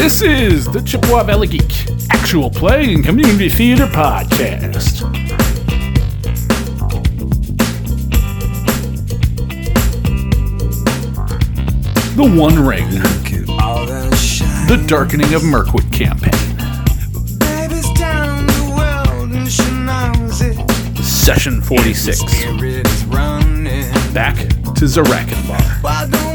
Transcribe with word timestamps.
This 0.00 0.22
is 0.22 0.64
the 0.64 0.80
Chippewa 0.80 1.24
Valley 1.24 1.46
Geek 1.46 1.86
actual 2.10 2.48
play 2.48 2.94
and 2.94 3.04
community 3.04 3.50
theater 3.50 3.84
podcast. 3.84 5.00
The 12.16 12.24
One 12.24 12.66
Ring, 12.66 12.88
the 14.68 14.82
Darkening 14.86 15.34
of 15.34 15.44
Mirkwood 15.44 15.92
campaign, 15.92 16.32
Session 21.02 21.60
46. 21.60 22.22
Back 24.14 24.36
to 24.38 24.86
Zirakinbar. 24.86 25.82
Why 25.82 26.29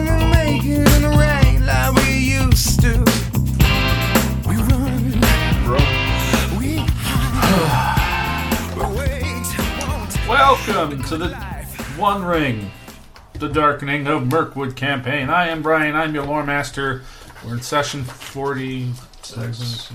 Welcome 10.35 11.01
to 11.03 11.15
the 11.15 11.29
One 11.95 12.21
Ring, 12.21 12.69
the 13.35 13.47
Darkening 13.47 14.05
of 14.05 14.27
Mirkwood 14.27 14.75
campaign. 14.75 15.29
I 15.29 15.47
am 15.47 15.61
Brian. 15.61 15.95
I'm 15.95 16.13
your 16.13 16.25
lore 16.25 16.45
master. 16.45 17.03
We're 17.45 17.53
in 17.53 17.61
session 17.61 18.03
46. 18.03 19.93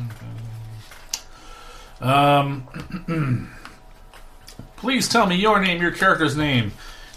Um, 2.01 3.51
please 4.77 5.11
tell 5.11 5.27
me 5.27 5.37
your 5.37 5.61
name, 5.61 5.83
your 5.83 5.93
character's 5.93 6.39
name, 6.39 6.73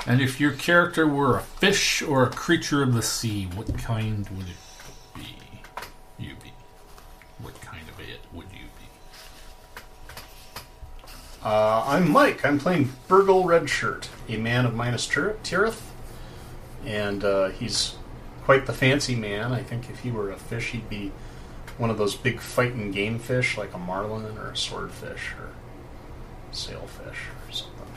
and 0.05 0.20
if 0.20 0.42
your 0.42 0.52
character 0.52 1.08
were 1.08 1.38
a 1.38 1.42
fish 1.42 2.02
or 2.02 2.23
a 2.23 2.30
creature 2.30 2.84
of 2.84 2.94
the 2.94 3.02
sea, 3.02 3.45
what 3.55 3.78
kind 3.78 4.28
would 4.31 4.50
it 4.50 4.62
Uh, 11.44 11.83
I'm 11.86 12.09
Mike. 12.09 12.45
I'm 12.45 12.58
playing 12.58 12.94
Burgle 13.09 13.44
Redshirt, 13.44 14.08
a 14.30 14.38
man 14.38 14.66
of 14.66 14.73
Minas 14.73 15.05
Tirith. 15.05 15.81
And 16.86 17.23
uh, 17.25 17.49
he's 17.49 17.95
quite 18.45 18.66
the 18.66 18.72
fancy 18.72 19.16
man. 19.16 19.52
I 19.52 19.61
think 19.61 19.89
if 19.89 19.99
he 19.99 20.11
were 20.11 20.31
a 20.31 20.38
fish, 20.38 20.71
he'd 20.71 20.88
be 20.89 21.11
one 21.77 21.89
of 21.89 21.97
those 21.97 22.16
big 22.16 22.39
fighting 22.39 22.91
game 22.91 23.19
fish, 23.19 23.58
like 23.58 23.73
a 23.73 23.77
marlin 23.77 24.38
or 24.38 24.52
a 24.52 24.55
swordfish 24.55 25.33
or 25.38 25.49
sailfish 26.53 27.27
or 27.27 27.52
something. 27.52 27.88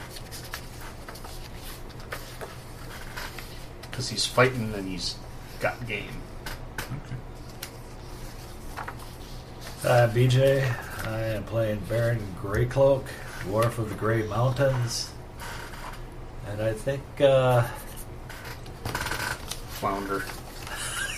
Because 3.82 4.08
he's 4.08 4.26
fighting 4.26 4.74
and 4.74 4.88
he's 4.88 5.14
got 5.60 5.86
game. 5.86 6.22
Uh, 9.84 10.08
BJ, 10.12 11.06
I 11.06 11.22
am 11.26 11.44
playing 11.44 11.78
Baron 11.88 12.20
Greycloak, 12.42 13.04
Dwarf 13.46 13.78
of 13.78 13.88
the 13.88 13.94
Grey 13.94 14.26
Mountains. 14.26 15.10
And 16.48 16.60
I 16.60 16.72
think, 16.72 17.02
uh, 17.20 17.62
Flounder. 19.68 20.24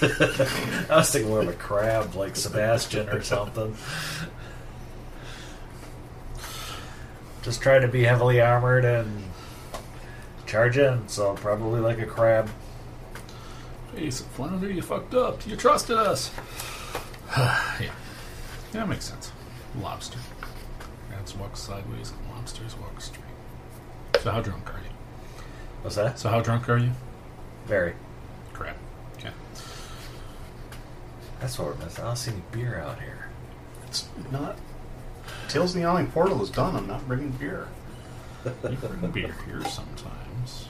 I 0.03 0.97
was 0.97 1.11
thinking 1.11 1.31
more 1.31 1.41
of 1.41 1.49
a 1.49 1.55
crab 1.55 2.15
like 2.15 2.37
Sebastian 2.37 3.09
or 3.09 3.23
something. 3.23 3.77
Just 7.43 7.63
trying 7.63 7.83
to 7.83 7.89
be 7.89 8.05
heavily 8.05 8.41
armored 8.41 8.85
and 8.85 9.25
charge 10.47 10.77
in, 10.77 11.09
so 11.09 11.35
probably 11.35 11.81
like 11.81 11.99
a 11.99 12.07
crab. 12.07 12.51
It, 13.97 14.13
Flounder, 14.13 14.71
you 14.71 14.83
fucked 14.83 15.15
up. 15.15 15.47
You 15.47 15.57
trusted 15.57 15.97
us. 15.97 16.31
yeah. 17.37 17.93
That 18.73 18.89
makes 18.89 19.07
sense. 19.07 19.33
Lobster. 19.81 20.19
Rats 21.39 21.69
walk 21.69 21.79
sideways, 21.83 22.13
and 22.13 22.31
lobsters 22.31 22.77
walk 22.77 23.01
straight. 23.01 23.25
So 24.21 24.31
how 24.31 24.41
drunk 24.41 24.73
are 24.75 24.79
you? 24.79 24.91
What's 25.83 25.97
that? 25.97 26.19
So 26.19 26.29
how 26.29 26.41
drunk 26.41 26.69
are 26.69 26.79
you? 26.79 26.91
Very. 27.67 27.95
Crap. 28.53 28.77
Okay. 29.17 29.31
That's 31.41 31.59
what 31.59 31.69
we're 31.69 31.85
missing. 31.85 32.05
I 32.05 32.07
don't 32.09 32.17
see 32.17 32.33
any 32.33 32.43
beer 32.53 32.81
out 32.81 33.01
here. 33.01 33.29
It's 33.87 34.09
not. 34.31 34.59
Tales 35.49 35.71
of 35.71 35.77
the 35.77 35.81
Yawning 35.83 36.09
Portal 36.09 36.43
is 36.43 36.51
done. 36.51 36.75
I'm 36.77 36.87
not 36.87 37.07
bringing 37.07 37.31
beer. 37.31 37.69
You 38.45 38.77
bring 38.77 39.11
beer 39.11 39.35
here 39.47 39.63
sometimes. 39.65 40.69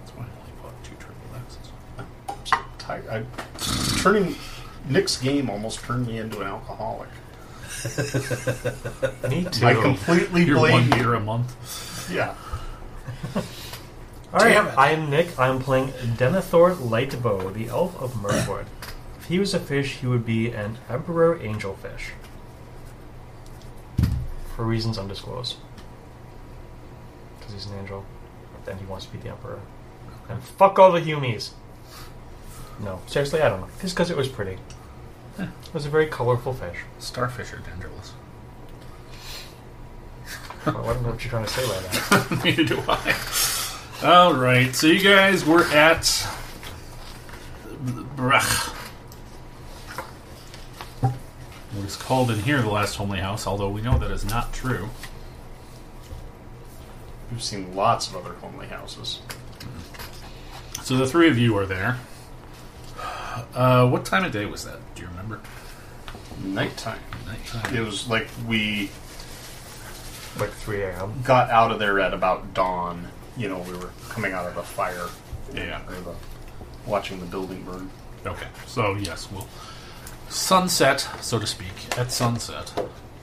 That's 0.00 0.16
why 0.16 0.24
I 0.24 0.28
only 0.40 0.52
bought 0.62 0.84
two 0.84 0.94
triple 0.96 1.36
X's. 1.36 1.72
I'm 1.98 2.06
so 2.44 2.56
tired. 2.78 3.08
I, 3.08 3.24
turning 4.02 4.36
Nick's 4.88 5.16
game 5.20 5.50
almost 5.50 5.80
turned 5.80 6.06
me 6.06 6.18
into 6.18 6.40
an 6.40 6.46
alcoholic. 6.48 7.08
Me 9.28 9.44
too. 9.44 9.66
I 9.66 9.74
completely 9.74 10.44
You're 10.44 10.58
one 10.58 10.70
blame 10.70 10.90
beer 10.90 11.10
you. 11.10 11.14
a 11.16 11.20
month. 11.20 12.10
Yeah. 12.12 12.34
All 13.34 14.40
right, 14.40 14.52
Damn 14.54 14.68
it. 14.68 14.74
I'm 14.76 15.10
Nick. 15.10 15.38
I'm 15.38 15.58
playing 15.58 15.88
Denethor 16.16 16.74
Lightbow, 16.76 17.52
the 17.54 17.68
elf 17.68 18.00
of 18.00 18.20
Mirkwood. 18.20 18.66
if 19.18 19.24
he 19.26 19.38
was 19.38 19.54
a 19.54 19.60
fish, 19.60 19.96
he 19.96 20.06
would 20.06 20.26
be 20.26 20.50
an 20.50 20.78
emperor 20.88 21.38
angelfish. 21.38 22.10
For 24.54 24.64
reasons 24.64 24.98
undisclosed. 24.98 25.56
Because 27.38 27.54
he's 27.54 27.66
an 27.66 27.78
angel. 27.78 28.04
Then 28.64 28.78
he 28.78 28.84
wants 28.84 29.06
to 29.06 29.12
be 29.12 29.18
the 29.18 29.30
emperor. 29.30 29.60
And 30.28 30.42
fuck 30.42 30.78
all 30.78 30.92
the 30.92 31.00
humies. 31.00 31.52
No, 32.80 33.00
seriously, 33.06 33.40
I 33.40 33.48
don't 33.48 33.60
know. 33.60 33.68
Just 33.80 33.94
because 33.94 34.10
it 34.10 34.16
was 34.16 34.28
pretty. 34.28 34.58
It 35.38 35.74
was 35.74 35.86
a 35.86 35.90
very 35.90 36.06
colorful 36.06 36.52
fish. 36.52 36.78
Starfish 36.98 37.52
are 37.52 37.58
dangerous. 37.58 38.12
I 40.66 40.72
don't 40.72 41.02
know 41.02 41.10
what 41.10 41.24
you're 41.24 41.30
trying 41.30 41.46
to 41.46 41.50
say 41.50 41.66
by 41.66 41.80
that. 41.80 42.40
Neither 42.44 42.64
do 42.64 42.82
I. 42.88 43.16
All 44.02 44.34
right, 44.34 44.74
so 44.74 44.86
you 44.86 45.00
guys 45.00 45.44
were 45.44 45.64
at 45.64 46.26
Brach. 48.16 48.74
What 51.00 51.84
is 51.86 51.96
called 51.96 52.30
in 52.30 52.40
here 52.40 52.60
the 52.60 52.70
last 52.70 52.96
homely 52.96 53.20
house, 53.20 53.46
although 53.46 53.70
we 53.70 53.80
know 53.80 53.98
that 53.98 54.10
is 54.10 54.24
not 54.24 54.52
true. 54.52 54.90
We've 57.30 57.42
seen 57.42 57.74
lots 57.76 58.08
of 58.08 58.16
other 58.16 58.34
homely 58.34 58.66
houses. 58.66 59.20
So 60.82 60.96
the 60.96 61.06
three 61.06 61.28
of 61.28 61.38
you 61.38 61.56
are 61.56 61.66
there. 61.66 61.98
Uh, 63.54 63.88
what 63.88 64.04
time 64.04 64.24
of 64.24 64.32
day 64.32 64.46
was 64.46 64.64
that? 64.64 64.78
Do 64.94 65.02
you 65.02 65.08
remember? 65.08 65.40
Nighttime. 66.42 67.00
Nighttime. 67.26 67.74
It 67.74 67.80
was 67.80 68.08
like 68.08 68.28
we 68.46 68.90
like 70.38 70.50
3 70.50 70.82
a.m. 70.82 71.22
got 71.24 71.50
out 71.50 71.70
of 71.70 71.78
there 71.78 71.98
at 72.00 72.14
about 72.14 72.54
dawn. 72.54 73.08
You 73.36 73.48
know, 73.48 73.58
we 73.60 73.72
were 73.72 73.90
coming 74.08 74.32
out 74.32 74.46
of 74.46 74.54
the 74.54 74.62
fire. 74.62 75.06
Yeah. 75.54 75.80
Or 75.88 75.94
the 76.00 76.14
watching 76.86 77.20
the 77.20 77.26
building 77.26 77.62
burn. 77.64 77.90
Okay, 78.26 78.46
so 78.66 78.94
yes, 78.94 79.28
we'll 79.30 79.46
sunset, 80.28 81.08
so 81.20 81.38
to 81.38 81.46
speak, 81.46 81.98
at 81.98 82.10
sunset. 82.12 82.72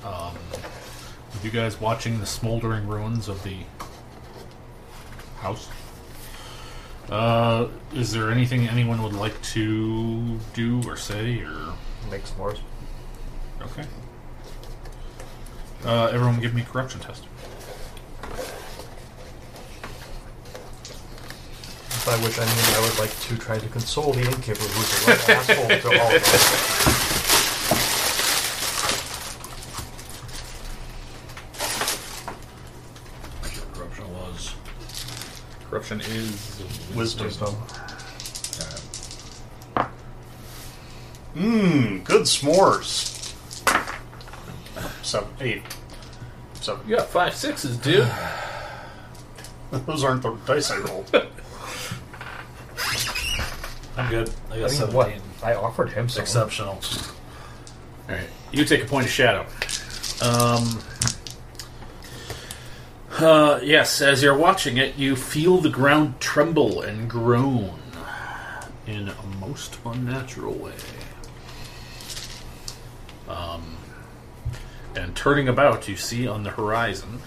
Um, 0.04 0.34
with 1.34 1.42
you 1.44 1.52
guys 1.52 1.80
watching 1.80 2.20
the 2.20 2.26
smoldering 2.26 2.88
ruins 2.88 3.28
of 3.28 3.44
the 3.44 3.58
house. 5.40 5.70
Uh, 7.10 7.68
is 7.94 8.12
there 8.12 8.32
anything 8.32 8.68
anyone 8.68 9.02
would 9.04 9.14
like 9.14 9.40
to 9.42 10.40
do 10.54 10.82
or 10.88 10.98
say, 10.98 11.40
or 11.42 11.74
Make 12.10 12.24
s'mores. 12.24 12.60
okay? 13.62 13.86
Uh, 15.84 16.06
everyone, 16.08 16.40
give 16.40 16.54
me 16.56 16.62
a 16.62 16.66
corruption 16.66 17.00
test. 17.00 17.24
By 22.06 22.16
which 22.24 22.38
I 22.38 22.46
mean 22.46 22.76
I 22.76 22.82
would 22.88 23.00
like 23.00 23.20
to 23.22 23.38
try 23.38 23.58
to 23.58 23.68
console 23.70 24.14
the 24.14 24.22
innkeeper 24.22 24.60
who's 24.62 25.08
a 25.08 25.12
right 25.12 25.30
asshole 25.30 25.68
to 25.92 26.00
all 26.02 26.16
of 26.16 26.24
us. 26.24 27.86
Corruption 33.74 34.14
was. 34.14 34.56
Corruption 35.70 36.02
is 36.02 36.55
Wisdom. 36.96 37.26
Wisdom. 37.26 37.56
Mmm, 41.36 42.04
good 42.04 42.22
s'mores. 42.24 43.12
Seven, 45.04 45.30
eight. 45.42 45.62
Seven. 46.62 46.88
You 46.88 46.96
got 46.96 47.08
five 47.08 47.36
sixes, 47.36 47.78
dude. 47.78 48.10
Those 49.86 50.04
aren't 50.04 50.22
the 50.22 50.34
dice 50.46 50.72
I 50.72 50.78
rolled. 50.78 51.12
I'm 53.98 54.10
good. 54.10 54.30
I 54.52 54.60
got 54.60 54.66
I 54.66 54.68
mean, 54.68 54.70
17. 54.70 54.96
what? 54.96 55.12
I 55.44 55.56
offered 55.56 55.90
him 55.90 56.08
some. 56.10 56.22
Exceptional. 56.22 56.80
All 58.08 58.16
right, 58.16 58.28
you 58.52 58.64
take 58.66 58.84
a 58.84 58.86
point 58.86 59.06
of 59.06 59.12
shadow. 59.12 59.46
Um, 60.22 60.80
uh, 63.22 63.60
yes, 63.64 64.02
as 64.02 64.22
you're 64.24 64.38
watching 64.38 64.78
it, 64.78 64.96
you 64.96 65.16
feel 65.16 65.58
the 65.58 65.70
ground 65.70 66.20
tremble 66.20 66.82
and 66.82 67.10
groan. 67.10 67.80
in 68.88 69.10
a 69.10 69.26
most 69.40 69.78
unnatural 69.86 70.54
way. 70.54 70.74
Um, 73.28 73.78
and 74.96 75.16
turning 75.16 75.48
about, 75.48 75.88
you 75.88 75.96
see 75.96 76.28
on 76.28 76.44
the 76.44 76.52
horizon 76.52 77.20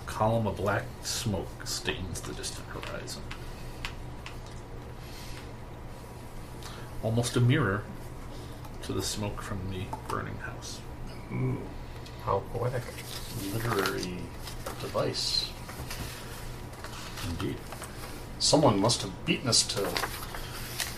a 0.00 0.04
column 0.10 0.46
of 0.46 0.56
black 0.56 0.84
smoke 1.02 1.66
stains 1.66 2.20
the 2.20 2.34
distant 2.34 2.66
horizon. 2.68 3.22
Almost 7.02 7.36
a 7.36 7.40
mirror 7.40 7.82
to 8.82 8.92
the 8.92 9.02
smoke 9.02 9.40
from 9.42 9.70
the 9.70 9.84
burning 10.08 10.36
house. 10.36 10.80
How 12.24 12.42
poetic. 12.52 12.82
Literary 13.52 14.18
device. 14.80 15.50
Indeed. 17.30 17.56
Someone 18.38 18.80
must 18.80 19.02
have 19.02 19.24
beaten 19.24 19.48
us 19.48 19.62
to. 19.68 19.88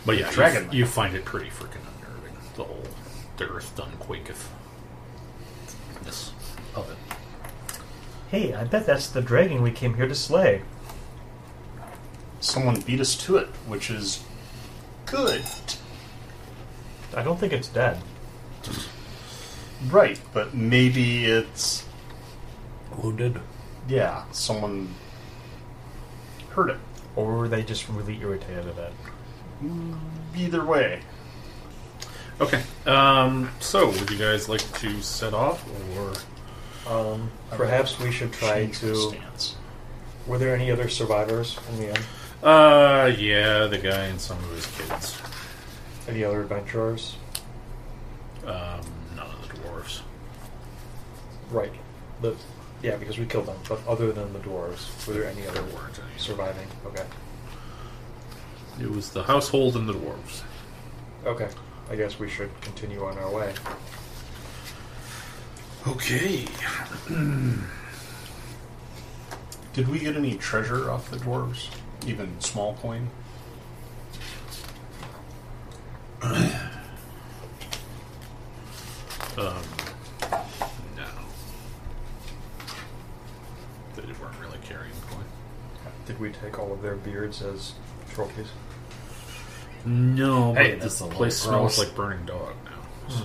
But 0.07 0.19
yeah, 0.19 0.31
Dragon. 0.31 0.71
you, 0.71 0.81
you 0.81 0.87
find 0.87 1.15
it 1.15 1.25
pretty 1.25 1.49
freaking 1.49 1.81
unnerving. 1.97 2.37
The 2.57 2.65
whole 2.65 2.85
the 3.37 3.49
earth 3.49 3.75
done 3.77 3.93
quaketh. 3.99 4.49
This 6.05 6.33
of 6.75 6.91
it. 6.91 7.77
Hey, 8.31 8.55
I 8.55 8.65
bet 8.65 8.87
that's 8.87 9.09
the 9.09 9.23
dragon 9.23 9.63
we 9.63 9.71
came 9.71 9.95
here 9.95 10.09
to 10.09 10.15
slay. 10.15 10.63
Someone 12.41 12.81
beat 12.81 13.01
us 13.01 13.17
to 13.25 13.37
it, 13.37 13.49
which 13.67 13.91
is 13.91 14.23
good. 15.07 15.43
I 17.17 17.23
don't 17.23 17.39
think 17.39 17.53
it's 17.53 17.69
dead. 17.69 17.99
Right, 19.87 20.21
but 20.33 20.55
maybe 20.55 21.27
it's. 21.27 21.85
Wounded. 23.03 23.41
Yeah, 23.89 24.25
someone 24.33 24.95
hurt 26.51 26.71
it. 26.71 26.79
Or 27.17 27.37
were 27.39 27.49
they 27.49 27.63
just 27.63 27.89
really 27.89 28.19
irritated 28.21 28.69
at 28.69 28.79
it? 28.79 28.93
Either 30.37 30.65
way. 30.65 31.01
Okay. 32.41 32.63
Um, 32.87 33.51
so 33.61 33.91
would 33.91 34.11
you 34.11 34.17
guys 34.19 34.49
like 34.49 34.61
to 34.81 35.01
set 35.03 35.35
off 35.35 35.65
or 35.97 36.13
Um, 36.93 37.31
perhaps 37.51 37.99
we 37.99 38.11
should 38.11 38.33
try 38.33 38.65
Change 38.67 38.79
the 38.81 38.89
to. 38.89 38.97
stance. 39.11 39.57
Were 40.27 40.39
there 40.39 40.55
any 40.55 40.71
other 40.71 40.89
survivors 40.89 41.59
in 41.71 41.79
the 41.79 41.89
end? 41.89 42.01
uh 42.43 43.11
yeah, 43.17 43.67
the 43.67 43.79
guy 43.79 44.05
and 44.05 44.21
some 44.21 44.37
of 44.39 44.51
his 44.51 44.67
kids. 44.67 45.17
Any 46.09 46.23
other 46.25 46.43
adventurers? 46.43 47.17
Um, 48.45 48.81
none 49.17 49.27
of 49.31 49.49
the 49.49 49.55
dwarves. 49.57 50.01
Right. 51.51 51.73
The, 52.21 52.37
yeah, 52.83 52.97
because 52.97 53.19
we 53.19 53.27
killed 53.27 53.47
them. 53.47 53.57
But 53.69 53.87
other 53.87 54.13
than 54.13 54.33
the 54.33 54.39
dwarves, 54.41 55.07
were 55.07 55.15
there 55.15 55.27
any 55.27 55.47
other 55.47 55.63
There 55.63 56.05
surviving? 56.17 56.69
Okay. 56.87 57.05
It 58.81 58.91
was 58.91 59.11
the 59.11 59.23
household 59.23 59.77
and 59.77 59.89
the 59.89 59.95
dwarves. 59.95 60.43
Okay. 61.25 61.49
I 61.91 61.97
guess 61.97 62.19
we 62.19 62.29
should 62.29 62.51
continue 62.61 63.05
on 63.05 63.17
our 63.19 63.31
way. 63.31 63.55
Okay. 65.87 66.47
Did 69.75 69.89
we 69.89 69.99
get 69.99 70.17
any 70.17 70.37
treasure 70.37 70.91
off 70.91 71.11
the 71.11 71.19
dwarves? 71.19 71.69
Even 72.07 72.41
small 72.41 72.75
coin? 72.75 73.11
Um, 79.37 79.57
no. 80.97 81.09
They 83.97 84.03
weren't 84.03 84.39
really 84.41 84.59
carrying 84.63 84.95
coin. 85.11 85.25
Did 86.07 86.21
we 86.21 86.31
take 86.31 86.59
all 86.59 86.73
of 86.73 86.83
their 86.83 86.97
beards 86.97 87.41
as 87.43 87.73
trophies? 88.13 88.49
No, 89.87 90.55
Hey, 90.55 90.73
but 90.73 90.81
that's 90.81 90.93
this 90.95 91.01
a 91.01 91.05
little 91.05 91.17
place 91.19 91.37
smells 91.37 91.77
gross. 91.77 91.87
like 91.89 91.97
burning 91.97 92.25
dog 92.27 92.55
now. 92.65 93.15
So. 93.15 93.23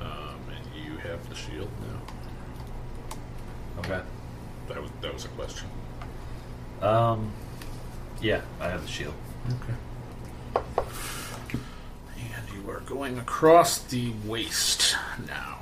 Um, 0.00 0.40
and 0.50 0.84
you 0.84 0.96
have 0.98 1.28
the 1.28 1.34
shield 1.34 1.68
now. 1.80 3.18
Okay. 3.80 4.00
That 4.68 4.80
was 4.82 4.90
that 5.00 5.12
was 5.14 5.24
a 5.24 5.28
question. 5.28 5.68
Um. 6.80 7.30
Yeah, 8.20 8.40
I 8.60 8.68
have 8.68 8.82
the 8.82 8.88
shield. 8.88 9.14
Okay. 9.48 9.74
And 10.54 12.48
you 12.64 12.70
are 12.70 12.80
going 12.80 13.18
across 13.18 13.80
the 13.82 14.12
waste 14.26 14.96
now. 15.26 15.58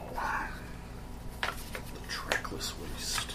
The 1.42 1.48
trackless 2.08 2.74
waste. 2.78 3.32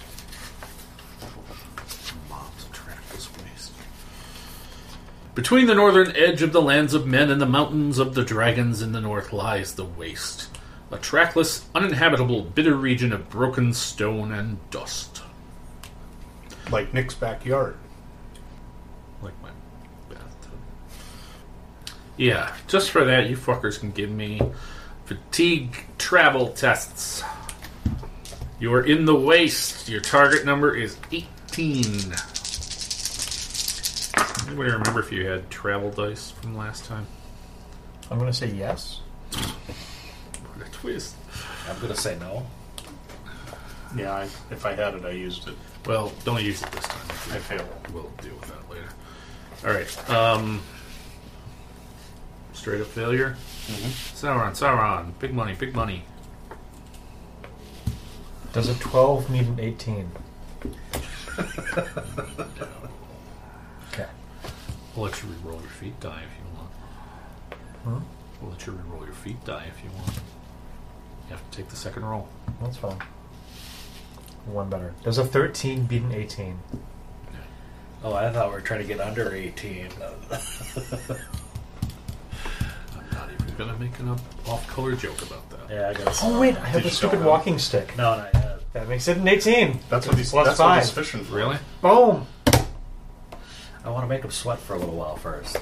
Mob's 2.30 2.66
trackless 2.72 3.30
waste. 3.38 3.72
Between 5.36 5.68
the 5.68 5.76
northern 5.76 6.16
edge 6.16 6.42
of 6.42 6.54
the 6.54 6.62
lands 6.62 6.94
of 6.94 7.06
men 7.06 7.30
and 7.30 7.42
the 7.42 7.46
mountains 7.46 8.00
of 8.00 8.16
the 8.16 8.24
dragons 8.24 8.82
in 8.82 8.94
the 8.94 9.02
north 9.02 9.34
lies 9.34 9.76
the 9.76 9.84
waste. 9.84 10.48
A 10.92 10.98
trackless, 10.98 11.66
uninhabitable, 11.76 12.42
bitter 12.42 12.76
region 12.76 13.12
of 13.12 13.30
broken 13.30 13.74
stone 13.74 14.32
and 14.32 14.58
dust. 14.70 15.22
Like 16.72 16.94
Nick's 16.94 17.16
backyard. 17.16 17.76
Like 19.22 19.34
my 19.42 19.50
bathtub. 20.08 20.54
Yeah, 22.16 22.56
just 22.68 22.90
for 22.90 23.04
that, 23.04 23.30
you 23.30 23.36
fuckers 23.36 23.78
can 23.78 23.92
give 23.92 24.10
me 24.10 24.40
fatigue 25.04 25.84
travel 25.98 26.48
tests. 26.54 27.24
You 28.58 28.74
are 28.74 28.86
in 28.86 29.04
the 29.04 29.16
waste. 29.16 29.90
Your 29.90 30.00
target 30.00 30.46
number 30.46 30.74
is 30.74 30.96
18. 31.12 32.16
Anybody 34.48 34.72
remember 34.72 35.00
if 35.00 35.12
you 35.12 35.28
had 35.28 35.50
travel 35.50 35.92
dice 35.92 36.32
from 36.32 36.56
last 36.56 36.86
time? 36.86 37.08
I'm 38.12 38.20
going 38.20 38.32
to 38.32 38.38
say 38.38 38.48
yes. 38.48 39.02
What 40.56 40.68
a 40.68 40.72
twist. 40.72 41.16
I'm 41.70 41.80
gonna 41.82 41.96
say 41.96 42.18
no. 42.20 42.46
Yeah, 43.96 44.14
I, 44.14 44.24
if 44.52 44.66
I 44.66 44.74
had 44.74 44.94
it, 44.94 45.06
I 45.06 45.12
used 45.12 45.48
it. 45.48 45.56
Well, 45.86 46.12
don't 46.24 46.44
use 46.44 46.62
it 46.62 46.72
this 46.72 46.86
time. 46.86 47.02
I 47.32 47.40
failed. 47.40 47.68
We'll 47.94 48.12
deal 48.22 48.36
with 48.36 48.48
that 48.50 48.70
later. 48.70 48.90
Alright, 49.66 50.10
um. 50.10 50.62
Straight 52.54 52.82
up 52.82 52.88
failure. 52.88 53.36
Sauron, 54.14 54.52
Sauron. 54.52 55.18
Big 55.20 55.34
money, 55.34 55.56
big 55.56 55.76
money. 55.76 56.04
Does 58.54 58.70
a 58.70 58.76
12 58.76 59.30
meet 59.30 59.46
an 59.48 59.60
18? 59.60 60.12
okay. 64.96 65.02
We'll 65.02 65.10
let 65.10 65.22
you 65.24 65.30
re-roll 65.30 65.60
your 65.62 65.70
feet 65.70 66.00
die 66.00 66.22
if 66.24 66.38
you 66.38 66.58
want. 66.58 66.72
Hmm? 67.84 68.00
We'll 68.42 68.52
let 68.52 68.66
you 68.66 68.74
re-roll 68.74 69.06
your 69.06 69.14
feet 69.14 69.44
die 69.46 69.66
if 69.68 69.84
you 69.84 69.90
want. 69.98 70.16
You 70.16 71.36
have 71.36 71.50
to 71.52 71.58
take 71.58 71.70
the 71.70 71.76
second 71.76 72.06
roll. 72.06 72.28
That's 72.62 72.78
fine. 72.78 72.98
One 74.46 74.70
better. 74.70 74.94
Does 75.04 75.18
a 75.18 75.26
13 75.26 75.86
beat 75.86 76.04
an 76.04 76.14
18? 76.14 76.58
Oh, 78.04 78.14
I 78.14 78.32
thought 78.32 78.50
we 78.50 78.54
were 78.56 78.62
trying 78.62 78.82
to 78.82 78.88
get 78.88 79.00
under 79.00 79.34
18. 79.34 79.88
I'm 80.02 80.12
not 83.12 83.30
even 83.34 83.56
gonna 83.58 83.78
make 83.78 83.98
an 84.00 84.10
off-color 84.46 84.96
joke 84.96 85.22
about 85.24 85.50
that. 85.50 85.70
yeah, 85.72 85.90
I 85.90 85.94
got. 85.94 86.16
Oh, 86.22 86.40
wait, 86.40 86.56
I 86.58 86.66
have 86.68 86.84
Did 86.84 86.92
the 86.92 86.96
stupid 86.96 87.24
walking 87.24 87.58
stick. 87.58 87.96
No, 87.98 88.18
not 88.18 88.30
yet. 88.34 88.60
That 88.74 88.88
makes 88.88 89.08
it 89.08 89.18
an 89.18 89.28
18. 89.28 89.80
That's 89.90 90.06
what 90.08 90.18
he's, 90.18 90.30
Plus 90.30 90.46
that's 90.46 90.60
what 90.60 90.66
five. 90.66 90.84
he's 90.84 90.92
fishing 90.92 91.24
for. 91.24 91.34
Really? 91.36 91.58
Boom! 91.82 92.28
I 93.86 93.90
want 93.92 94.04
to 94.04 94.08
make 94.08 94.24
him 94.24 94.32
sweat 94.32 94.58
for 94.58 94.74
a 94.74 94.80
little 94.80 94.96
while 94.96 95.16
first. 95.16 95.58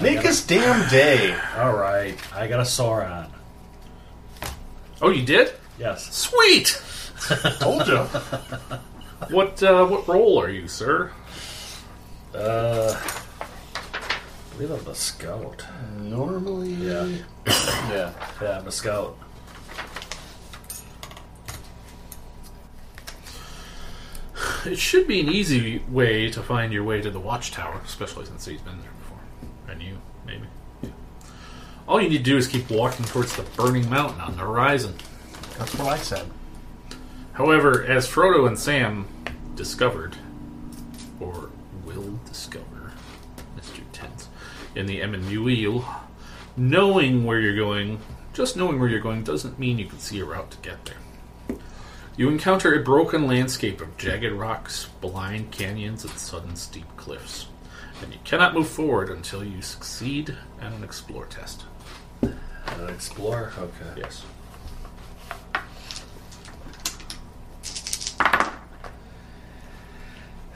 Make 0.00 0.20
his 0.20 0.46
damn 0.46 0.88
day. 0.88 1.36
All 1.56 1.74
right, 1.76 2.16
I 2.32 2.46
got 2.46 2.60
a 2.60 2.62
Sauron. 2.62 3.28
Oh, 5.02 5.10
you 5.10 5.24
did? 5.26 5.52
Yes. 5.78 6.14
Sweet. 6.14 6.80
Told 7.60 7.86
you. 7.88 7.98
What 9.30 9.60
uh, 9.62 9.84
what 9.86 10.06
role 10.06 10.40
are 10.40 10.48
you, 10.48 10.68
sir? 10.68 11.10
Uh, 12.32 12.94
I 13.44 14.56
believe 14.56 14.70
I'm 14.70 14.86
a 14.86 14.94
scout. 14.94 15.64
Normally. 15.98 16.70
Yeah. 16.74 17.08
Yeah. 17.90 18.12
Yeah, 18.40 18.58
I'm 18.58 18.66
a 18.66 18.72
scout. 18.72 19.18
It 24.64 24.78
should 24.78 25.06
be 25.06 25.20
an 25.20 25.28
easy 25.28 25.82
way 25.88 26.30
to 26.30 26.42
find 26.42 26.72
your 26.72 26.84
way 26.84 27.00
to 27.00 27.10
the 27.10 27.20
watchtower, 27.20 27.80
especially 27.84 28.26
since 28.26 28.44
he's 28.46 28.60
been 28.60 28.80
there 28.80 28.90
before. 28.98 29.18
And 29.68 29.82
you, 29.82 29.98
maybe. 30.26 30.46
Yeah. 30.82 30.90
All 31.88 32.00
you 32.00 32.08
need 32.08 32.18
to 32.18 32.24
do 32.24 32.36
is 32.36 32.46
keep 32.46 32.70
walking 32.70 33.04
towards 33.04 33.36
the 33.36 33.42
burning 33.42 33.88
mountain 33.90 34.20
on 34.20 34.32
the 34.32 34.42
horizon. 34.42 34.94
That's 35.58 35.74
what 35.76 35.88
I 35.88 35.98
said. 35.98 36.26
However, 37.34 37.84
as 37.84 38.06
Frodo 38.06 38.46
and 38.46 38.58
Sam 38.58 39.06
discovered, 39.54 40.16
or 41.18 41.50
will 41.84 42.18
discover, 42.26 42.92
Mr. 43.56 43.80
Tense, 43.92 44.28
in 44.74 44.86
the 44.86 45.00
Emmanuel, 45.00 45.84
knowing 46.56 47.24
where 47.24 47.40
you're 47.40 47.56
going, 47.56 48.00
just 48.32 48.56
knowing 48.56 48.78
where 48.78 48.88
you're 48.88 49.00
going, 49.00 49.24
doesn't 49.24 49.58
mean 49.58 49.78
you 49.78 49.86
can 49.86 49.98
see 49.98 50.20
a 50.20 50.24
route 50.24 50.50
to 50.50 50.58
get 50.58 50.84
there. 50.84 50.96
You 52.22 52.28
encounter 52.28 52.72
a 52.72 52.78
broken 52.80 53.26
landscape 53.26 53.80
of 53.80 53.98
jagged 53.98 54.30
rocks, 54.30 54.88
blind 55.00 55.50
canyons, 55.50 56.04
and 56.04 56.12
sudden 56.12 56.54
steep 56.54 56.86
cliffs. 56.96 57.48
And 58.00 58.12
you 58.12 58.20
cannot 58.22 58.54
move 58.54 58.68
forward 58.68 59.10
until 59.10 59.42
you 59.42 59.60
succeed 59.60 60.36
at 60.60 60.72
an 60.72 60.84
explore 60.84 61.26
test. 61.26 61.64
Uh, 62.22 62.30
explore? 62.86 63.52
Okay. 63.58 64.02
Yes. 64.02 64.24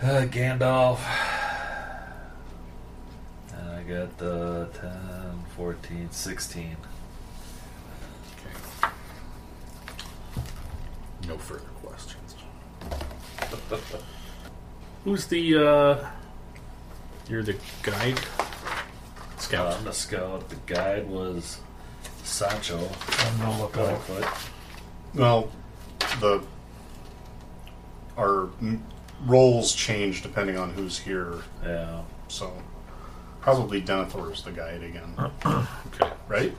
Uh, 0.01 0.27
Gandalf. 0.31 1.01
And 3.53 3.71
I 3.71 3.83
got 3.83 4.17
the 4.19 4.69
10, 4.73 5.45
14, 5.57 6.13
16. 6.13 6.77
Okay. 8.39 8.93
No 11.27 11.37
further 11.39 11.63
questions. 11.83 12.35
Who's 15.05 15.27
the, 15.27 15.57
uh. 15.69 16.07
You're 17.29 17.43
the 17.43 17.57
guide? 17.83 18.21
Scout. 19.39 19.73
Uh, 19.73 19.77
I'm 19.77 19.85
the 19.85 19.93
scout. 19.93 20.49
The 20.49 20.57
guide 20.73 21.09
was 21.09 21.59
Sancho. 22.25 22.89
I'm 23.09 23.39
no 23.39 23.51
lookout. 23.63 24.07
Blackfoot. 24.07 24.27
Well, 25.15 25.51
the 26.21 26.43
our 28.17 28.45
m- 28.63 28.83
roles 29.25 29.75
change 29.75 30.23
depending 30.23 30.57
on 30.57 30.71
who's 30.73 30.99
here, 30.99 31.43
Yeah. 31.63 32.03
so 32.29 32.53
probably 33.43 33.83
Denethor 33.83 34.33
is 34.33 34.43
the 34.43 34.53
guide 34.53 34.83
again, 34.83 35.15
okay. 35.47 36.11
right? 36.29 36.57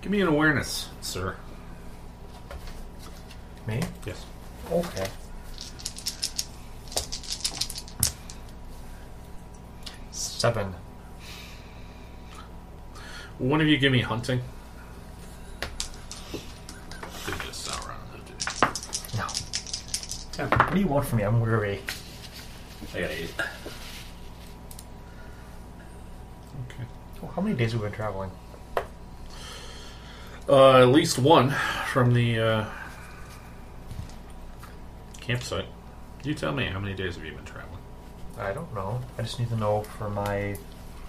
Give 0.00 0.10
me 0.10 0.20
an 0.20 0.26
awareness, 0.28 0.88
sir. 1.00 1.36
Me? 3.66 3.80
Yes. 4.04 4.24
Okay. 4.70 5.06
Seven. 10.10 10.74
One 13.38 13.60
of 13.60 13.68
you 13.68 13.76
give 13.78 13.92
me 13.92 14.00
hunting. 14.00 14.40
Did 16.32 16.40
get 17.26 17.48
a 17.48 17.54
sour 17.54 17.94
did 18.26 18.28
you? 18.28 19.18
No. 19.18 19.26
Ten. 20.32 20.48
What 20.50 20.74
do 20.74 20.80
you 20.80 20.88
want 20.88 21.06
from 21.06 21.18
me? 21.18 21.24
I'm 21.24 21.40
weary. 21.40 21.80
I 22.94 23.00
got 23.00 23.10
8. 23.10 23.30
Okay. 26.66 26.84
Oh, 27.22 27.26
how 27.28 27.42
many 27.42 27.54
days 27.56 27.72
have 27.72 27.80
we 27.80 27.86
been 27.86 27.96
traveling? 27.96 28.30
Uh, 30.48 30.78
at 30.78 30.88
least 30.88 31.18
one 31.18 31.54
from 31.92 32.12
the 32.12 32.38
uh, 32.40 32.64
campsite. 35.26 35.66
You 36.24 36.34
tell 36.34 36.52
me 36.52 36.66
how 36.66 36.78
many 36.78 36.94
days 36.94 37.16
have 37.16 37.24
you 37.24 37.32
been 37.32 37.44
traveling? 37.44 37.78
I 38.38 38.52
don't 38.52 38.72
know. 38.74 39.00
I 39.18 39.22
just 39.22 39.38
need 39.38 39.48
to 39.50 39.56
know 39.56 39.82
for 39.82 40.10
my 40.10 40.56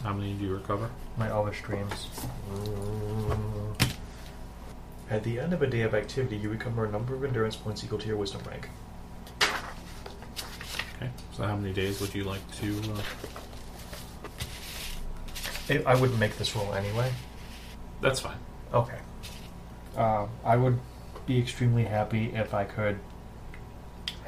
How 0.03 0.13
many 0.13 0.33
do 0.33 0.45
you 0.45 0.53
recover? 0.55 0.89
my 1.17 1.29
elvish 1.29 1.61
dreams. 1.61 2.07
At 5.09 5.23
the 5.23 5.39
end 5.39 5.53
of 5.53 5.61
a 5.61 5.67
day 5.67 5.81
of 5.81 5.93
activity, 5.93 6.37
you 6.37 6.49
recover 6.49 6.85
a 6.85 6.91
number 6.91 7.13
of 7.13 7.23
endurance 7.23 7.55
points 7.55 7.83
equal 7.83 7.99
to 7.99 8.07
your 8.07 8.17
wisdom 8.17 8.41
rank. 8.49 8.69
Okay. 10.97 11.09
So 11.35 11.43
how 11.43 11.55
many 11.55 11.73
days 11.73 12.01
would 12.01 12.13
you 12.15 12.23
like 12.23 12.41
to? 12.61 12.81
Uh, 12.93 13.01
I- 15.69 15.83
I 15.91 15.95
wouldn't 15.95 16.19
make 16.19 16.37
this 16.37 16.55
roll 16.55 16.73
anyway. 16.73 17.11
that's 18.01 18.19
fine. 18.19 18.37
Okay. 18.73 18.97
Um, 19.95 20.29
I 20.43 20.57
would 20.57 20.79
be 21.25 21.39
extremely 21.39 21.85
happy 21.85 22.33
if 22.33 22.53
I 22.53 22.63
could 22.65 22.99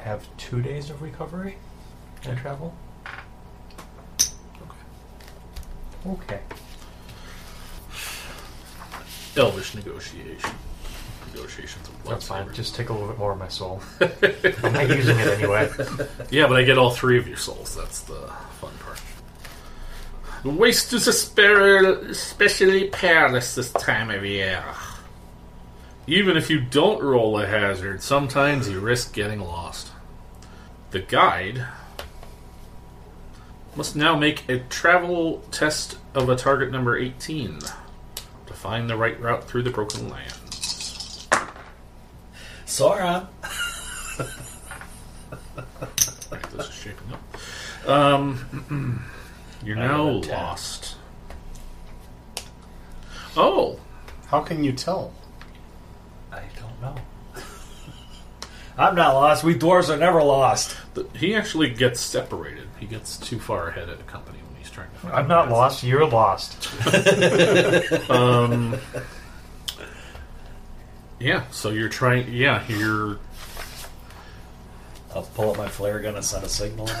have 0.06 0.24
two 0.36 0.62
days 0.62 0.88
of 0.88 1.02
recovery 1.02 1.56
and 2.24 2.38
travel. 2.38 2.72
Okay. 6.06 6.06
Okay. 6.06 6.40
Elvish 9.36 9.74
negotiation. 9.74 10.50
Negotiations 11.34 11.88
of 11.88 12.04
That's 12.04 12.28
fine. 12.28 12.46
lightsaber. 12.46 12.54
Just 12.54 12.74
take 12.76 12.88
a 12.88 12.92
little 12.92 13.08
bit 13.08 13.18
more 13.18 13.32
of 13.32 13.38
my 13.38 13.48
soul. 13.48 13.82
I'm 14.00 14.72
not 14.72 14.88
using 14.88 15.18
it 15.18 15.26
anyway. 15.26 15.68
Yeah, 16.30 16.46
but 16.46 16.56
I 16.56 16.62
get 16.62 16.78
all 16.78 16.90
three 16.90 17.18
of 17.18 17.26
your 17.26 17.36
souls. 17.36 17.74
That's 17.74 18.00
the 18.02 18.30
fun 18.60 18.72
part. 18.80 19.00
The 20.44 20.50
waste 20.50 20.92
is 20.92 21.08
esper- 21.08 22.08
especially 22.08 22.88
perilous 22.90 23.56
this 23.56 23.72
time 23.72 24.10
of 24.10 24.24
year. 24.24 24.64
Even 26.06 26.36
if 26.36 26.48
you 26.48 26.60
don't 26.60 27.02
roll 27.02 27.40
a 27.40 27.46
hazard, 27.46 28.00
sometimes 28.00 28.68
you 28.68 28.78
risk 28.78 29.12
getting 29.12 29.40
lost. 29.40 29.90
The 30.90 31.00
guide 31.00 31.66
must 33.74 33.96
now 33.96 34.16
make 34.16 34.48
a 34.48 34.60
travel 34.60 35.42
test 35.50 35.98
of 36.14 36.28
a 36.28 36.36
target 36.36 36.70
number 36.70 36.96
18 36.96 37.58
to 38.46 38.52
find 38.54 38.88
the 38.88 38.96
right 38.96 39.20
route 39.20 39.44
through 39.48 39.62
the 39.64 39.70
broken 39.70 40.08
lands. 40.08 41.28
Sauron! 42.66 43.26
Right, 46.30 46.42
this 46.52 46.68
is 46.68 46.74
shaping 46.74 47.12
up. 47.12 47.88
Um, 47.88 49.04
you're 49.64 49.76
I 49.76 49.86
now 49.86 50.06
have 50.06 50.16
a 50.16 50.20
ten. 50.26 50.32
lost. 50.38 50.96
Oh, 53.36 53.78
How 54.28 54.40
can 54.40 54.64
you 54.64 54.72
tell? 54.72 55.12
I 56.32 56.42
don't 56.58 56.80
know. 56.82 56.94
I'm 58.78 58.94
not 58.94 59.14
lost. 59.14 59.42
We 59.42 59.54
dwarves 59.54 59.88
are 59.88 59.96
never 59.96 60.22
lost. 60.22 60.76
the, 60.94 61.06
he 61.16 61.34
actually 61.34 61.70
gets 61.70 62.00
separated. 62.00 62.68
He 62.78 62.86
gets 62.86 63.16
too 63.16 63.38
far 63.40 63.68
ahead 63.68 63.88
of 63.88 63.96
the 63.98 64.04
company 64.04 64.38
when 64.46 64.56
he's 64.56 64.70
trying 64.70 64.90
to 64.90 64.96
find. 64.96 65.14
I'm 65.14 65.28
not 65.28 65.48
the 65.48 65.54
lost. 65.54 65.82
You're 65.82 66.06
lost. 66.06 66.68
Um, 68.10 68.76
yeah. 71.18 71.44
So 71.50 71.70
you're 71.70 71.88
trying. 71.88 72.32
Yeah, 72.32 72.62
you're. 72.68 73.18
I'll 75.14 75.22
pull 75.22 75.52
up 75.52 75.56
my 75.56 75.68
flare 75.68 75.98
gun 76.00 76.14
and 76.14 76.24
send 76.24 76.44
a 76.44 76.48
signal. 76.48 76.88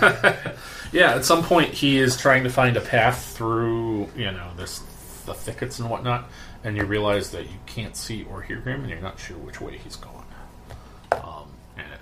Yeah. 0.92 1.16
At 1.16 1.24
some 1.24 1.42
point, 1.42 1.74
he 1.74 1.98
is 1.98 2.16
trying 2.16 2.44
to 2.44 2.50
find 2.50 2.76
a 2.76 2.80
path 2.80 3.36
through. 3.36 4.08
You 4.16 4.30
know 4.30 4.50
this 4.56 4.78
the 5.26 5.34
thickets 5.34 5.80
and 5.80 5.90
whatnot, 5.90 6.30
and 6.64 6.76
you 6.76 6.84
realize 6.84 7.32
that 7.32 7.42
you 7.44 7.56
can't 7.66 7.96
see 7.96 8.24
or 8.30 8.40
hear 8.40 8.60
him, 8.60 8.82
and 8.82 8.88
you're 8.88 9.00
not 9.00 9.18
sure 9.18 9.36
which 9.36 9.60
way 9.60 9.76
he's 9.78 9.96
going. 9.96 10.22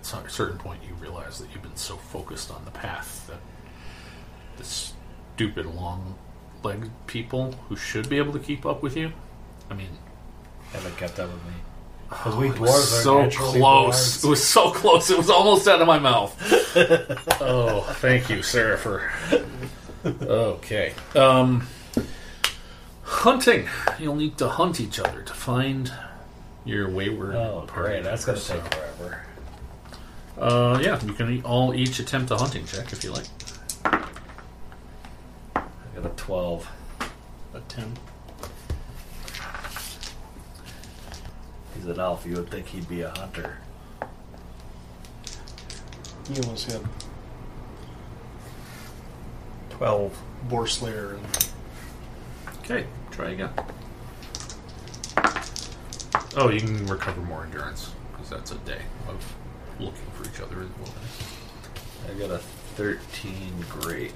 At 0.04 0.08
some- 0.08 0.26
a 0.26 0.28
certain 0.28 0.58
point, 0.58 0.82
you 0.86 0.94
realize 1.00 1.38
that 1.38 1.48
you've 1.50 1.62
been 1.62 1.76
so 1.76 1.96
focused 1.96 2.50
on 2.50 2.62
the 2.66 2.70
path 2.70 3.26
that 3.26 3.40
the 4.58 4.64
stupid 4.64 5.64
long-legged 5.64 6.90
people 7.06 7.54
who 7.70 7.76
should 7.76 8.10
be 8.10 8.18
able 8.18 8.34
to 8.34 8.38
keep 8.38 8.66
up 8.66 8.82
with 8.82 8.98
you. 8.98 9.12
I 9.70 9.74
mean, 9.74 9.88
Haven't 10.74 10.98
kept 10.98 11.18
up 11.18 11.32
with 11.32 11.42
me. 11.46 11.52
Because 12.10 12.36
we 12.36 12.48
it 12.50 12.56
dwarves 12.56 13.02
so 13.02 13.30
close. 13.30 14.22
It 14.22 14.28
was 14.28 14.46
so 14.46 14.70
close. 14.72 15.08
It 15.08 15.16
was 15.16 15.30
almost 15.30 15.66
out 15.66 15.80
of 15.80 15.86
my 15.86 15.98
mouth. 15.98 16.36
oh, 17.40 17.80
thank 18.00 18.28
you, 18.28 18.42
Sarah, 18.42 18.76
for. 18.76 19.10
Okay. 20.04 20.92
Um, 21.14 21.66
hunting. 23.04 23.68
You'll 23.98 24.16
need 24.16 24.36
to 24.36 24.48
hunt 24.48 24.80
each 24.80 25.00
other 25.00 25.22
to 25.22 25.32
find 25.32 25.90
your 26.66 26.90
wayward. 26.90 27.36
Oh, 27.36 27.64
great. 27.66 28.04
That's 28.04 28.26
going 28.26 28.38
to 28.38 28.52
members, 28.52 28.70
take 28.70 28.78
forever. 28.78 29.24
Uh, 30.38 30.80
yeah, 30.82 31.02
you 31.04 31.12
can 31.12 31.42
all 31.44 31.74
each 31.74 31.98
attempt 32.00 32.30
a 32.30 32.36
hunting 32.36 32.64
check 32.66 32.92
if 32.92 33.04
you 33.04 33.12
like. 33.12 33.26
I 33.84 35.62
got 35.94 36.06
a 36.06 36.08
12. 36.16 36.68
A 37.54 37.60
ten. 37.68 37.96
He's 41.76 41.86
an 41.86 42.00
elf. 42.00 42.26
You 42.26 42.34
would 42.34 42.50
think 42.50 42.66
he'd 42.66 42.88
be 42.88 43.02
a 43.02 43.10
hunter. 43.10 43.58
You 46.28 46.42
almost 46.42 46.72
had 46.72 46.80
Twelve. 49.70 50.20
Boar 50.48 50.66
Slayer 50.66 51.14
and 51.14 51.50
Okay, 52.58 52.86
try 53.10 53.30
again. 53.30 53.50
Oh, 56.36 56.50
you 56.50 56.60
can 56.60 56.86
recover 56.86 57.20
more 57.20 57.44
endurance 57.44 57.92
because 58.12 58.30
that's 58.30 58.50
a 58.50 58.56
day 58.58 58.82
of 59.08 59.34
looking 59.80 60.10
for 60.12 60.28
each 60.28 60.40
other 60.40 60.62
in 60.62 60.68
the 60.68 60.78
wilderness. 60.78 61.34
I 62.08 62.14
got 62.18 62.30
a 62.30 62.38
13 62.38 63.64
great. 63.68 64.12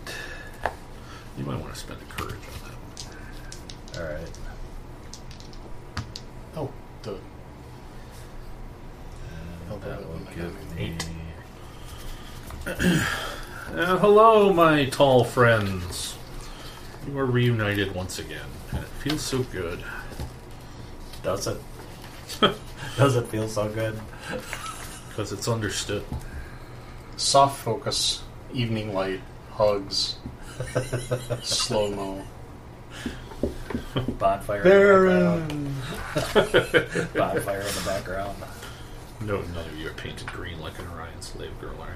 You 1.37 1.45
might 1.45 1.61
want 1.61 1.73
to 1.73 1.79
spend 1.79 2.01
a 2.03 2.13
courage 2.13 2.33
on 2.35 2.69
that. 2.69 2.77
one. 3.97 4.07
Alright. 4.07 4.31
oh 6.57 6.71
the 7.03 7.11
And 7.13 7.21
Oh, 9.71 9.79
that 9.79 10.01
that 10.01 10.09
will 10.09 10.21
give 10.35 10.77
me. 10.77 10.97
Uh, 12.67 13.99
hello, 13.99 14.53
my 14.53 14.87
tall 14.87 15.25
friends. 15.25 16.17
You 17.07 17.19
are 17.19 17.27
reunited 17.27 17.95
once 17.95 18.19
again, 18.19 18.49
and 18.73 18.81
it 18.81 18.89
feels 18.89 19.23
so 19.23 19.43
good. 19.45 19.83
Does 21.23 21.47
it? 21.47 21.59
Does 22.97 23.17
it 23.17 23.27
feel 23.29 23.49
so 23.49 23.69
good? 23.69 23.99
because 25.19 25.33
it's 25.33 25.49
understood. 25.49 26.05
Soft 27.17 27.65
focus, 27.65 28.23
evening 28.55 28.95
light, 28.95 29.21
hugs, 29.51 30.15
slow 31.43 31.91
mo. 31.91 32.23
Bonfire 34.11 34.63
in 34.63 34.69
the 34.69 35.41
background. 36.23 37.15
Bonfire 37.15 37.61
in 37.63 37.67
the 37.67 37.83
background. 37.85 38.37
No, 39.23 39.41
none 39.41 39.67
of 39.67 39.77
you 39.77 39.89
are 39.89 39.95
painted 39.95 40.29
green 40.29 40.61
like 40.61 40.79
an 40.79 40.87
Orion 40.87 41.21
slave 41.21 41.51
girl, 41.61 41.75
are 41.81 41.91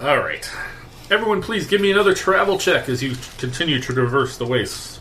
you? 0.00 0.06
All 0.08 0.18
right. 0.18 0.48
Everyone, 1.10 1.42
please 1.42 1.66
give 1.66 1.80
me 1.80 1.90
another 1.90 2.14
travel 2.14 2.58
check 2.58 2.88
as 2.88 3.02
you 3.02 3.16
continue 3.38 3.80
to 3.80 3.92
traverse 3.92 4.38
the 4.38 4.46
wastes. 4.46 5.00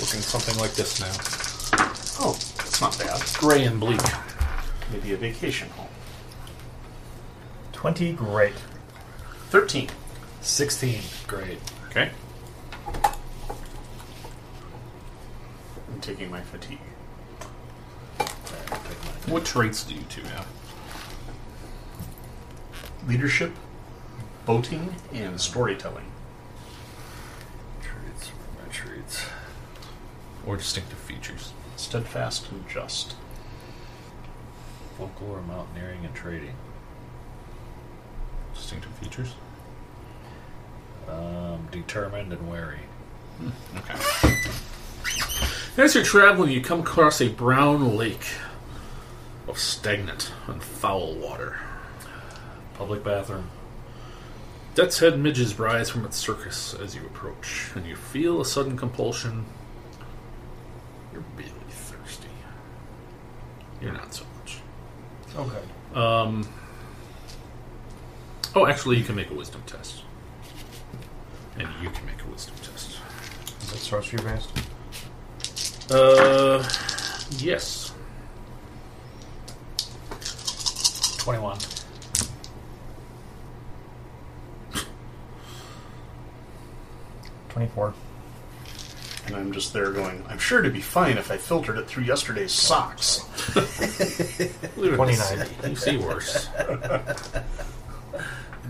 Looking 0.00 0.20
something 0.20 0.58
like 0.58 0.72
this 0.72 0.98
now. 0.98 1.12
Oh, 2.26 2.34
it's 2.34 2.80
not 2.80 2.98
bad. 2.98 3.22
Gray 3.38 3.62
and 3.66 3.78
bleak. 3.78 4.00
Maybe 4.92 5.12
a 5.14 5.16
vacation 5.16 5.70
home. 5.70 5.88
20, 7.72 8.12
great. 8.12 8.54
13. 9.48 9.88
16. 10.42 11.00
Great. 11.26 11.58
Okay. 11.88 12.10
I'm 15.92 16.00
taking 16.00 16.30
my 16.30 16.42
fatigue. 16.42 16.78
There, 18.18 18.26
pick 18.68 19.04
mine. 19.04 19.32
What 19.32 19.44
traits 19.44 19.84
do 19.84 19.94
you 19.94 20.02
two 20.08 20.22
have? 20.22 20.46
Leadership, 23.08 23.52
boating, 24.46 24.94
and 25.12 25.40
storytelling. 25.40 26.10
Traits, 27.80 28.30
are 28.30 28.64
my 28.64 28.72
treats? 28.72 29.26
Or 30.46 30.56
distinctive 30.56 30.98
features? 30.98 31.52
Steadfast 31.76 32.50
and 32.50 32.68
just. 32.68 33.16
Folklore, 34.96 35.42
mountaineering, 35.42 36.04
and 36.04 36.14
trading. 36.14 36.54
Distinctive 38.54 38.92
features? 38.92 39.34
Um, 41.08 41.66
determined 41.70 42.32
and 42.32 42.48
wary. 42.48 42.80
Okay. 43.76 43.94
As 45.76 45.94
you're 45.94 46.04
traveling, 46.04 46.50
you 46.50 46.60
come 46.60 46.80
across 46.80 47.20
a 47.20 47.28
brown 47.28 47.96
lake 47.96 48.26
of 49.48 49.58
stagnant 49.58 50.32
and 50.46 50.62
foul 50.62 51.14
water. 51.14 51.58
Public 52.74 53.02
bathroom. 53.02 53.50
Death's 54.74 55.00
head 55.00 55.18
midges 55.18 55.58
rise 55.58 55.90
from 55.90 56.04
its 56.04 56.16
surface 56.16 56.74
as 56.74 56.94
you 56.94 57.04
approach, 57.04 57.70
and 57.74 57.86
you 57.86 57.96
feel 57.96 58.40
a 58.40 58.44
sudden 58.44 58.76
compulsion. 58.76 59.44
You're 61.12 61.24
really 61.36 61.50
thirsty. 61.68 62.28
You're 63.80 63.92
not 63.92 64.14
so. 64.14 64.24
Okay. 65.36 65.58
Um. 65.94 66.48
Oh, 68.54 68.66
actually, 68.66 68.98
you 68.98 69.04
can 69.04 69.14
make 69.14 69.30
a 69.30 69.34
wisdom 69.34 69.62
test. 69.66 70.02
And 71.58 71.68
you 71.82 71.90
can 71.90 72.04
make 72.06 72.22
a 72.22 72.30
wisdom 72.30 72.54
test. 72.62 72.98
Is 73.62 73.72
it 73.72 73.78
sorcery 73.78 74.22
based? 74.22 74.50
Uh, 75.90 76.62
yes. 77.38 77.92
21. 81.18 81.58
Twenty-four. 87.50 87.94
And 89.26 89.36
I'm 89.36 89.52
just 89.52 89.72
there 89.72 89.90
going, 89.92 90.24
I'm 90.28 90.38
sure 90.38 90.62
to 90.62 90.70
be 90.70 90.80
fine 90.80 91.16
if 91.16 91.30
I 91.30 91.36
filtered 91.36 91.78
it 91.78 91.86
through 91.86 92.04
yesterday's 92.04 92.52
socks. 92.52 93.20
Believe 94.74 94.94
it, 94.94 94.96
29. 94.96 95.48
You 95.70 95.76
see 95.76 95.96
worse. 95.98 96.48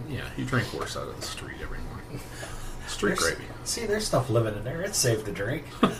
yeah, 0.09 0.25
you 0.37 0.45
drink 0.45 0.73
worse 0.75 0.97
out 0.97 1.09
of 1.09 1.17
the 1.17 1.23
street 1.27 1.57
every 1.63 1.79
morning. 1.79 2.21
Street 2.87 3.19
There's- 3.19 3.35
gravy. 3.37 3.45
See, 3.65 3.87
there's 3.87 4.05
stuff 4.07 4.29
living 4.29 4.55
in 4.57 4.65
there. 4.65 4.83
It's 4.83 4.99
safe 4.99 5.25
to 5.25 5.33
drink. 5.33 5.65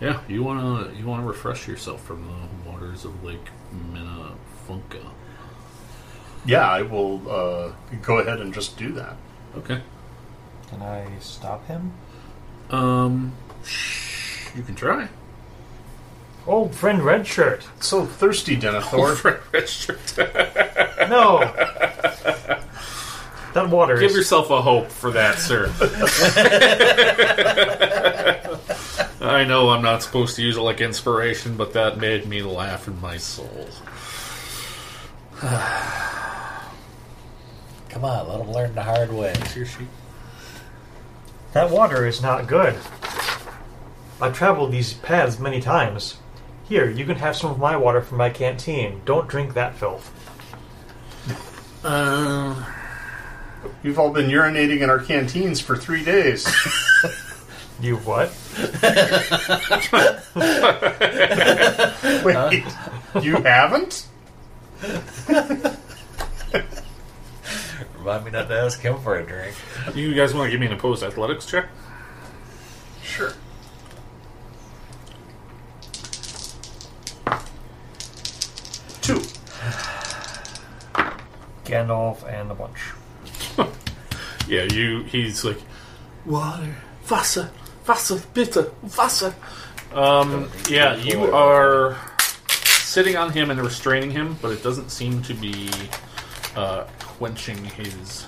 Yeah, 0.00 0.20
you 0.28 0.42
wanna 0.42 0.90
you 0.94 1.04
wanna 1.06 1.26
refresh 1.26 1.68
yourself 1.68 2.02
from 2.02 2.26
the 2.26 2.70
waters 2.70 3.04
of 3.04 3.22
Lake 3.22 3.48
Minnetonka. 3.92 4.98
Yeah, 6.46 6.66
I 6.66 6.80
will 6.80 7.20
uh, 7.30 7.72
go 8.00 8.18
ahead 8.18 8.40
and 8.40 8.54
just 8.54 8.78
do 8.78 8.92
that. 8.92 9.16
Okay. 9.58 9.82
Can 10.70 10.82
I 10.82 11.06
stop 11.20 11.66
him? 11.66 11.92
Um, 12.70 13.32
you 14.56 14.62
can 14.62 14.74
try. 14.74 15.08
Old 16.46 16.74
friend 16.74 17.00
Redshirt. 17.00 17.64
So 17.82 18.06
thirsty, 18.06 18.56
Denethor. 18.56 19.40
No. 21.10 21.40
that 23.54 23.68
water 23.68 23.94
is. 23.94 24.00
Give 24.00 24.10
is. 24.12 24.16
yourself 24.18 24.48
a 24.50 24.62
hope 24.62 24.88
for 24.90 25.10
that, 25.10 25.38
sir. 25.40 25.66
I 29.40 29.42
know 29.44 29.70
I'm 29.70 29.82
not 29.82 30.04
supposed 30.04 30.36
to 30.36 30.42
use 30.42 30.56
it 30.56 30.60
like 30.60 30.80
inspiration, 30.80 31.56
but 31.56 31.72
that 31.72 31.98
made 31.98 32.26
me 32.26 32.42
laugh 32.42 32.86
in 32.86 33.00
my 33.00 33.16
soul. 33.16 33.66
Come 35.40 35.50
on, 38.04 38.28
let 38.28 38.38
them 38.38 38.52
learn 38.52 38.74
the 38.76 38.84
hard 38.84 39.12
way. 39.12 39.34
Here 39.52 39.66
she. 39.66 39.88
That 41.52 41.70
water 41.70 42.06
is 42.06 42.22
not 42.22 42.46
good. 42.46 42.74
I've 44.20 44.36
traveled 44.36 44.72
these 44.72 44.92
paths 44.94 45.38
many 45.38 45.60
times. 45.60 46.16
Here, 46.68 46.88
you 46.88 47.04
can 47.04 47.16
have 47.16 47.36
some 47.36 47.50
of 47.50 47.58
my 47.58 47.76
water 47.76 48.00
from 48.02 48.18
my 48.18 48.30
canteen. 48.30 49.00
Don't 49.04 49.28
drink 49.28 49.54
that 49.54 49.74
filth. 49.74 50.12
Uh, 51.82 52.64
We've 53.82 53.98
all 53.98 54.10
been 54.10 54.30
urinating 54.30 54.80
in 54.80 54.90
our 54.90 55.00
canteens 55.00 55.60
for 55.60 55.76
three 55.76 56.04
days. 56.04 56.46
You 57.80 57.96
what? 57.96 58.28
Wait, 62.24 62.64
you 63.24 63.36
haven't? 63.36 64.06
Remind 68.00 68.24
me 68.24 68.30
not 68.30 68.48
to 68.48 68.58
ask 68.58 68.80
him 68.80 68.98
for 69.00 69.18
a 69.18 69.22
drink. 69.26 69.54
you 69.94 70.14
guys 70.14 70.32
want 70.32 70.46
to 70.46 70.50
give 70.50 70.58
me 70.58 70.66
an 70.66 70.72
opposed 70.72 71.02
athletics 71.02 71.44
check? 71.44 71.66
Sure. 73.02 73.34
Two. 79.02 79.20
Gandalf 81.66 82.26
and 82.26 82.50
a 82.50 82.54
bunch. 82.54 82.78
Yeah, 84.48 84.64
you. 84.64 85.04
He's 85.04 85.44
like 85.44 85.58
water, 86.26 86.74
Wasser, 87.08 87.52
Wasser, 87.86 88.20
bitte, 88.34 88.72
Wasser. 88.98 89.32
Um, 89.92 90.50
yeah, 90.68 90.96
you 90.96 91.32
are 91.32 91.96
sitting 92.48 93.16
on 93.16 93.30
him 93.30 93.52
and 93.52 93.60
restraining 93.60 94.10
him, 94.10 94.36
but 94.42 94.50
it 94.50 94.64
doesn't 94.64 94.90
seem 94.90 95.22
to 95.22 95.34
be 95.34 95.70
uh, 96.56 96.84
quenching 97.24 97.62
his 97.62 98.26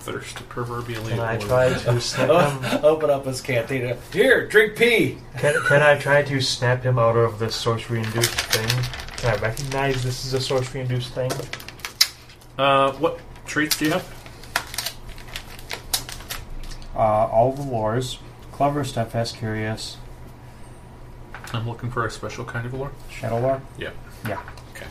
thirst, 0.00 0.34
proverbially. 0.48 1.10
Can 1.12 1.20
I 1.20 1.36
or- 1.36 1.38
try 1.38 1.68
to 1.72 2.00
snap 2.00 2.28
him? 2.72 2.80
Open 2.84 3.10
up 3.10 3.24
his 3.26 3.40
canteen. 3.40 3.96
Here, 4.12 4.48
drink 4.48 4.76
pee. 4.76 5.18
Can, 5.38 5.54
can 5.66 5.82
I 5.82 5.96
try 5.96 6.22
to 6.24 6.40
snap 6.40 6.82
him 6.82 6.98
out 6.98 7.16
of 7.16 7.38
this 7.38 7.54
sorcery-induced 7.54 8.28
thing? 8.28 8.84
Can 9.18 9.38
I 9.38 9.40
recognize 9.40 10.02
this 10.02 10.24
is 10.24 10.32
a 10.34 10.40
sorcery-induced 10.40 11.14
thing? 11.14 11.30
Uh, 12.58 12.90
what 12.94 13.20
traits 13.46 13.78
do 13.78 13.84
you 13.84 13.92
have? 13.92 14.18
Uh, 16.96 16.98
all 16.98 17.52
the 17.52 17.62
lores. 17.62 18.18
Clever, 18.50 18.82
steadfast, 18.82 19.36
curious. 19.36 19.96
I'm 21.52 21.68
looking 21.68 21.88
for 21.92 22.04
a 22.04 22.10
special 22.10 22.44
kind 22.44 22.66
of 22.66 22.74
lore. 22.74 22.90
Shadow 23.10 23.38
lore? 23.38 23.62
Yeah. 23.78 23.90
Yeah. 24.26 24.42
Okay. 24.74 24.86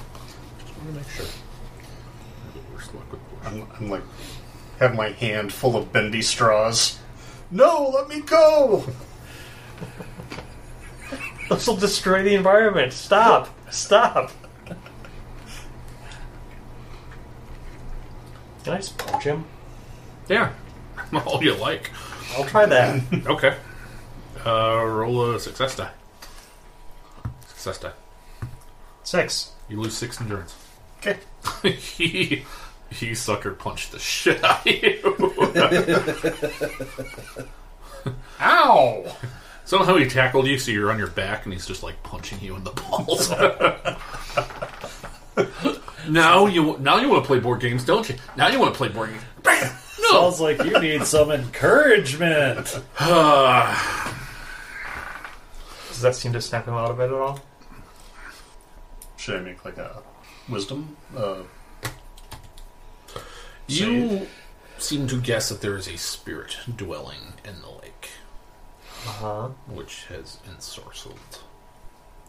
Just 0.59 0.77
want 0.77 0.87
to 0.91 0.95
make 0.95 1.09
sure. 1.09 1.25
I 1.25 2.45
have 2.45 2.53
the 2.53 2.73
worst 2.73 2.93
luck 2.95 3.11
with 3.11 3.21
lore. 3.30 3.30
I'm, 3.45 3.67
I'm 3.79 3.89
like, 3.89 4.03
have 4.79 4.95
my 4.95 5.09
hand 5.09 5.51
full 5.53 5.75
of 5.75 5.91
bendy 5.91 6.21
straws. 6.21 6.99
No, 7.49 7.91
let 7.93 8.07
me 8.07 8.21
go! 8.21 8.85
This 11.49 11.67
will 11.67 11.75
destroy 11.75 12.23
the 12.23 12.33
environment. 12.33 12.93
Stop. 12.93 13.49
Stop. 13.71 14.31
Can 18.63 18.73
I 18.73 18.77
just 18.77 18.97
punch 18.97 19.23
him? 19.25 19.43
Yeah. 20.29 20.53
All 21.25 21.43
you 21.43 21.55
like. 21.55 21.91
I'll 22.37 22.45
try 22.45 22.65
that. 22.65 23.01
Okay. 23.27 23.57
Uh, 24.45 24.83
roll 24.85 25.35
a 25.35 25.39
success 25.39 25.75
die. 25.75 25.91
Success 27.47 27.77
die. 27.79 27.91
Six. 29.03 29.51
You 29.69 29.81
lose 29.81 29.95
six 29.95 30.19
endurance. 30.21 30.55
Okay. 30.99 31.19
he 31.63 32.45
he 32.91 33.15
sucker 33.15 33.51
punched 33.51 33.91
the 33.91 33.99
shit 33.99 34.43
out 34.43 34.67
of 34.67 34.73
you. 34.73 35.15
Ow! 38.41 39.15
Somehow 39.65 39.95
he 39.95 40.05
tackled 40.05 40.47
you, 40.47 40.57
so 40.57 40.71
you're 40.71 40.91
on 40.91 40.97
your 40.99 41.07
back, 41.07 41.45
and 41.45 41.53
he's 41.53 41.65
just 41.65 41.83
like 41.83 42.01
punching 42.03 42.39
you 42.41 42.55
in 42.55 42.63
the 42.63 42.71
balls. 42.71 43.29
now 46.09 46.47
you 46.47 46.77
now 46.79 46.99
you 46.99 47.09
want 47.09 47.23
to 47.23 47.27
play 47.27 47.39
board 47.39 47.61
games, 47.61 47.85
don't 47.85 48.09
you? 48.09 48.15
Now 48.35 48.49
you 48.49 48.59
want 48.59 48.73
to 48.73 48.77
play 48.77 48.89
board 48.89 49.11
games. 49.11 49.21
Bam! 49.43 49.71
No. 50.01 50.11
Sounds 50.11 50.41
like 50.41 50.63
you 50.63 50.77
need 50.79 51.05
some 51.05 51.31
encouragement. 51.31 52.81
Uh, 52.99 53.73
Does 55.87 56.01
that 56.01 56.15
seem 56.15 56.33
to 56.33 56.41
snap 56.41 56.67
him 56.67 56.73
out 56.73 56.91
of 56.91 56.99
it 56.99 57.05
at 57.05 57.13
all? 57.13 57.39
Should 59.15 59.37
I 59.37 59.39
make 59.41 59.63
like 59.63 59.77
a 59.77 60.01
wisdom? 60.49 60.97
Uh, 61.15 61.43
you 63.67 64.27
seem 64.77 65.07
to 65.07 65.19
guess 65.21 65.49
that 65.49 65.61
there 65.61 65.75
is 65.77 65.87
a 65.87 65.97
spirit 65.97 66.57
dwelling 66.75 67.33
in 67.45 67.61
the 67.61 67.69
lake, 67.69 68.09
Uh 69.05 69.09
huh. 69.11 69.47
which 69.67 70.05
has 70.05 70.37
ensorcelled 70.49 71.39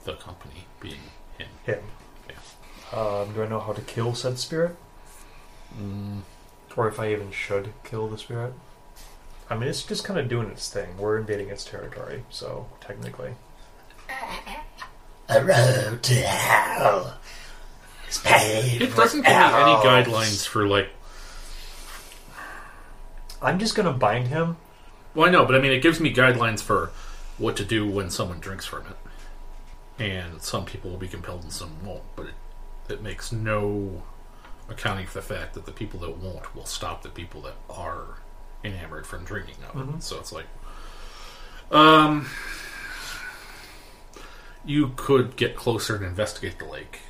the 0.05 0.15
company, 0.15 0.67
being 0.81 1.01
him. 1.39 1.49
Him. 1.65 1.83
Yeah. 2.29 2.99
Um, 2.99 3.33
do 3.35 3.43
I 3.43 3.49
know 3.49 3.61
how 3.61 3.73
to 3.73 3.81
kill 3.83 4.15
said 4.15 4.39
spirit? 4.39 4.77
Mm, 5.81 6.21
Or 6.77 6.89
if 6.89 7.01
I 7.01 7.11
even 7.13 7.31
should 7.31 7.73
kill 7.85 8.09
the 8.09 8.19
spirit? 8.19 8.53
I 9.49 9.57
mean, 9.57 9.69
it's 9.69 9.83
just 9.83 10.05
kind 10.05 10.19
of 10.19 10.29
doing 10.29 10.49
its 10.51 10.69
thing. 10.71 10.97
We're 10.99 11.19
invading 11.19 11.49
its 11.49 11.65
territory, 11.65 12.25
so 12.31 12.67
technically. 12.81 13.35
A 15.29 15.45
road 15.45 16.03
to 16.03 16.15
hell 16.15 17.17
is 18.09 18.19
paved 18.19 18.83
it 18.83 18.95
doesn't 18.97 19.23
give 19.23 19.31
me 19.31 19.37
any 19.37 19.73
guidelines 19.83 20.47
for 20.47 20.67
like. 20.67 20.89
I'm 23.43 23.59
just 23.59 23.75
gonna 23.75 23.93
bind 23.93 24.29
him. 24.29 24.57
Well, 25.15 25.29
I 25.29 25.31
know, 25.31 25.45
but 25.45 25.55
I 25.55 25.59
mean, 25.61 25.73
it 25.73 25.83
gives 25.83 26.01
me 26.01 26.13
guidelines 26.15 26.61
for 26.63 26.91
what 27.39 27.57
to 27.57 27.65
do 27.65 27.87
when 27.87 28.09
someone 28.11 28.39
drinks 28.41 28.65
from 28.65 28.85
it, 28.87 30.03
and 30.03 30.41
some 30.41 30.65
people 30.65 30.91
will 30.91 30.99
be 30.99 31.09
compelled 31.09 31.43
and 31.43 31.53
some 31.53 31.85
won't. 31.85 32.03
But 32.17 32.27
it, 32.27 32.35
it 32.93 33.03
makes 33.03 33.33
no 33.33 34.03
accounting 34.69 35.07
for 35.07 35.15
the 35.15 35.23
fact 35.23 35.55
that 35.55 35.67
the 35.67 35.73
people 35.73 36.01
that 36.01 36.17
won't 36.19 36.55
will 36.55 36.65
stop 36.67 37.03
the 37.03 37.09
people 37.09 37.43
that 37.43 37.55
are 37.69 38.19
enamored 38.65 39.07
from 39.07 39.25
drinking 39.25 39.57
of 39.69 39.81
it. 39.81 39.87
Mhm. 39.97 40.03
So 40.03 40.19
it's 40.19 40.33
like, 40.33 40.47
um, 41.73 42.29
you 44.65 44.93
could 44.97 45.37
get 45.37 45.57
closer 45.57 45.97
and 45.97 46.05
investigate 46.05 46.59
the 46.59 46.65
lake 46.67 47.01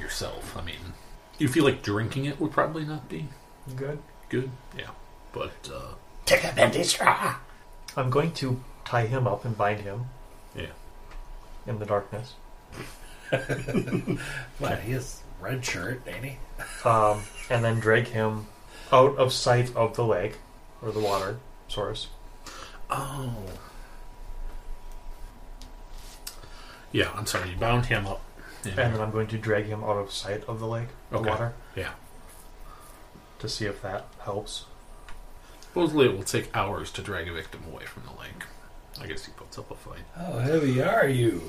yourself. 0.00 0.56
I 0.56 0.62
mean, 0.62 0.94
you 1.38 1.46
feel 1.48 1.64
like 1.64 1.82
drinking 1.82 2.24
it 2.24 2.40
would 2.40 2.50
probably 2.50 2.84
not 2.84 3.08
be 3.08 3.28
Good. 3.76 4.00
good. 4.28 4.50
Yeah, 4.76 4.90
but 5.32 5.70
uh, 5.72 5.94
Take 6.26 6.44
a 6.44 6.58
empty 6.58 6.82
straw. 6.84 7.36
I'm 7.96 8.10
going 8.10 8.32
to 8.34 8.60
tie 8.84 9.06
him 9.06 9.26
up 9.26 9.44
and 9.44 9.56
bind 9.56 9.80
him 9.80 10.06
yeah. 10.54 10.66
in 11.66 11.78
the 11.78 11.86
darkness. 11.86 12.34
What? 14.58 14.80
He 14.80 14.92
has 14.92 15.22
red 15.40 15.64
shirt, 15.64 16.02
ain't 16.06 16.24
he? 16.24 16.36
Um, 16.88 17.22
and 17.48 17.64
then 17.64 17.78
drag 17.80 18.08
him 18.08 18.46
out 18.92 19.16
of 19.18 19.32
sight 19.32 19.74
of 19.76 19.94
the 19.96 20.04
lake 20.04 20.38
or 20.82 20.90
the 20.90 21.00
water 21.00 21.38
source. 21.68 22.08
Oh. 22.90 23.36
Yeah, 26.92 27.10
I'm 27.14 27.26
sorry. 27.26 27.50
You 27.50 27.56
bound 27.56 27.86
him 27.86 28.06
up. 28.06 28.20
Yeah. 28.64 28.70
And 28.78 28.94
then 28.94 29.00
I'm 29.00 29.10
going 29.12 29.28
to 29.28 29.38
drag 29.38 29.66
him 29.66 29.82
out 29.84 29.96
of 29.96 30.10
sight 30.12 30.44
of 30.48 30.58
the 30.58 30.66
lake, 30.66 30.88
the 31.10 31.18
Okay. 31.18 31.30
water, 31.30 31.54
yeah. 31.76 31.92
to 33.38 33.48
see 33.48 33.64
if 33.66 33.80
that 33.82 34.06
helps. 34.24 34.64
Supposedly 35.72 36.06
it 36.06 36.16
will 36.16 36.24
take 36.24 36.54
hours 36.56 36.90
to 36.92 37.02
drag 37.02 37.28
a 37.28 37.32
victim 37.32 37.60
away 37.72 37.84
from 37.84 38.02
the 38.04 38.20
lake. 38.20 38.42
I 39.00 39.06
guess 39.06 39.24
he 39.24 39.32
puts 39.32 39.56
up 39.56 39.70
a 39.70 39.76
fight. 39.76 40.00
How 40.16 40.38
heavy 40.38 40.82
are 40.82 41.08
you? 41.08 41.42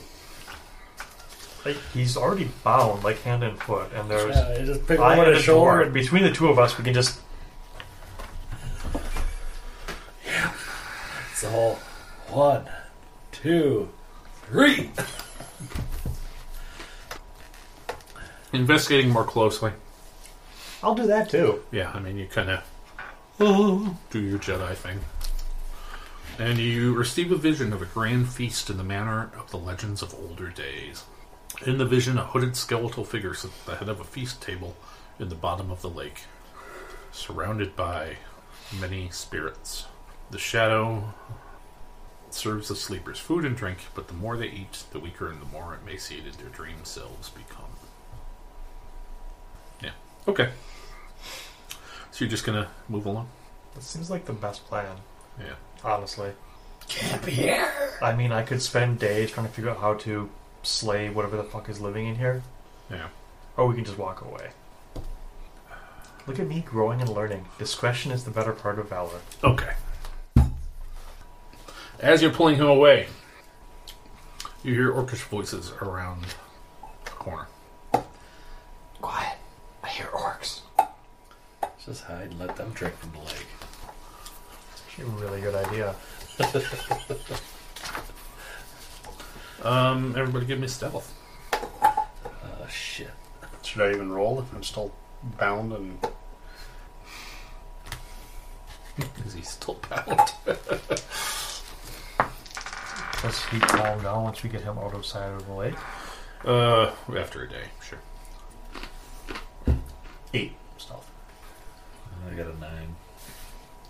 Like, 1.65 1.77
he's 1.93 2.15
already 2.17 2.49
bound, 2.63 3.03
like 3.03 3.21
hand 3.23 3.43
and 3.43 3.59
foot, 3.59 3.91
and 3.95 4.09
there's 4.09 4.35
Yeah, 4.35 4.59
you 4.59 4.65
just 4.65 4.85
pick 4.87 4.99
I 4.99 5.13
him 5.13 5.19
and 5.19 5.27
on 5.29 5.33
a 5.33 5.33
door, 5.33 5.41
shore. 5.43 5.81
and 5.81 5.93
between 5.93 6.23
the 6.23 6.31
two 6.31 6.47
of 6.49 6.57
us, 6.59 6.77
we 6.77 6.83
can 6.83 6.93
just 6.93 7.19
It's 11.31 11.43
all 11.43 11.75
one, 12.29 12.65
two, 13.31 13.89
three. 14.47 14.91
Investigating 18.53 19.09
more 19.09 19.23
closely. 19.23 19.71
I'll 20.83 20.95
do 20.95 21.07
that 21.07 21.29
too. 21.29 21.63
Yeah, 21.71 21.91
I 21.93 21.99
mean, 21.99 22.17
you 22.17 22.27
kind 22.27 22.49
of 22.49 22.63
do 23.41 24.19
your 24.19 24.37
Jedi 24.37 24.75
thing. 24.75 24.99
And 26.37 26.59
you 26.59 26.93
receive 26.93 27.31
a 27.31 27.35
vision 27.35 27.73
of 27.73 27.81
a 27.81 27.85
grand 27.85 28.29
feast 28.29 28.69
in 28.69 28.77
the 28.77 28.83
manner 28.83 29.31
of 29.35 29.49
the 29.49 29.57
legends 29.57 30.03
of 30.03 30.13
older 30.13 30.49
days. 30.49 31.03
In 31.65 31.79
the 31.79 31.85
vision, 31.85 32.19
a 32.19 32.25
hooded 32.25 32.55
skeletal 32.55 33.03
figure 33.03 33.33
sits 33.33 33.53
at 33.61 33.65
the 33.65 33.75
head 33.77 33.89
of 33.89 33.99
a 33.99 34.03
feast 34.03 34.41
table 34.43 34.75
in 35.19 35.29
the 35.29 35.35
bottom 35.35 35.71
of 35.71 35.81
the 35.81 35.89
lake, 35.89 36.21
surrounded 37.11 37.75
by 37.75 38.17
many 38.79 39.09
spirits. 39.09 39.85
The 40.29 40.39
shadow 40.39 41.13
serves 42.29 42.67
the 42.67 42.75
sleepers 42.75 43.17
food 43.17 43.43
and 43.43 43.57
drink, 43.57 43.79
but 43.95 44.07
the 44.07 44.13
more 44.13 44.37
they 44.37 44.49
eat, 44.49 44.83
the 44.91 44.99
weaker 44.99 45.29
and 45.29 45.41
the 45.41 45.45
more 45.45 45.77
emaciated 45.81 46.35
their 46.35 46.49
dream 46.49 46.83
selves 46.83 47.29
become. 47.29 47.65
Yeah. 49.81 49.91
Okay. 50.27 50.49
So 52.21 52.25
you're 52.25 52.29
just 52.29 52.45
gonna 52.45 52.67
move 52.87 53.07
along? 53.07 53.29
That 53.73 53.81
seems 53.81 54.11
like 54.11 54.25
the 54.25 54.33
best 54.33 54.67
plan, 54.67 54.97
Yeah. 55.39 55.55
honestly. 55.83 56.33
Can't 56.87 57.25
be 57.25 57.31
here. 57.31 57.97
I 57.99 58.13
mean, 58.13 58.31
I 58.31 58.43
could 58.43 58.61
spend 58.61 58.99
days 58.99 59.31
trying 59.31 59.47
to 59.47 59.51
figure 59.51 59.71
out 59.71 59.79
how 59.79 59.95
to 60.05 60.29
slay 60.61 61.09
whatever 61.09 61.35
the 61.35 61.43
fuck 61.43 61.67
is 61.67 61.81
living 61.81 62.05
in 62.05 62.17
here, 62.17 62.43
Yeah. 62.91 63.07
or 63.57 63.65
we 63.65 63.73
can 63.73 63.85
just 63.85 63.97
walk 63.97 64.21
away. 64.21 64.51
Look 66.27 66.37
at 66.37 66.45
me 66.45 66.59
growing 66.61 67.01
and 67.01 67.09
learning. 67.09 67.47
Discretion 67.57 68.11
is 68.11 68.23
the 68.23 68.29
better 68.29 68.53
part 68.53 68.77
of 68.77 68.87
valor. 68.89 69.19
Okay. 69.43 69.73
As 71.99 72.21
you're 72.21 72.29
pulling 72.31 72.57
him 72.57 72.67
away, 72.67 73.07
you 74.61 74.75
hear 74.75 74.91
orcish 74.93 75.23
voices 75.23 75.71
around 75.81 76.23
the 77.03 77.09
corner. 77.09 77.47
Quiet. 79.01 79.39
I 79.83 79.87
hear 79.89 80.05
orcs. 80.13 80.59
Just 81.91 82.05
hide 82.05 82.31
and 82.31 82.39
let 82.39 82.55
them 82.55 82.71
drink 82.71 82.95
from 82.95 83.11
the 83.11 83.19
lake. 83.19 83.47
Actually, 84.87 85.03
a 85.03 85.07
really 85.07 85.41
good 85.41 85.55
idea. 85.55 85.93
Um, 89.63 90.15
everybody 90.17 90.45
give 90.47 90.59
me 90.59 90.67
stealth. 90.67 91.13
Oh 91.53 92.67
shit. 92.67 93.11
should 93.61 93.81
I 93.81 93.91
even 93.91 94.11
roll 94.11 94.39
if 94.39 94.51
I'm 94.55 94.63
still 94.63 94.91
bound 95.37 95.71
and 95.73 95.99
Is 99.27 99.33
he 99.33 99.43
still 99.43 99.79
bound? 99.87 100.17
Let's 103.23 103.45
keep 103.49 103.61
calm 103.61 104.01
down 104.01 104.23
once 104.23 104.41
we 104.41 104.49
get 104.49 104.61
him 104.61 104.79
out 104.79 104.95
of 104.95 105.05
sight 105.05 105.27
of 105.27 105.45
the 105.45 105.53
lake? 105.53 105.75
uh, 106.45 106.91
after 107.15 107.43
a 107.43 107.49
day, 107.49 107.65
sure. 107.83 107.99
eight 110.33 110.53
stealth? 110.53 110.70
I 112.29 112.33
got 112.35 112.47
a 112.47 112.59
nine. 112.59 112.95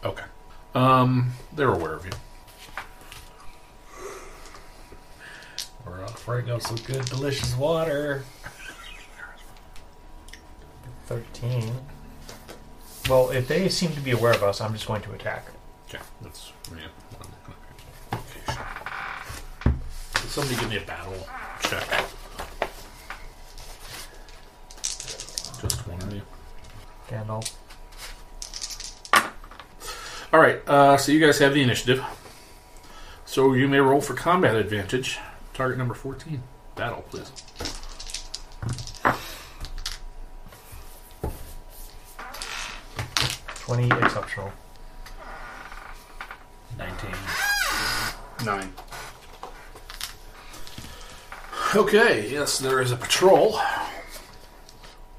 Okay. 0.03 0.23
Um, 0.73 1.31
they're 1.53 1.73
aware 1.73 1.93
of 1.93 2.05
you. 2.05 2.11
We're 5.85 6.03
offering 6.03 6.49
up 6.49 6.61
some 6.61 6.77
good, 6.77 7.05
delicious 7.05 7.55
water. 7.55 8.23
13. 11.07 11.71
Well, 13.09 13.31
if 13.31 13.47
they 13.47 13.67
seem 13.67 13.91
to 13.93 13.99
be 13.99 14.11
aware 14.11 14.33
of 14.33 14.43
us, 14.43 14.61
I'm 14.61 14.73
just 14.73 14.87
going 14.87 15.01
to 15.01 15.11
attack. 15.11 15.47
Okay, 15.89 16.01
that's 16.21 16.53
yeah. 16.71 16.87
Okay, 18.13 18.53
sure. 18.53 19.73
Somebody 20.29 20.55
give 20.55 20.69
me 20.69 20.77
a 20.77 20.81
battle 20.81 21.27
check. 21.63 21.87
Just 25.61 25.87
one 25.87 26.01
of 26.01 26.13
you. 26.13 26.21
Gandalf. 27.09 27.51
All 30.33 30.39
right, 30.39 30.61
uh, 30.67 30.97
so 30.97 31.11
you 31.11 31.19
guys 31.19 31.39
have 31.39 31.53
the 31.53 31.61
initiative. 31.61 32.03
So 33.25 33.53
you 33.53 33.67
may 33.67 33.79
roll 33.79 34.01
for 34.01 34.13
combat 34.13 34.55
advantage. 34.55 35.19
Target 35.53 35.77
number 35.77 35.93
14. 35.93 36.41
Battle, 36.75 37.03
please. 37.09 37.31
Twenty 43.55 43.87
exceptional. 44.03 44.51
Nineteen. 46.77 47.15
Nine. 48.45 48.73
Okay, 51.75 52.29
yes, 52.29 52.59
there 52.59 52.81
is 52.81 52.91
a 52.91 52.97
patrol 52.97 53.59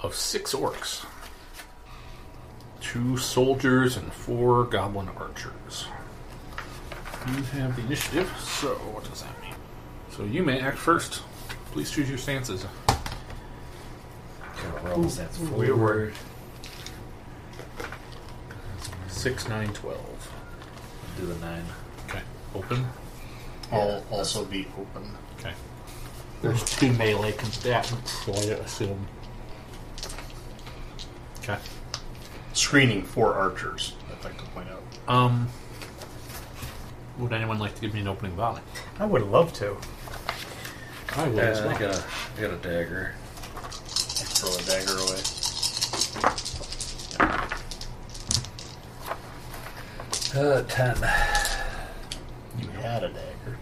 of 0.00 0.14
six 0.14 0.52
orcs, 0.54 1.04
two 2.92 3.16
soldiers, 3.16 3.96
and 3.96 4.12
four 4.12 4.64
goblin 4.64 5.08
archers. 5.16 5.86
You 7.26 7.42
have 7.42 7.74
the 7.74 7.82
initiative, 7.82 8.30
so 8.38 8.74
what 8.92 9.04
does 9.04 9.22
that 9.22 9.40
mean? 9.40 9.54
So 10.10 10.24
you 10.24 10.42
may 10.42 10.60
act 10.60 10.76
first. 10.76 11.22
Please 11.72 11.90
choose 11.90 12.10
your 12.10 12.18
stances. 12.18 12.66
Gotta 12.86 13.00
roll 14.84 15.04
that's 15.04 15.38
we 15.38 15.70
were- 15.70 15.76
forward. 15.76 16.14
6, 19.08 19.48
9, 19.48 19.72
12. 19.72 20.32
Do 21.18 21.26
the 21.26 21.34
nine. 21.36 21.64
Okay. 22.08 22.20
Open. 22.54 22.86
I'll 23.70 24.04
also 24.10 24.44
be 24.44 24.66
open. 24.78 25.16
Okay. 25.38 25.52
There's 26.42 26.62
two 26.64 26.92
melee 26.92 27.32
combatants, 27.32 28.10
so 28.24 28.34
I 28.34 28.58
assume. 28.60 29.06
Okay. 31.38 31.56
Screening 32.54 33.02
for 33.02 33.34
archers, 33.34 33.94
I'd 34.10 34.24
like 34.24 34.36
to 34.38 34.44
point 34.50 34.68
out. 34.68 34.82
Um. 35.12 35.48
Would 37.18 37.32
anyone 37.32 37.58
like 37.58 37.74
to 37.74 37.80
give 37.80 37.94
me 37.94 38.00
an 38.00 38.08
opening 38.08 38.32
volley? 38.36 38.60
I 38.98 39.06
would 39.06 39.22
love 39.22 39.52
to. 39.54 39.76
I 41.16 41.28
will 41.28 41.36
Yeah, 41.36 41.42
as 41.42 41.60
I 41.60 41.66
well. 41.66 41.78
got 41.78 41.94
a, 41.94 42.04
I 42.36 42.40
got 42.40 42.50
a 42.50 42.56
dagger. 42.56 43.14
Throw 43.60 44.54
a 44.54 44.62
dagger 44.62 44.98
away. 44.98 45.22
Uh, 50.34 50.62
ten. 50.62 50.96
You 52.58 52.68
had 52.80 53.04
a 53.04 53.08
dagger. 53.08 53.58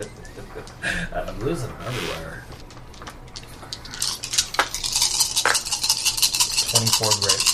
I'm 1.14 1.38
losing 1.40 1.68
them 1.68 1.76
everywhere. 1.86 2.44
24 6.70 7.10
great. 7.20 7.44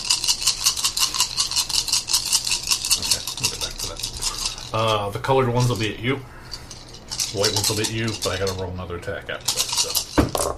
Okay, 3.02 3.22
we'll 3.40 3.50
get 3.50 3.60
back 3.60 3.74
to 3.78 3.86
that. 3.88 4.55
Uh, 4.72 5.10
the 5.10 5.18
colored 5.18 5.48
ones 5.48 5.68
will 5.68 5.76
be 5.76 5.92
at 5.94 6.00
you. 6.00 6.16
The 6.16 7.38
white 7.38 7.54
ones 7.54 7.68
will 7.68 7.76
be 7.76 7.82
at 7.82 7.92
you, 7.92 8.06
but 8.22 8.28
I 8.28 8.38
gotta 8.38 8.52
roll 8.60 8.70
another 8.72 8.96
attack 8.96 9.30
after 9.30 9.54
that, 9.54 9.60
so. 9.60 10.56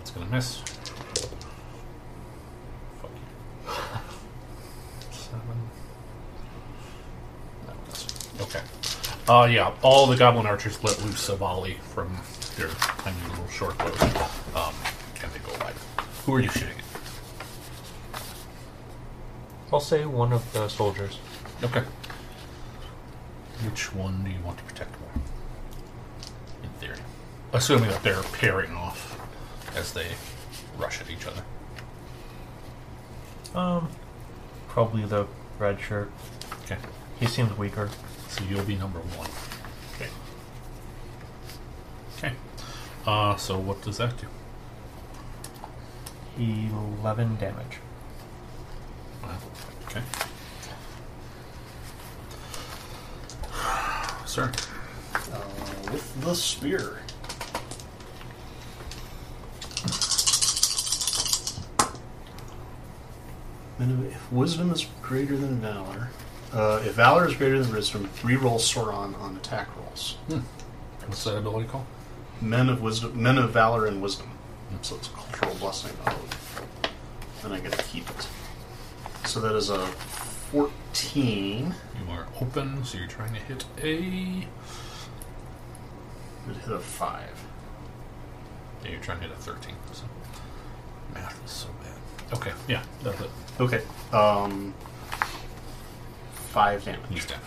It's 0.00 0.10
gonna 0.10 0.26
miss. 0.26 0.58
Fuck 3.00 3.10
you. 3.14 3.72
Seven. 5.12 5.70
Okay. 8.40 8.62
Uh, 9.28 9.46
yeah, 9.50 9.72
all 9.82 10.06
the 10.06 10.16
goblin 10.16 10.46
archers 10.46 10.82
let 10.82 11.00
loose 11.02 11.28
a 11.28 11.36
volley 11.36 11.74
from 11.94 12.16
their 12.56 12.68
tiny 12.68 13.16
little 13.28 13.46
short 13.48 13.78
bows. 13.78 14.02
Um, 14.54 14.74
and 15.22 15.32
they 15.32 15.38
go 15.38 15.52
wide. 15.64 15.74
Who 16.26 16.34
are 16.34 16.40
you 16.40 16.48
shooting 16.50 16.76
at? 16.76 16.89
I'll 19.72 19.80
say 19.80 20.04
one 20.04 20.32
of 20.32 20.52
the 20.52 20.68
soldiers. 20.68 21.18
Okay. 21.62 21.82
Which 23.64 23.94
one 23.94 24.24
do 24.24 24.30
you 24.30 24.40
want 24.44 24.58
to 24.58 24.64
protect 24.64 24.98
more? 25.00 25.10
In 26.62 26.70
theory. 26.80 26.98
Assuming 27.52 27.90
that 27.90 28.02
they're 28.02 28.22
pairing 28.22 28.72
off 28.72 29.20
as 29.76 29.92
they 29.92 30.08
rush 30.78 31.00
at 31.00 31.10
each 31.10 31.26
other. 31.26 31.42
Um, 33.54 33.90
probably 34.68 35.04
the 35.04 35.26
red 35.58 35.80
shirt. 35.80 36.10
Okay. 36.64 36.78
He 37.18 37.26
seems 37.26 37.56
weaker. 37.56 37.90
So 38.28 38.44
you'll 38.44 38.64
be 38.64 38.76
number 38.76 38.98
one. 39.00 39.28
Okay. 39.94 40.10
Okay. 42.16 42.34
Uh, 43.06 43.36
so 43.36 43.58
what 43.58 43.82
does 43.82 43.98
that 43.98 44.14
do? 44.18 44.26
11 46.38 47.36
damage. 47.36 47.78
Wow. 49.22 49.38
Okay. 49.86 50.02
Sir. 54.26 54.52
Uh, 55.14 55.92
with 55.92 56.20
the 56.22 56.34
spear. 56.34 56.98
Then 63.78 64.10
If 64.12 64.30
wisdom 64.32 64.70
is 64.70 64.86
greater 65.00 65.36
than 65.36 65.56
valor, 65.60 66.10
uh, 66.52 66.82
if 66.84 66.94
valor 66.94 67.26
is 67.26 67.34
greater 67.34 67.58
than 67.62 67.72
wisdom, 67.72 68.10
reroll 68.22 68.58
Sauron 68.60 69.18
on 69.20 69.36
attack 69.36 69.68
rolls. 69.76 70.16
What's 71.06 71.24
that 71.24 71.38
ability 71.38 71.66
called? 71.68 71.86
Men 72.40 72.68
of 72.68 72.82
wisdom, 72.82 73.20
men 73.20 73.38
of 73.38 73.50
valor 73.50 73.86
and 73.86 74.02
wisdom. 74.02 74.28
So 74.82 74.96
it's 74.96 75.08
a 75.08 75.10
cultural 75.12 75.54
blessing. 75.56 75.92
And 77.42 77.52
I 77.52 77.60
get 77.60 77.72
to 77.72 77.84
keep 77.84 78.08
it. 78.10 78.28
So 79.30 79.38
that 79.42 79.54
is 79.54 79.70
a 79.70 79.78
fourteen. 80.50 81.72
You 82.04 82.12
are 82.12 82.26
open, 82.40 82.84
so 82.84 82.98
you're 82.98 83.06
trying 83.06 83.32
to 83.32 83.38
hit 83.38 83.64
a. 83.80 83.94
It 86.48 86.56
hit 86.64 86.72
a 86.72 86.80
five. 86.80 87.40
Yeah, 88.82 88.90
you're 88.90 89.00
trying 89.00 89.20
to 89.20 89.28
hit 89.28 89.36
a 89.36 89.40
13. 89.40 89.72
So. 89.92 90.02
Math 91.14 91.44
is 91.44 91.50
so 91.52 91.68
bad. 91.80 92.38
Okay, 92.38 92.50
yeah, 92.66 92.82
that's 93.04 93.20
it. 93.20 93.30
Okay. 93.60 93.82
Um, 94.12 94.74
five 96.50 96.84
damage. 96.84 97.00
He's 97.08 97.26
down. 97.26 97.38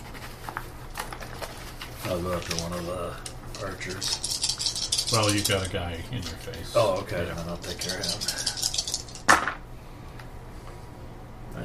I'll 2.06 2.22
go 2.22 2.32
after 2.32 2.56
one 2.64 2.72
of 2.72 2.86
the 2.86 3.66
archers. 3.66 5.10
Well, 5.12 5.30
you've 5.36 5.50
got 5.50 5.68
a 5.68 5.70
guy 5.70 5.98
in 6.14 6.24
your 6.24 6.32
face. 6.32 6.72
Oh, 6.78 7.02
okay. 7.02 7.26
Yeah. 7.26 7.34
Then 7.34 7.50
I'll 7.50 7.58
take 7.58 7.80
care 7.80 8.00
of 8.00 8.06
him. 8.06 8.43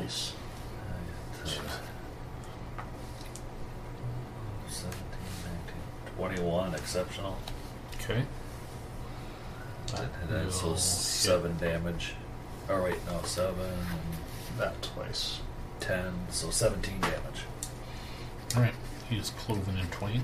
Nice. 0.09 0.33
Uh, 1.45 2.81
17, 4.71 4.97
19, 6.17 6.35
21, 6.37 6.75
exceptional. 6.75 7.37
Okay. 8.01 8.23
And 9.97 10.09
that's 10.31 10.61
so 10.61 10.75
seven 10.77 11.57
damage. 11.59 12.15
Oh 12.71 12.83
wait, 12.85 12.97
no, 13.07 13.21
seven 13.25 13.65
and 13.67 14.59
That 14.59 14.81
twice. 14.83 15.41
ten, 15.81 16.13
so 16.31 16.51
seventeen 16.51 17.01
damage. 17.01 17.45
Alright, 18.55 18.75
he 19.11 19.17
is 19.17 19.31
cloven 19.31 19.77
in 19.79 19.87
twain. 19.89 20.23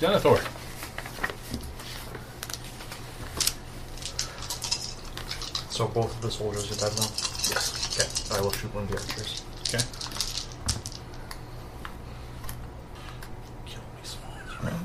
Denethor. 0.00 0.38
So 5.70 5.86
both 5.88 6.14
of 6.16 6.22
the 6.22 6.30
soldiers 6.30 6.70
are 6.72 6.88
dead 6.88 6.96
now? 6.98 7.04
Yes. 7.52 7.98
Okay. 8.00 8.17
I 8.38 8.40
will 8.40 8.52
shoot 8.52 8.72
one 8.72 8.84
of 8.84 8.90
the 8.90 8.96
archers. 8.96 9.42
Okay. 9.62 9.84
Kill 13.66 13.80
me, 13.80 14.02
Smalls. 14.04 14.78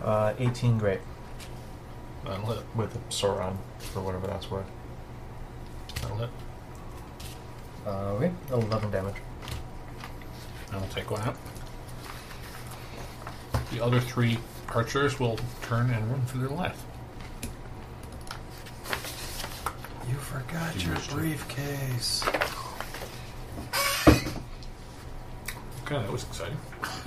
Uh, 0.00 0.34
18 0.38 0.78
great. 0.78 1.00
That'll 2.24 2.46
hit. 2.46 2.64
With 2.76 3.10
Sauron, 3.10 3.56
for 3.80 4.00
whatever 4.00 4.28
that's 4.28 4.48
worth. 4.48 4.66
That'll 6.02 6.18
hit. 6.18 6.30
Uh, 7.84 8.12
okay. 8.12 8.32
11 8.52 8.92
damage. 8.92 9.16
I 10.72 10.76
will 10.78 10.86
take 10.86 11.10
one 11.10 11.22
out. 11.22 11.36
The 13.72 13.82
other 13.82 13.98
three 13.98 14.38
archers 14.68 15.18
will 15.18 15.40
turn 15.62 15.90
and 15.90 16.08
run 16.08 16.24
for 16.26 16.38
their 16.38 16.48
life. 16.48 16.80
You 20.08 20.14
forgot 20.40 20.84
your 20.84 20.96
briefcase. 21.10 22.24
Okay, 25.84 25.98
that 26.02 26.10
was 26.12 26.24
exciting. 26.24 26.58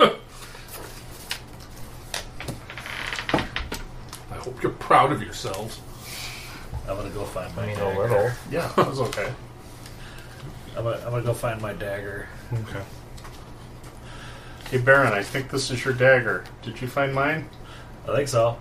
I 4.30 4.36
hope 4.36 4.62
you're 4.62 4.72
proud 4.72 5.12
of 5.12 5.22
yourselves. 5.22 5.80
I'm 6.88 6.96
gonna 6.96 7.10
go 7.10 7.24
find 7.24 7.54
my 7.54 7.62
I 7.62 7.66
mean, 7.66 7.76
a 7.76 7.80
dagger. 7.80 8.00
little. 8.00 8.30
Yeah, 8.50 8.72
that 8.76 8.88
was 8.88 9.00
okay. 9.00 9.32
I'm 10.76 10.84
gonna, 10.84 10.96
I'm 11.04 11.10
gonna 11.10 11.22
go 11.22 11.34
find 11.34 11.60
my 11.60 11.72
dagger. 11.72 12.26
Okay. 12.52 12.82
Hey, 14.70 14.78
Baron, 14.78 15.12
I 15.12 15.22
think 15.22 15.50
this 15.50 15.70
is 15.70 15.84
your 15.84 15.94
dagger. 15.94 16.44
Did 16.62 16.80
you 16.80 16.88
find 16.88 17.14
mine? 17.14 17.48
I 18.08 18.14
think 18.16 18.28
so. 18.28 18.56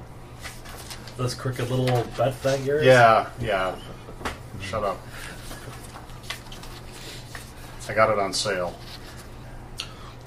This 1.18 1.34
crooked 1.34 1.70
little 1.70 2.04
bed 2.18 2.34
thing 2.36 2.66
yours? 2.66 2.86
Yeah, 2.86 3.30
yeah. 3.40 3.76
Shut 4.70 4.84
up. 4.84 5.00
I 7.88 7.94
got 7.96 8.12
it 8.12 8.20
on 8.20 8.34
sale. 8.34 8.78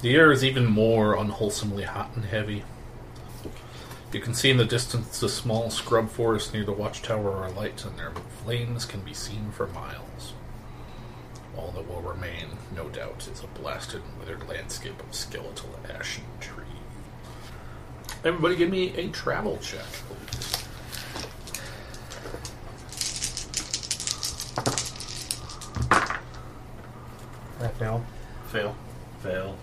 The 0.01 0.13
air 0.15 0.33
is 0.33 0.43
even 0.43 0.65
more 0.65 1.15
unwholesomely 1.15 1.83
hot 1.83 2.11
and 2.13 2.25
heavy. 2.25 2.65
You 4.11 4.19
can 4.19 4.33
see 4.33 4.49
in 4.49 4.57
the 4.57 4.65
distance 4.65 5.21
the 5.21 5.29
small 5.29 5.69
scrub 5.69 6.09
forest 6.09 6.53
near 6.53 6.65
the 6.65 6.73
watchtower 6.73 7.31
are 7.31 7.47
alight, 7.47 7.85
and 7.85 7.97
their 7.97 8.11
flames 8.43 8.83
can 8.83 8.99
be 8.99 9.13
seen 9.13 9.49
for 9.51 9.67
miles. 9.67 10.33
All 11.55 11.71
that 11.71 11.87
will 11.87 12.01
remain, 12.01 12.57
no 12.75 12.89
doubt, 12.89 13.29
is 13.31 13.41
a 13.45 13.59
blasted 13.59 14.01
and 14.03 14.19
withered 14.19 14.49
landscape 14.49 15.01
of 15.01 15.15
skeletal 15.15 15.79
ash 15.89 16.17
and 16.17 16.41
tree. 16.41 16.65
Everybody 18.25 18.57
give 18.57 18.69
me 18.69 18.93
a 18.97 19.07
travel 19.07 19.57
check. 19.59 19.85
Fail. 27.79 28.05
Fail. 28.47 28.75
Fail. 29.21 29.57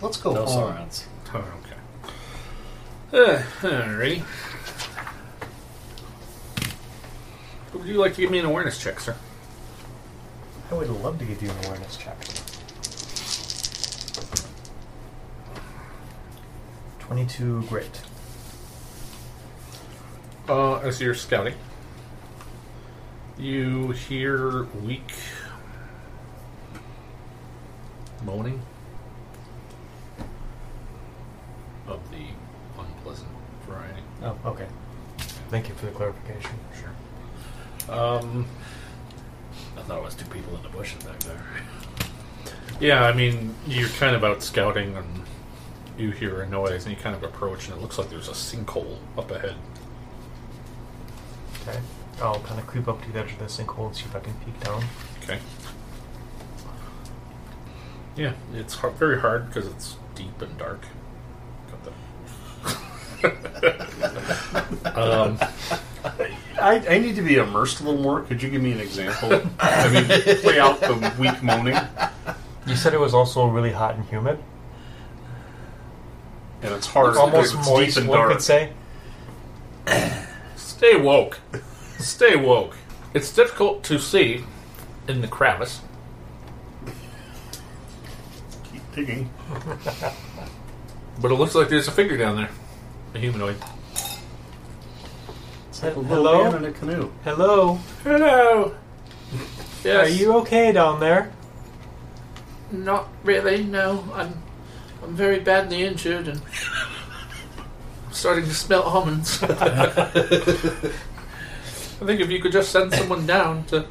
Let's 0.00 0.16
go 0.16 0.32
No 0.32 0.44
home. 0.44 0.48
Saurons. 0.48 1.06
Oh, 1.34 1.38
okay. 1.38 1.76
Uh, 3.12 3.42
alrighty. 3.60 4.22
Would 7.74 7.86
you 7.86 7.98
like 7.98 8.14
to 8.14 8.22
give 8.22 8.30
me 8.30 8.38
an 8.38 8.46
awareness 8.46 8.78
check, 8.82 9.00
sir? 9.00 9.14
I 10.70 10.74
would 10.74 10.88
love 10.88 11.18
to 11.18 11.26
give 11.26 11.42
you 11.42 11.50
an 11.50 11.64
awareness 11.66 11.98
check. 11.98 12.16
22 17.00 17.64
great. 17.64 18.00
Uh, 20.48 20.76
as 20.76 21.00
you're 21.00 21.14
scouting, 21.14 21.54
you 23.36 23.90
hear 23.90 24.64
weak 24.82 25.12
moaning 28.42 28.60
of 31.86 32.10
the 32.10 32.26
unpleasant 32.80 33.28
variety. 33.66 34.02
Oh, 34.22 34.36
okay. 34.46 34.66
Thank 35.50 35.68
you 35.68 35.74
for 35.74 35.86
the 35.86 35.92
clarification. 35.92 36.50
Sure. 36.80 37.94
Um, 37.94 38.46
I 39.76 39.82
thought 39.82 39.98
it 39.98 40.04
was 40.04 40.14
two 40.14 40.26
people 40.26 40.56
in 40.56 40.62
the 40.62 40.68
bushes 40.70 41.02
back 41.04 41.18
there. 41.20 41.40
yeah, 42.80 43.04
I 43.04 43.12
mean, 43.12 43.54
you're 43.66 43.88
kind 43.88 44.16
of 44.16 44.24
out 44.24 44.42
scouting 44.42 44.96
and 44.96 45.22
you 45.98 46.10
hear 46.10 46.42
a 46.42 46.48
noise 46.48 46.86
and 46.86 46.96
you 46.96 47.00
kind 47.00 47.14
of 47.14 47.22
approach 47.22 47.68
and 47.68 47.76
it 47.76 47.80
looks 47.80 47.98
like 47.98 48.08
there's 48.08 48.28
a 48.28 48.32
sinkhole 48.32 48.98
up 49.18 49.30
ahead. 49.30 49.56
Okay. 51.62 51.78
I'll 52.20 52.40
kind 52.40 52.58
of 52.58 52.66
creep 52.66 52.88
up 52.88 53.02
to 53.04 53.12
the 53.12 53.20
edge 53.20 53.32
of 53.32 53.38
the 53.38 53.44
sinkhole 53.44 53.88
and 53.88 53.96
see 53.96 54.04
if 54.04 54.16
I 54.16 54.20
can 54.20 54.34
peek 54.34 54.58
down. 54.60 54.82
Okay. 55.22 55.38
Yeah, 58.16 58.32
it's 58.54 58.74
hard, 58.74 58.94
very 58.94 59.18
hard 59.20 59.46
because 59.48 59.66
it's 59.66 59.96
deep 60.14 60.40
and 60.42 60.56
dark. 60.58 60.82
Got 61.70 61.84
the. 63.22 64.82
um, 64.94 65.38
I, 66.60 66.84
I 66.88 66.98
need 66.98 67.16
to 67.16 67.22
be 67.22 67.36
immersed 67.36 67.80
a 67.80 67.84
little 67.84 68.00
more. 68.00 68.22
Could 68.22 68.42
you 68.42 68.50
give 68.50 68.62
me 68.62 68.72
an 68.72 68.80
example? 68.80 69.40
I 69.60 69.88
mean, 69.90 70.04
play 70.40 70.58
out 70.60 70.80
the 70.80 71.12
weak 71.18 71.42
moaning, 71.42 71.76
You 72.66 72.76
said 72.76 72.92
it 72.94 73.00
was 73.00 73.14
also 73.14 73.46
really 73.46 73.72
hot 73.72 73.94
and 73.94 74.04
humid. 74.06 74.38
and 76.62 76.72
it's 76.74 76.86
hard. 76.86 77.16
Almost 77.16 77.54
it's 77.54 77.66
moist, 77.68 77.94
deep 77.94 78.02
and 78.02 78.08
one 78.08 78.18
dark. 78.18 78.32
could 78.32 78.42
say. 78.42 78.72
stay 80.56 80.96
woke. 81.00 81.40
Stay 81.98 82.36
woke. 82.36 82.76
It's 83.14 83.32
difficult 83.34 83.82
to 83.84 83.98
see 83.98 84.44
in 85.08 85.20
the 85.20 85.28
crevice. 85.28 85.80
Digging. 88.92 89.30
But 91.20 91.30
it 91.30 91.34
looks 91.34 91.54
like 91.54 91.68
there's 91.68 91.88
a 91.88 91.92
figure 91.92 92.16
down 92.16 92.36
there. 92.36 92.50
A 93.14 93.18
humanoid. 93.18 93.56
It's 95.68 95.82
like 95.82 95.96
a 95.96 96.00
little 96.00 96.24
Hello? 96.24 96.50
man 96.50 96.64
in 96.64 96.70
a 96.70 96.72
canoe. 96.72 97.10
Hello. 97.24 97.78
Hello. 98.02 98.74
Yes. 99.84 100.08
Are 100.08 100.08
you 100.08 100.36
okay 100.38 100.72
down 100.72 101.00
there? 101.00 101.32
Not 102.70 103.08
really. 103.24 103.64
No, 103.64 104.04
I'm. 104.14 104.42
I'm 105.02 105.16
very 105.16 105.40
badly 105.40 105.82
injured 105.82 106.28
and 106.28 106.40
I'm 108.06 108.12
starting 108.12 108.44
to 108.44 108.54
smell 108.54 108.84
almonds. 108.84 109.42
I 109.42 110.06
think 112.04 112.20
if 112.20 112.30
you 112.30 112.40
could 112.40 112.52
just 112.52 112.70
send 112.70 112.94
someone 112.94 113.26
down 113.26 113.64
to, 113.66 113.84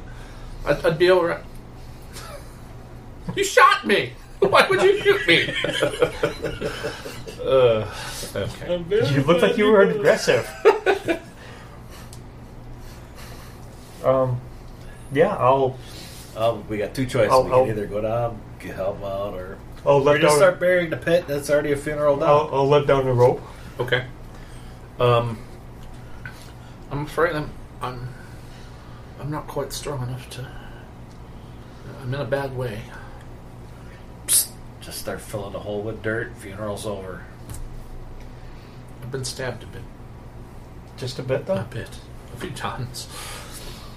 I'd, 0.64 0.84
I'd 0.86 0.98
be 0.98 1.10
alright. 1.10 1.44
You 3.36 3.44
shot 3.44 3.86
me. 3.86 4.14
Why 4.50 4.66
would 4.68 4.82
you 4.82 5.00
shoot 5.02 5.26
me? 5.28 5.54
uh, 7.44 7.94
okay. 8.34 8.84
You 9.14 9.22
looked 9.22 9.42
like 9.42 9.56
you 9.56 9.66
were 9.66 9.82
aggressive. 9.82 10.48
um, 14.04 14.40
yeah, 15.12 15.36
I'll 15.36 15.78
Um, 16.36 16.64
we 16.68 16.78
got 16.78 16.94
two 16.94 17.06
choices. 17.06 17.30
I'll- 17.30 17.44
we 17.44 17.50
can 17.50 17.58
I'll- 17.60 17.68
either 17.68 17.86
go 17.86 18.00
down, 18.00 18.40
get 18.58 18.74
help 18.76 19.02
out, 19.04 19.34
or 19.34 19.58
I'll 19.86 19.96
or 19.96 20.00
let 20.00 20.20
just 20.20 20.36
start 20.36 20.58
burying 20.58 20.90
the 20.90 20.96
pit. 20.96 21.26
That's 21.28 21.50
already 21.50 21.72
a 21.72 21.76
funeral 21.76 22.16
down. 22.16 22.28
I'll, 22.28 22.48
I'll 22.52 22.68
let 22.68 22.86
down 22.86 23.04
the 23.04 23.12
rope. 23.12 23.40
Okay. 23.78 24.04
Um, 24.98 25.38
I'm 26.90 27.04
afraid 27.04 27.34
I'm 27.34 27.50
I'm 27.80 28.08
I'm 29.20 29.30
not 29.30 29.46
quite 29.46 29.72
strong 29.72 30.02
enough 30.02 30.28
to. 30.30 30.48
I'm 32.00 32.12
in 32.14 32.20
a 32.20 32.24
bad 32.24 32.56
way. 32.56 32.82
Psst, 34.82 34.86
just 34.86 34.98
start 34.98 35.20
filling 35.20 35.52
the 35.52 35.60
hole 35.60 35.80
with 35.82 36.02
dirt. 36.02 36.32
Funeral's 36.40 36.86
over. 36.86 37.22
I've 39.02 39.10
been 39.10 39.24
stabbed 39.24 39.62
a 39.62 39.66
bit, 39.66 39.82
Just 40.96 41.18
a 41.18 41.22
bit 41.22 41.46
though? 41.46 41.54
a 41.56 41.64
bit, 41.70 41.88
a 42.34 42.36
few 42.40 42.50
times. 42.50 43.08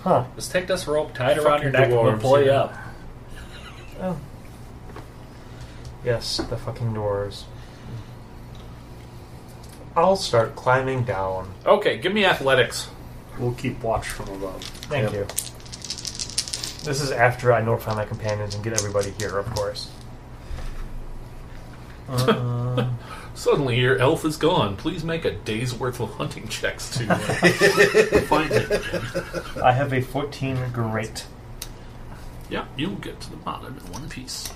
Huh. 0.03 0.25
Just 0.35 0.51
take 0.51 0.67
this 0.67 0.87
rope, 0.87 1.13
tie 1.13 1.31
it 1.31 1.37
around 1.37 1.61
your 1.63 1.71
Fucking 1.71 1.71
neck, 1.71 1.83
and 1.85 1.93
we'll 1.93 2.03
dwarves, 2.13 2.21
pull 2.21 2.39
you 2.39 2.47
yeah. 2.47 2.59
up. 2.61 2.73
Oh. 4.01 4.19
Yes, 6.03 6.37
the 6.37 6.57
fucking 6.57 6.93
doors. 6.93 7.45
I'll 9.95 10.15
start 10.17 10.55
climbing 10.55 11.03
down. 11.05 11.53
Okay, 11.65 11.97
give 11.97 12.13
me 12.13 12.25
athletics. 12.25 12.89
We'll 13.39 13.53
keep 13.53 13.81
watch 13.81 14.09
from 14.09 14.29
above. 14.29 14.61
Thank 14.63 15.05
Yep. 15.05 15.13
you. 15.13 15.25
This 16.83 17.01
is 17.01 17.11
after 17.11 17.51
I 17.53 17.61
notify 17.61 17.95
my 17.95 18.05
companions 18.05 18.53
and 18.53 18.63
get 18.63 18.73
everybody 18.73 19.11
here, 19.17 19.37
of 19.39 19.49
course. 19.55 19.89
Uh, 22.07 22.89
Suddenly, 23.35 23.79
your 23.79 23.97
elf 23.97 24.23
is 24.23 24.37
gone. 24.37 24.77
Please 24.77 25.03
make 25.03 25.25
a 25.25 25.31
day's 25.31 25.73
worth 25.73 25.99
of 25.99 26.13
hunting 26.13 26.47
checks 26.47 26.89
to 26.97 27.11
uh, 27.11 27.17
find 28.27 28.49
him 28.49 28.71
again. 28.71 29.01
I 29.61 29.73
have 29.73 29.91
a 29.91 30.01
14 30.01 30.71
great. 30.71 31.25
Yeah, 32.49 32.65
you'll 32.77 32.95
get 32.95 33.19
to 33.21 33.29
the 33.29 33.37
bottom 33.37 33.77
in 33.77 33.91
one 33.91 34.07
piece. 34.07 34.49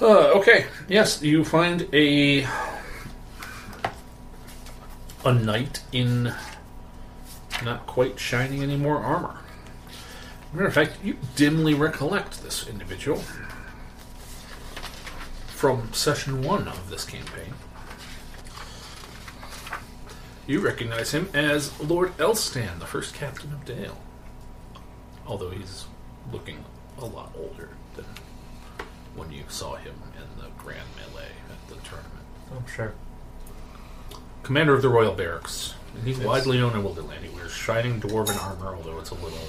Uh, 0.00 0.32
okay. 0.34 0.66
Yes, 0.88 1.22
you 1.22 1.44
find 1.44 1.86
a 1.92 2.46
a 5.24 5.32
knight 5.32 5.82
in 5.92 6.34
not 7.64 7.86
quite 7.86 8.18
shiny 8.18 8.62
anymore 8.62 8.98
armor. 8.98 9.38
Matter 10.52 10.66
of 10.66 10.74
fact, 10.74 10.98
you 11.02 11.16
dimly 11.34 11.72
recollect 11.74 12.42
this 12.42 12.68
individual 12.68 13.22
from 15.48 15.92
session 15.92 16.42
one 16.42 16.68
of 16.68 16.90
this 16.90 17.04
campaign. 17.04 17.54
You 20.46 20.60
recognize 20.60 21.12
him 21.12 21.28
as 21.32 21.78
Lord 21.80 22.14
Elstan, 22.18 22.78
the 22.80 22.86
first 22.86 23.14
captain 23.14 23.52
of 23.52 23.64
Dale. 23.64 23.98
Although 25.26 25.50
he's 25.50 25.86
looking 26.32 26.64
a 26.98 27.04
lot 27.06 27.32
older 27.38 27.70
than 27.94 28.04
when 29.14 29.30
you 29.32 29.44
saw 29.48 29.76
him 29.76 29.94
in 30.16 30.42
the 30.42 30.48
Grand 30.58 30.88
Melee 30.96 31.28
at 31.48 31.68
the 31.68 31.76
tournament. 31.76 32.24
Oh, 32.52 32.62
sure. 32.74 32.92
Commander 34.42 34.74
of 34.74 34.82
the 34.82 34.88
Royal 34.88 35.14
Barracks. 35.14 35.74
And 35.94 36.04
he's 36.06 36.18
Yes. 36.18 36.26
widely 36.26 36.58
known 36.58 36.74
in 36.74 36.82
Wilderland. 36.82 37.22
He 37.22 37.28
wears 37.34 37.52
shining 37.52 38.00
dwarven 38.00 38.36
armor, 38.42 38.74
although 38.74 38.98
it's 38.98 39.10
a 39.10 39.14
little 39.14 39.46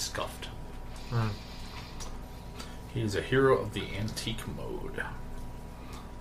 scuffed. 0.00 0.46
Hmm. 1.10 1.28
He 2.92 3.02
is 3.02 3.14
a 3.14 3.22
hero 3.22 3.58
of 3.58 3.72
the 3.72 3.84
antique 3.96 4.46
mode. 4.56 5.02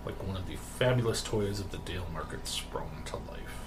Like 0.06 0.24
one 0.26 0.38
of 0.38 0.48
the 0.48 0.56
fabulous 0.56 1.22
toys 1.22 1.60
of 1.60 1.72
the 1.72 1.78
Dale 1.80 2.08
Market 2.13 2.48
sprung 2.48 3.04
to 3.06 3.15
life. 3.15 3.60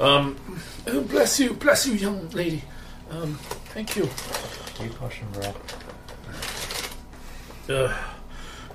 Um, 0.00 0.36
oh, 0.86 1.02
bless 1.02 1.38
you, 1.38 1.54
bless 1.54 1.86
you, 1.86 1.94
young 1.94 2.28
lady. 2.30 2.64
Um, 3.10 3.34
thank 3.74 3.94
you. 3.96 4.08
Deep 4.78 4.94
potion 4.96 5.28
breath. 5.32 5.56
Uh, 7.68 7.96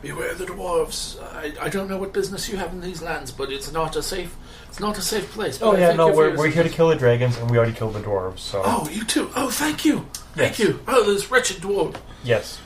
beware 0.02 0.34
the 0.34 0.46
dwarves. 0.46 1.22
I, 1.34 1.54
I 1.66 1.70
don't 1.70 1.90
know 1.90 1.98
what 1.98 2.14
business 2.14 2.50
you 2.50 2.58
have 2.58 2.72
in 2.74 2.82
these 2.82 3.02
lands, 3.02 3.32
but 3.32 3.52
it's 3.52 3.72
not 3.72 3.96
a 3.96 4.04
safe. 4.04 4.36
It's 4.68 4.80
not 4.80 4.98
a 4.98 5.02
safe 5.02 5.32
place. 5.32 5.60
Oh 5.62 5.76
I 5.76 5.80
yeah, 5.80 5.86
thank 5.88 5.98
no, 5.98 6.10
you 6.10 6.16
we're, 6.16 6.30
your 6.30 6.38
we're 6.38 6.48
here 6.50 6.64
to 6.64 6.70
kill 6.70 6.90
the 6.90 6.96
dragons, 6.96 7.38
and 7.38 7.50
we 7.50 7.58
already 7.58 7.74
killed 7.74 7.94
the 7.94 8.00
dwarves. 8.02 8.40
So 8.40 8.62
Oh, 8.66 8.88
you 8.92 9.04
too. 9.06 9.30
Oh, 9.36 9.50
thank 9.50 9.86
you. 9.86 10.06
Thank 10.36 10.60
Yes. 10.60 10.60
you. 10.60 10.80
Oh, 10.88 11.12
this 11.12 11.32
wretched 11.32 11.58
dwarf. 11.58 11.96
yes, 12.24 12.60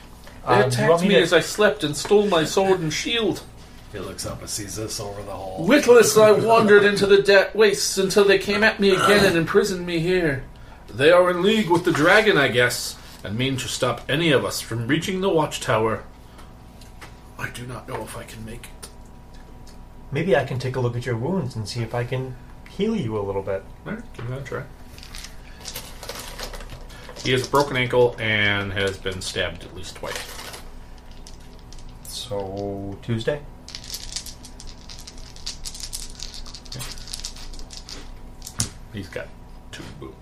They 0.46 0.52
Um, 0.54 0.60
you 0.60 0.66
attacked 0.66 0.90
want 0.90 1.02
me, 1.02 1.08
me 1.08 1.14
to- 1.16 1.20
as 1.22 1.32
I 1.32 1.40
slept 1.40 1.84
and 1.84 1.96
stole 1.96 2.26
my 2.26 2.44
sword 2.44 2.80
and 2.80 2.92
shield. 2.92 3.42
He 3.92 3.98
looks 3.98 4.24
up 4.26 4.40
and 4.40 4.48
sees 4.48 4.76
this 4.76 4.98
over 5.00 5.22
the 5.22 5.32
hall. 5.32 5.64
Witless, 5.66 6.16
I 6.16 6.32
wandered 6.32 6.82
into 6.84 7.06
the 7.06 7.20
de- 7.22 7.50
wastes 7.54 7.98
until 7.98 8.24
they 8.24 8.38
came 8.38 8.64
at 8.64 8.80
me 8.80 8.90
again 8.90 9.24
and 9.24 9.36
imprisoned 9.36 9.86
me 9.86 9.98
here. 10.00 10.44
They 10.88 11.10
are 11.12 11.30
in 11.30 11.42
league 11.42 11.68
with 11.70 11.84
the 11.84 11.92
dragon, 11.92 12.36
I 12.38 12.48
guess, 12.48 12.96
and 13.22 13.36
mean 13.38 13.56
to 13.58 13.68
stop 13.68 14.00
any 14.08 14.32
of 14.32 14.44
us 14.44 14.60
from 14.62 14.86
reaching 14.88 15.20
the 15.20 15.28
watchtower. 15.28 16.02
I 17.42 17.50
do 17.50 17.66
not 17.66 17.88
know 17.88 18.02
if 18.02 18.16
I 18.16 18.22
can 18.22 18.44
make 18.44 18.64
it. 18.66 18.88
maybe 20.12 20.36
I 20.36 20.44
can 20.44 20.58
take 20.60 20.76
a 20.76 20.80
look 20.80 20.96
at 20.96 21.04
your 21.04 21.16
wounds 21.16 21.56
and 21.56 21.68
see 21.68 21.82
if 21.82 21.92
I 21.94 22.04
can 22.04 22.36
heal 22.70 22.94
you 22.94 23.18
a 23.18 23.22
little 23.22 23.42
bit. 23.42 23.64
All 23.84 23.94
right, 23.94 24.12
give 24.14 24.28
that 24.28 24.40
a 24.42 24.44
try. 24.44 24.62
He 27.24 27.32
has 27.32 27.46
a 27.46 27.50
broken 27.50 27.76
ankle 27.76 28.14
and 28.18 28.72
has 28.72 28.96
been 28.98 29.20
stabbed 29.20 29.64
at 29.64 29.74
least 29.74 29.96
twice. 29.96 30.60
So 32.04 32.96
Tuesday. 33.02 33.40
He's 38.92 39.08
got 39.08 39.26
two 39.70 39.84
wounds. 40.00 40.14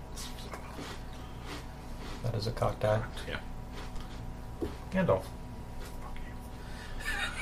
That 2.23 2.33
is 2.35 2.47
a 2.47 2.51
cocked 2.51 2.85
eye. 2.85 3.03
Yeah. 3.27 3.39
Gandalf. 4.91 5.23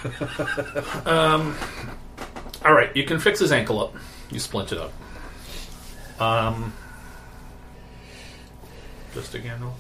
Um, 1.06 1.56
all 2.66 2.74
right, 2.74 2.95
you 2.95 3.04
can 3.04 3.20
fix 3.20 3.39
his 3.39 3.52
ankle 3.52 3.80
up. 3.82 3.95
You 4.30 4.39
splint 4.39 4.72
it 4.72 4.78
up. 4.78 4.93
Um, 6.22 6.74
just 9.14 9.34
a 9.36 9.39
Gandalf. 9.39 9.74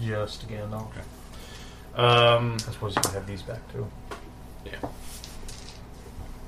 Just 0.00 0.42
a 0.44 0.46
Gandalf. 0.46 0.90
Um, 1.94 2.54
I 2.66 2.72
suppose 2.72 2.94
you 2.96 3.02
can 3.02 3.12
have 3.14 3.26
these 3.26 3.42
back 3.42 3.60
too, 3.72 3.86
yeah, 4.64 4.88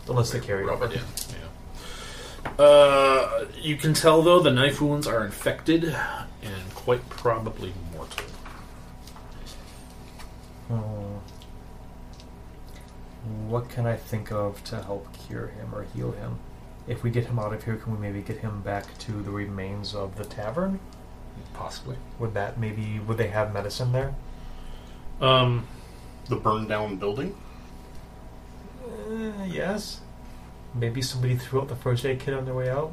unless 0.09 0.31
they 0.31 0.41
carry 0.41 0.65
rub 0.65 0.83
over. 0.83 0.93
it 0.93 1.01
in. 1.01 1.03
Yeah. 1.31 2.65
Uh, 2.65 3.47
you 3.61 3.77
can 3.77 3.93
tell 3.93 4.23
though 4.23 4.41
the 4.41 4.51
knife 4.53 4.81
wounds 4.81 5.07
are 5.07 5.25
infected 5.25 5.85
and 5.85 6.75
quite 6.75 7.07
probably 7.11 7.73
mortal. 7.93 8.25
Hmm. 10.69 11.17
What 13.49 13.69
can 13.69 13.87
I 13.87 13.97
think 13.97 14.33
of 14.33 14.63
to 14.65 14.83
help 14.83 15.07
cure 15.27 15.49
him 15.49 15.75
or 15.75 15.85
heal 15.95 16.13
him? 16.13 16.39
If 16.87 17.03
we 17.03 17.11
get 17.11 17.27
him 17.27 17.39
out 17.39 17.53
of 17.53 17.65
here, 17.65 17.77
can 17.77 17.93
we 17.93 17.99
maybe 17.99 18.23
get 18.23 18.39
him 18.39 18.63
back 18.63 18.97
to 19.01 19.13
the 19.13 19.31
remains 19.31 19.95
of 19.95 20.17
the 20.17 20.25
tavern? 20.25 20.81
Possibly. 21.53 21.97
Would 22.19 22.35
that 22.35 22.59
maybe 22.59 22.99
would 23.07 23.19
they 23.19 23.29
have 23.29 23.53
medicine 23.53 23.93
there? 23.93 24.15
Um, 25.21 25.67
The 26.29 26.37
burned 26.37 26.69
down 26.69 26.97
building? 26.97 27.37
Uh, 28.85 29.45
yes. 29.47 30.01
Maybe 30.75 31.03
somebody 31.03 31.37
threw 31.37 31.61
out 31.61 31.69
the 31.69 31.77
first 31.77 32.05
aid 32.07 32.21
kit 32.21 32.33
on 32.33 32.45
their 32.45 32.55
way 32.55 32.71
out. 32.71 32.93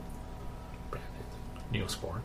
Neosporin. 1.72 2.22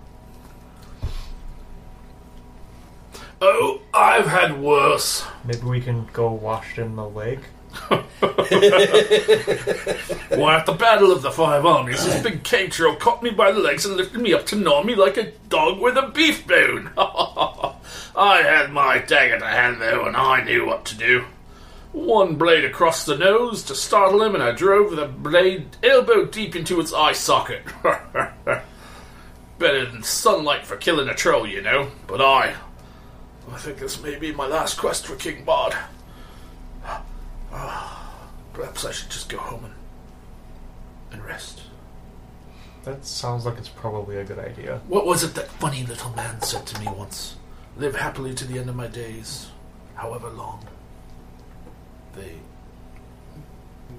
Oh, 3.41 3.81
I've 3.93 4.27
had 4.27 4.61
worse. 4.61 5.25
Maybe 5.45 5.63
we 5.67 5.81
can 5.81 6.07
go 6.13 6.31
wash 6.31 6.79
it 6.79 6.83
in 6.83 6.97
the 6.97 7.09
lake. 7.09 7.41
Why, 10.33 10.57
at 10.57 10.67
the 10.67 10.77
Battle 10.79 11.11
of 11.11 11.23
the 11.23 11.31
Five 11.31 11.65
Armies, 11.65 12.05
this 12.05 12.23
big 12.23 12.43
cave 12.45 12.71
troll 12.71 12.97
caught 12.97 13.23
me 13.23 13.31
by 13.31 13.51
the 13.51 13.61
legs 13.61 13.87
and 13.87 13.97
lifted 13.97 14.21
me 14.21 14.35
up 14.35 14.47
to 14.47 14.57
gnaw 14.57 14.83
me 14.83 14.95
like 14.95 15.17
a 15.17 15.31
dog 15.49 15.81
with 15.81 15.97
a 15.97 16.09
beef 16.09 16.47
bone. 16.47 16.91
I 18.17 18.43
had 18.43 18.73
my 18.73 18.99
dagger 18.99 19.39
to 19.39 19.47
hand, 19.47 19.81
though, 19.81 20.05
and 20.05 20.17
I 20.17 20.45
knew 20.45 20.67
what 20.67 20.85
to 20.87 20.97
do. 20.97 21.25
One 21.93 22.37
blade 22.37 22.65
across 22.65 23.05
the 23.05 23.17
nose 23.17 23.63
to 23.65 23.75
startle 23.75 24.23
him, 24.23 24.35
and 24.35 24.43
I 24.43 24.53
drove 24.53 24.97
the 24.97 25.07
blade 25.07 25.77
elbow 25.83 26.25
deep 26.27 26.55
into 26.55 26.81
its 26.81 26.93
eye 26.93 27.13
socket. 27.13 27.63
Better 29.59 29.87
than 29.87 30.03
sunlight 30.03 30.67
for 30.67 30.77
killing 30.77 31.09
a 31.09 31.15
troll, 31.15 31.47
you 31.47 31.63
know. 31.63 31.91
But 32.07 32.21
I. 32.21 32.55
I 33.51 33.59
think 33.59 33.79
this 33.79 34.01
may 34.03 34.17
be 34.17 34.33
my 34.33 34.47
last 34.47 34.79
quest 34.79 35.07
for 35.07 35.17
King 35.17 35.45
Bard. 35.45 35.75
Perhaps 37.53 38.85
I 38.85 38.93
should 38.93 39.11
just 39.11 39.29
go 39.29 39.39
home 39.39 39.65
and, 39.65 39.75
and 41.13 41.25
rest. 41.25 41.63
That 42.85 43.05
sounds 43.07 43.47
like 43.47 43.59
it's 43.59 43.69
probably 43.69 44.17
a 44.17 44.25
good 44.25 44.39
idea. 44.39 44.81
What 44.89 45.07
was 45.07 45.23
it 45.23 45.35
that 45.35 45.49
funny 45.49 45.85
little 45.85 46.11
man 46.15 46.41
said 46.43 46.67
to 46.67 46.81
me 46.81 46.87
once? 46.87 47.37
Live 47.77 47.95
happily 47.95 48.35
to 48.35 48.45
the 48.45 48.59
end 48.59 48.69
of 48.69 48.77
my 48.77 48.89
days, 48.89 49.49
however 49.95 50.29
long 50.29 50.67
they 52.15 52.35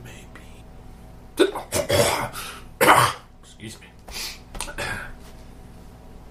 may 0.03 0.25
be. 0.33 1.45
Excuse 3.43 3.77
me. 3.79 3.87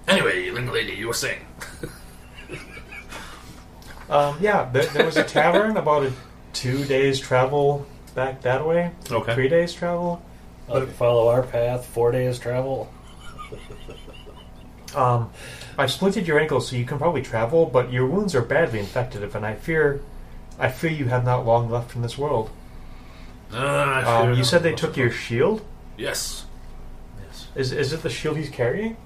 Anyway, 0.07 0.45
young 0.45 0.67
lady, 0.67 0.93
you 0.93 1.07
were 1.07 1.13
saying. 1.13 1.45
Um, 4.09 4.37
yeah, 4.41 4.69
there, 4.71 4.85
there 4.87 5.05
was 5.05 5.17
a 5.17 5.23
tavern 5.23 5.77
about 5.77 6.03
a 6.03 6.13
two 6.53 6.85
days 6.85 7.19
travel 7.19 7.85
back 8.15 8.41
that 8.43 8.65
way. 8.65 8.91
Okay. 9.11 9.33
Three 9.35 9.49
days 9.49 9.73
travel. 9.73 10.23
Let 10.67 10.83
it 10.83 10.89
follow 10.89 11.27
our 11.27 11.43
path. 11.43 11.85
Four 11.87 12.11
days 12.11 12.39
travel. 12.39 12.91
Um, 14.95 15.31
I 15.77 15.85
splinted 15.85 16.27
your 16.27 16.39
ankle, 16.39 16.61
so 16.61 16.75
you 16.75 16.85
can 16.85 16.97
probably 16.99 17.23
travel, 17.23 17.65
but 17.65 17.91
your 17.91 18.05
wounds 18.05 18.35
are 18.35 18.41
badly 18.43 18.79
infected, 18.79 19.23
and 19.35 19.45
I 19.45 19.55
fear, 19.55 20.01
I 20.59 20.69
fear 20.69 20.91
you 20.91 21.05
have 21.05 21.25
not 21.25 21.45
long 21.45 21.69
left 21.69 21.95
in 21.95 22.01
this 22.03 22.15
world. 22.17 22.51
Ah, 23.51 24.21
Um, 24.21 24.33
you 24.35 24.43
said 24.43 24.61
they 24.63 24.73
took 24.73 24.95
your 24.95 25.09
shield. 25.09 25.65
Yes. 25.97 26.45
Yes. 27.25 27.47
Is 27.55 27.71
is 27.71 27.93
it 27.93 28.01
the 28.03 28.09
shield 28.09 28.37
he's 28.37 28.49
carrying? 28.49 28.97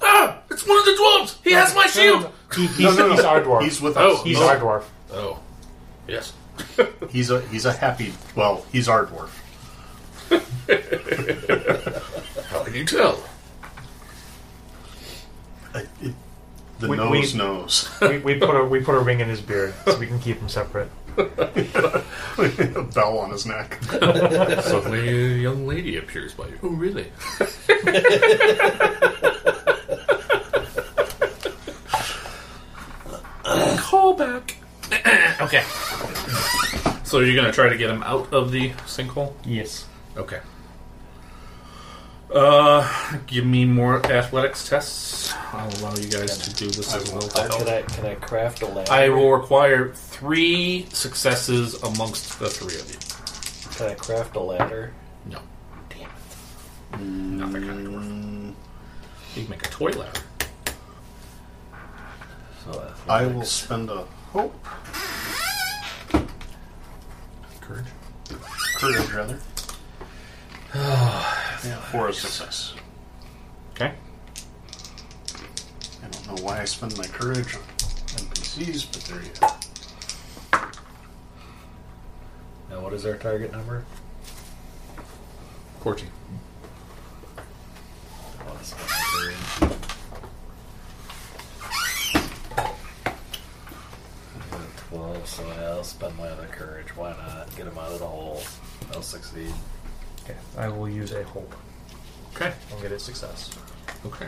Ah! 0.00 0.38
It's 0.50 0.66
one 0.66 0.78
of 0.78 0.84
the 0.84 0.92
dwarves! 0.92 1.36
He 1.42 1.52
has 1.52 1.74
my 1.74 1.86
shield! 1.86 2.30
He, 2.54 2.66
he's, 2.66 2.80
No, 2.80 2.90
no, 2.94 3.08
no. 3.08 3.14
he's 3.14 3.24
our 3.24 3.40
dwarf. 3.40 3.62
He's 3.62 3.80
with 3.80 3.96
Oh, 3.96 4.14
us. 4.16 4.22
He's 4.22 4.38
Oh. 4.38 4.48
our 4.48 4.56
dwarf. 4.58 4.84
Oh. 5.12 5.38
Yes. 6.06 6.32
He's 7.10 7.30
a 7.30 7.40
he's 7.48 7.64
a 7.64 7.72
happy. 7.72 8.12
Well, 8.34 8.64
he's 8.72 8.88
our 8.88 9.06
dwarf. 9.06 9.30
How 12.50 12.64
can 12.64 12.74
you 12.74 12.84
tell? 12.84 13.22
Uh, 15.74 15.82
it- 16.02 16.14
the 16.80 16.88
We- 16.88 16.96
nose 16.96 17.32
we- 17.32 17.38
knows. 17.38 17.88
we, 18.00 18.18
we 18.18 18.34
put 18.38 18.56
a 18.56 18.64
we 18.64 18.80
put 18.80 18.96
a 18.96 19.00
ring 19.00 19.20
in 19.20 19.28
his 19.28 19.40
beard 19.40 19.74
so 19.84 19.96
we 19.98 20.06
can 20.08 20.18
keep 20.18 20.38
him 20.38 20.48
separate. 20.48 20.90
a 21.16 22.82
bell 22.92 23.18
on 23.18 23.30
his 23.30 23.46
neck. 23.46 23.78
Suddenly 23.84 25.08
a 25.08 25.36
young 25.38 25.68
lady 25.68 25.96
appears 25.96 26.34
by 26.34 26.48
you. 26.48 26.58
Oh, 26.64 26.68
really? 26.70 27.06
Call 33.78 34.14
back. 34.14 34.56
okay. 35.40 35.62
So 37.04 37.20
you're 37.20 37.36
gonna 37.36 37.52
try 37.52 37.68
to 37.68 37.76
get 37.76 37.90
him 37.90 38.02
out 38.02 38.32
of 38.32 38.50
the 38.50 38.70
sinkhole? 38.86 39.32
Yes. 39.44 39.86
Okay. 40.16 40.40
Uh, 42.34 43.18
give 43.26 43.46
me 43.46 43.64
more 43.64 44.04
athletics 44.06 44.68
tests. 44.68 45.32
I'll 45.52 45.68
allow 45.78 45.94
you 45.94 46.08
guys 46.08 46.36
to 46.38 46.54
do 46.54 46.66
this 46.66 46.92
as 46.94 47.12
well. 47.12 47.24
Uh, 47.36 47.48
can 47.48 47.68
I 47.68 47.82
can 47.82 48.06
I 48.06 48.14
craft 48.16 48.62
a 48.62 48.66
ladder? 48.66 48.90
I 48.92 49.08
will 49.08 49.30
require 49.30 49.92
three 49.92 50.86
successes 50.90 51.80
amongst 51.82 52.40
the 52.40 52.48
three 52.48 52.74
of 52.74 52.90
you. 52.90 53.76
Can 53.76 53.90
I 53.92 53.94
craft 53.94 54.34
a 54.34 54.40
ladder? 54.40 54.92
No. 55.26 55.38
Damn 55.90 56.10
it. 57.00 57.00
Not 57.04 57.52
that 57.52 57.62
kind 57.62 57.86
of 57.86 57.92
dwarf. 57.92 58.54
You 59.36 59.42
can 59.42 59.50
make 59.50 59.66
a 59.66 59.70
toy 59.70 59.90
ladder. 59.90 60.20
So 62.64 62.92
I 63.08 63.22
will 63.22 63.30
athletics. 63.30 63.50
spend 63.50 63.90
a 63.90 64.06
hope, 64.34 64.52
Courage. 67.60 67.86
courage 68.78 69.12
rather, 69.12 69.38
yeah, 70.74 71.80
for 71.92 72.08
a 72.08 72.12
success. 72.12 72.74
Okay. 73.74 73.92
I 76.02 76.08
don't 76.08 76.26
know 76.26 76.42
why 76.42 76.60
I 76.60 76.64
spend 76.64 76.98
my 76.98 77.06
courage 77.06 77.54
on 77.54 77.62
NPCs, 78.26 78.92
but 78.92 79.04
there 79.04 79.22
you 79.22 79.30
go. 79.40 79.46
Now, 82.70 82.80
what 82.80 82.92
is 82.92 83.06
our 83.06 83.16
target 83.16 83.52
number? 83.52 83.84
14. 85.80 86.08
Oh, 88.48 88.58
it's 94.94 95.36
Twelve, 95.36 95.56
so 95.56 95.64
I'll 95.64 95.84
spend 95.84 96.16
my 96.16 96.28
other 96.28 96.46
courage. 96.46 96.96
Why 96.96 97.10
not? 97.10 97.54
Get 97.56 97.66
him 97.66 97.76
out 97.78 97.92
of 97.92 97.98
the 97.98 98.06
hole. 98.06 98.42
I'll 98.92 99.02
succeed. 99.02 99.52
Okay. 100.24 100.36
I 100.56 100.68
will 100.68 100.88
use 100.88 101.12
a 101.12 101.22
hope 101.24 101.54
Okay. 102.34 102.52
and 102.72 102.80
get 102.82 102.92
a 102.92 102.98
success. 102.98 103.50
Okay. 104.06 104.26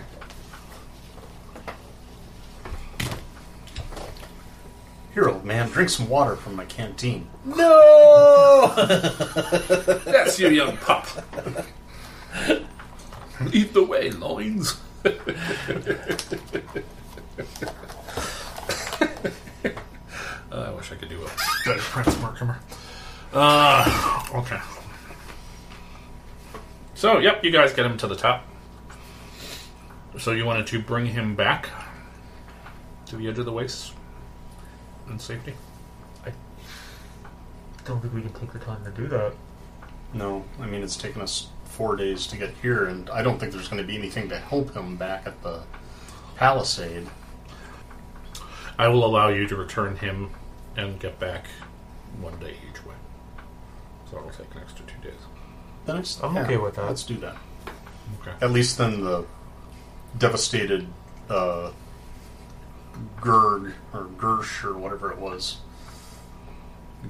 Here, 5.15 5.29
old 5.31 5.45
man, 5.45 5.71
drink 5.71 5.89
some 5.89 6.09
water 6.11 6.37
from 6.37 6.57
my 6.57 6.67
canteen. 6.67 7.29
No! 7.45 8.71
That's 10.05 10.39
you, 10.39 10.51
young 10.51 10.77
pup. 10.77 11.07
Lead 13.41 13.73
the 13.73 13.85
way, 13.85 14.11
loins. 14.11 14.77
I 20.63 20.71
wish 20.73 20.93
I 20.93 20.97
could 20.97 21.09
do 21.09 21.23
a 21.23 21.31
better 21.65 21.81
Prince 21.81 22.19
Mortimer. 22.21 22.59
Uh, 23.33 24.23
okay. 24.35 24.59
So, 26.95 27.19
yep, 27.19 27.45
you 27.45 27.51
guys 27.51 27.73
get 27.75 27.85
him 27.85 27.97
to 27.99 28.07
the 28.07 28.17
top. 28.17 28.45
So 30.19 30.33
you 30.33 30.47
wanted 30.47 30.67
to 30.69 30.81
bring 30.81 31.07
him 31.07 31.35
back. 31.35 31.69
to 33.07 33.17
the 33.17 33.29
edge 33.29 33.39
of 33.39 33.45
the 33.45 33.53
wastes 33.53 33.93
in 35.09 35.19
safety. 35.19 35.55
I 36.25 36.33
don't 37.85 38.01
think 38.01 38.15
we 38.15 38.23
can 38.23 38.33
take 38.33 38.53
the 38.53 38.59
time 38.59 38.85
to 38.85 38.91
do 38.91 39.07
that. 39.09 39.33
No, 40.13 40.45
I 40.61 40.67
mean 40.67 40.83
it's 40.83 40.97
taken 40.97 41.21
us 41.23 41.49
four 41.65 41.95
days 41.95 42.27
to 42.29 42.37
get 42.37 42.51
here, 42.63 42.87
and 42.87 43.09
I 43.11 43.23
don't 43.23 43.39
think 43.39 43.53
there's 43.53 43.69
going 43.69 43.81
to 43.81 43.87
be 43.87 43.97
anything 43.97 44.29
to 44.31 44.39
help 44.39 44.75
him 44.75 44.97
back 44.97 45.27
at 45.27 45.41
the 45.43 45.63
palisade. 46.37 47.07
I 48.79 48.89
will 48.89 49.05
allow 49.05 49.29
you 49.29 49.47
to 49.47 49.55
return 49.57 49.97
him 49.97 50.31
and 50.77 50.99
get 51.01 51.19
back 51.19 51.47
one 52.21 52.39
day 52.39 52.57
each 52.71 52.85
way. 52.85 52.95
So 54.11 54.19
it'll 54.19 54.31
take 54.31 54.55
an 54.55 54.61
extra 54.63 54.85
two 54.87 55.01
days. 55.03 55.21
Then 55.87 55.97
it's, 55.99 56.23
I'm 56.23 56.37
okay 56.39 56.57
with 56.57 56.77
that. 56.77 56.87
Let's 56.87 57.05
do 57.05 57.17
that. 57.17 57.37
Okay. 58.21 58.33
At 58.41 58.51
least 58.51 58.79
then 58.79 59.03
the 59.03 59.25
devastated 60.19 60.87
uh, 61.29 61.73
Gerg 63.21 63.73
or 63.93 64.05
Gersh 64.17 64.65
or 64.65 64.77
whatever 64.79 65.11
it 65.11 65.19
was, 65.19 65.59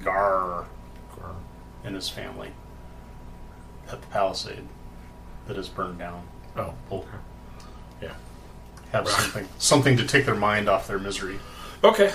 Gar 0.03 0.65
and 1.87 1.95
his 1.95 2.09
family 2.09 2.51
at 3.89 4.01
the 4.01 4.07
palisade 4.07 4.67
that 5.47 5.55
has 5.55 5.69
burned 5.69 5.97
down. 5.97 6.27
Oh, 6.57 6.73
okay. 6.91 7.07
Yeah. 8.01 8.13
Have 8.91 9.07
something 9.07 9.47
something 9.57 9.97
to 9.97 10.05
take 10.05 10.25
their 10.25 10.35
mind 10.35 10.67
off 10.67 10.87
their 10.87 10.99
misery. 10.99 11.39
Okay. 11.83 12.11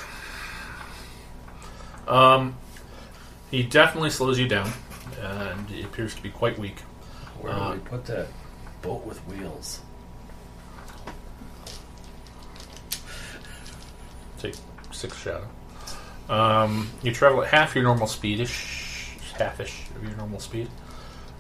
Um, 2.08 2.56
he 3.50 3.62
definitely 3.62 4.10
slows 4.10 4.38
you 4.38 4.48
down, 4.48 4.72
and 5.20 5.68
he 5.68 5.82
appears 5.82 6.14
to 6.14 6.22
be 6.22 6.30
quite 6.30 6.58
weak. 6.58 6.80
Where 7.40 7.52
Uh, 7.52 7.68
do 7.72 7.74
we 7.74 7.78
put 7.88 8.04
that 8.06 8.28
boat 8.82 9.04
with 9.04 9.18
wheels? 9.28 9.80
Take 14.38 14.54
six 14.90 15.16
shadow. 15.18 15.46
Um, 16.28 16.90
you 17.02 17.12
travel 17.12 17.42
at 17.42 17.48
half 17.48 17.74
your 17.74 17.84
normal 17.84 18.06
speedish, 18.06 19.18
halfish 19.36 19.84
of 19.96 20.02
your 20.04 20.16
normal 20.16 20.40
speed. 20.40 20.68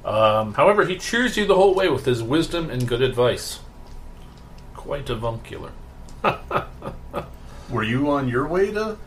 Um, 0.04 0.54
however, 0.54 0.84
he 0.84 0.96
cheers 0.98 1.36
you 1.36 1.46
the 1.46 1.54
whole 1.54 1.74
way 1.74 1.88
with 1.88 2.04
his 2.04 2.22
wisdom 2.22 2.70
and 2.70 2.86
good 2.86 3.02
advice. 3.02 3.60
Quite 4.74 5.08
avuncular. 5.10 5.70
Were 7.70 7.84
you 7.84 8.10
on 8.10 8.28
your 8.28 8.46
way 8.46 8.72
to 8.72 8.98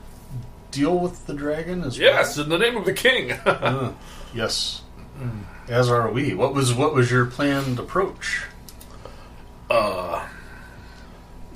deal 0.75 0.99
with 0.99 1.25
the 1.25 1.33
dragon 1.33 1.83
as 1.83 1.97
well? 1.97 2.07
Yes, 2.07 2.37
in 2.37 2.49
the 2.49 2.57
name 2.57 2.75
of 2.77 2.85
the 2.85 2.93
king. 2.93 3.31
Uh, 3.45 3.93
yes. 4.33 4.81
As 5.67 5.89
are 5.89 6.11
we. 6.11 6.33
What 6.33 6.53
was 6.53 6.73
what 6.73 6.93
was 6.93 7.09
your 7.09 7.25
planned 7.25 7.79
approach? 7.79 8.43
uh, 9.69 10.27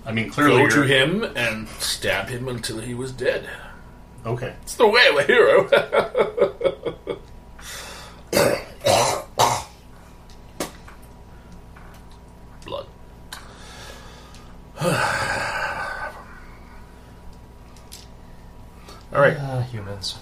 I 0.05 0.11
mean, 0.11 0.30
clearly 0.30 0.63
go 0.63 0.70
to 0.70 0.82
him 0.84 1.24
and 1.36 1.67
stab 1.80 2.30
him 2.30 2.47
until 2.47 2.80
he 2.80 2.93
was 2.95 3.11
dead. 3.11 3.47
Okay. 4.26 4.55
It's 4.63 4.76
the 4.76 4.88
way 4.88 5.07
of 5.09 5.17
a 5.17 5.24
hero. 5.24 5.70
Blood. 12.65 12.88
All 19.20 19.26
right. 19.26 19.38
Ah, 19.38 19.59
humans. 19.70 20.17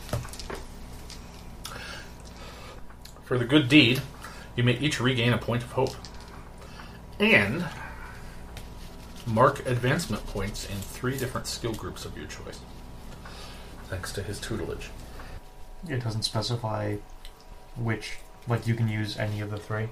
For 3.26 3.38
the 3.38 3.46
good 3.46 3.70
deed, 3.70 4.02
you 4.56 4.64
may 4.64 4.76
each 4.80 5.00
regain 5.00 5.34
a 5.34 5.38
point 5.38 5.62
of 5.62 5.74
hope. 5.74 5.94
And 7.20 7.64
mark 9.28 9.64
advancement 9.68 10.26
points 10.26 10.68
in 10.68 10.78
three 10.78 11.16
different 11.16 11.46
skill 11.46 11.76
groups 11.76 12.06
of 12.06 12.18
your 12.18 12.26
choice. 12.26 12.60
Thanks 13.84 14.12
to 14.14 14.24
his 14.24 14.40
tutelage. 14.40 14.90
It 15.88 16.04
doesn't 16.04 16.24
specify 16.24 16.96
which. 17.76 18.18
Like, 18.48 18.66
you 18.66 18.74
can 18.74 18.88
use 18.88 19.16
any 19.16 19.42
of 19.42 19.52
the 19.52 19.58
three. 19.58 19.90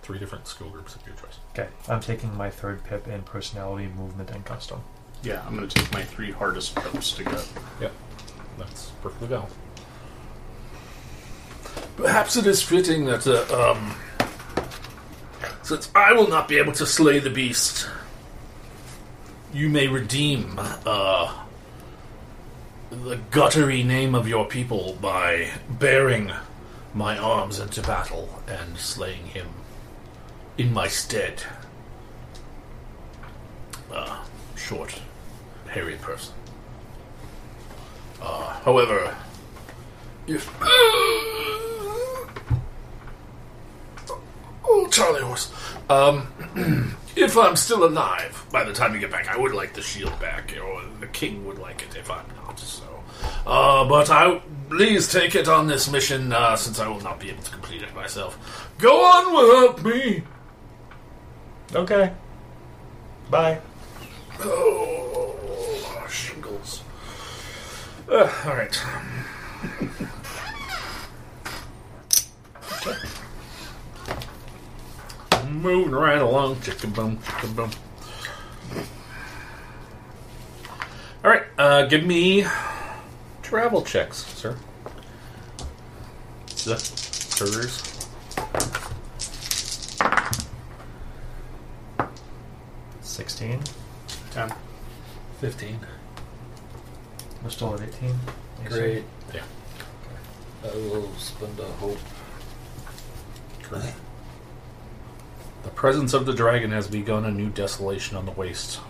Three 0.00 0.18
different 0.18 0.48
skill 0.48 0.70
groups 0.70 0.96
of 0.96 1.06
your 1.06 1.14
choice. 1.14 1.40
Okay. 1.50 1.68
I'm 1.90 2.00
taking 2.00 2.34
my 2.34 2.48
third 2.48 2.84
pip 2.84 3.06
in 3.06 3.20
personality, 3.20 3.86
movement, 3.86 4.30
and 4.30 4.46
custom. 4.46 4.82
Yeah, 5.22 5.42
I'm 5.46 5.56
going 5.56 5.68
to 5.68 5.74
take 5.74 5.92
my 5.92 6.02
three 6.02 6.32
hardest 6.32 6.74
pips 6.74 7.12
to 7.12 7.24
get. 7.24 7.48
Yep. 7.80 7.92
That's 8.58 8.90
perfectly 9.02 9.28
valid. 9.28 9.52
Perhaps 11.96 12.36
it 12.36 12.46
is 12.46 12.62
fitting 12.62 13.04
that, 13.04 13.26
uh, 13.26 13.70
um, 13.72 13.94
since 15.62 15.90
I 15.94 16.12
will 16.12 16.28
not 16.28 16.48
be 16.48 16.58
able 16.58 16.72
to 16.72 16.86
slay 16.86 17.18
the 17.18 17.30
beast, 17.30 17.88
you 19.52 19.68
may 19.68 19.86
redeem, 19.86 20.58
uh, 20.58 21.44
the 22.90 23.16
guttery 23.30 23.84
name 23.84 24.14
of 24.14 24.26
your 24.28 24.46
people 24.46 24.98
by 25.00 25.50
bearing 25.68 26.32
my 26.94 27.16
arms 27.16 27.58
into 27.58 27.80
battle 27.82 28.42
and 28.46 28.76
slaying 28.76 29.26
him 29.26 29.48
in 30.58 30.72
my 30.72 30.88
stead. 30.88 31.42
Uh, 33.90 34.24
short, 34.56 35.00
hairy 35.72 35.96
person. 35.96 36.34
Uh, 38.20 38.52
however, 38.60 39.16
if 40.26 40.48
oh 44.64 44.88
Charlie 44.90 45.22
horse, 45.22 45.52
um, 45.88 46.28
if 47.16 47.36
I'm 47.36 47.56
still 47.56 47.84
alive 47.84 48.46
by 48.52 48.64
the 48.64 48.72
time 48.72 48.94
you 48.94 49.00
get 49.00 49.10
back, 49.10 49.28
I 49.28 49.36
would 49.38 49.52
like 49.52 49.72
the 49.72 49.82
shield 49.82 50.18
back, 50.20 50.54
or 50.62 50.82
the 51.00 51.06
king 51.08 51.44
would 51.46 51.58
like 51.58 51.82
it 51.82 51.96
if 51.96 52.10
I'm 52.10 52.26
not. 52.36 52.58
So, 52.58 52.84
uh, 53.46 53.88
but 53.88 54.10
I 54.10 54.40
please 54.68 55.10
take 55.10 55.34
it 55.34 55.48
on 55.48 55.66
this 55.66 55.90
mission 55.90 56.32
uh, 56.32 56.54
since 56.56 56.78
I 56.78 56.86
will 56.88 57.00
not 57.00 57.18
be 57.18 57.30
able 57.30 57.42
to 57.42 57.50
complete 57.50 57.82
it 57.82 57.94
myself. 57.94 58.70
Go 58.78 59.04
on 59.04 59.34
without 59.34 59.84
me. 59.84 60.22
Okay. 61.74 62.12
Bye. 63.30 63.60
Oh, 64.40 65.01
Uh, 68.12 68.30
all 68.44 68.54
right. 68.54 68.84
Moving 75.50 75.92
right 75.92 76.20
along, 76.20 76.60
chicken 76.60 76.90
boom, 76.90 77.18
chicken 77.22 77.54
boom. 77.54 77.70
All 81.24 81.30
right, 81.30 81.44
uh, 81.56 81.86
give 81.86 82.04
me 82.04 82.44
travel 83.40 83.80
checks, 83.80 84.26
sir. 84.34 84.58
The 86.66 86.76
couriers. 87.38 88.08
Sixteen. 93.00 93.60
Ten. 94.32 94.52
Fifteen. 95.40 95.80
We're 97.42 97.50
still 97.50 97.74
at 97.74 97.80
eighteen. 97.80 98.18
Great. 98.64 99.04
Yeah. 99.34 99.42
I 100.64 100.76
will 100.76 101.12
spend 101.16 101.58
a 101.58 101.64
hope. 101.64 101.98
The 105.62 105.70
presence 105.70 106.12
of 106.12 106.26
the 106.26 106.34
dragon 106.34 106.70
has 106.72 106.86
begun 106.86 107.24
a 107.24 107.30
new 107.30 107.48
desolation 107.48 108.16
on 108.16 108.26
the 108.26 108.32
waste. 108.32 108.80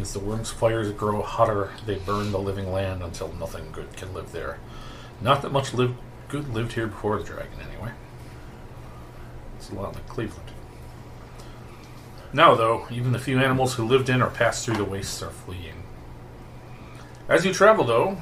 As 0.00 0.12
the 0.12 0.18
worm's 0.18 0.50
fires 0.50 0.90
grow 0.92 1.22
hotter, 1.22 1.70
they 1.84 1.96
burn 1.96 2.32
the 2.32 2.38
living 2.38 2.72
land 2.72 3.02
until 3.02 3.32
nothing 3.34 3.70
good 3.72 3.94
can 3.96 4.12
live 4.14 4.32
there. 4.32 4.58
Not 5.20 5.42
that 5.42 5.52
much 5.52 5.72
live, 5.74 5.94
good 6.28 6.52
lived 6.52 6.72
here 6.72 6.86
before 6.86 7.18
the 7.18 7.24
dragon, 7.24 7.60
anyway. 7.60 7.92
It's 9.56 9.70
a 9.70 9.74
lot 9.74 9.94
like 9.94 10.08
Cleveland. 10.08 10.50
Now, 12.32 12.54
though, 12.54 12.86
even 12.90 13.12
the 13.12 13.18
few 13.18 13.38
animals 13.38 13.74
who 13.74 13.86
lived 13.86 14.08
in 14.08 14.20
or 14.20 14.30
passed 14.30 14.64
through 14.64 14.76
the 14.76 14.84
wastes 14.84 15.22
are 15.22 15.30
fleeing. 15.30 15.82
As 17.28 17.44
you 17.44 17.52
travel, 17.52 17.84
though, 17.84 18.18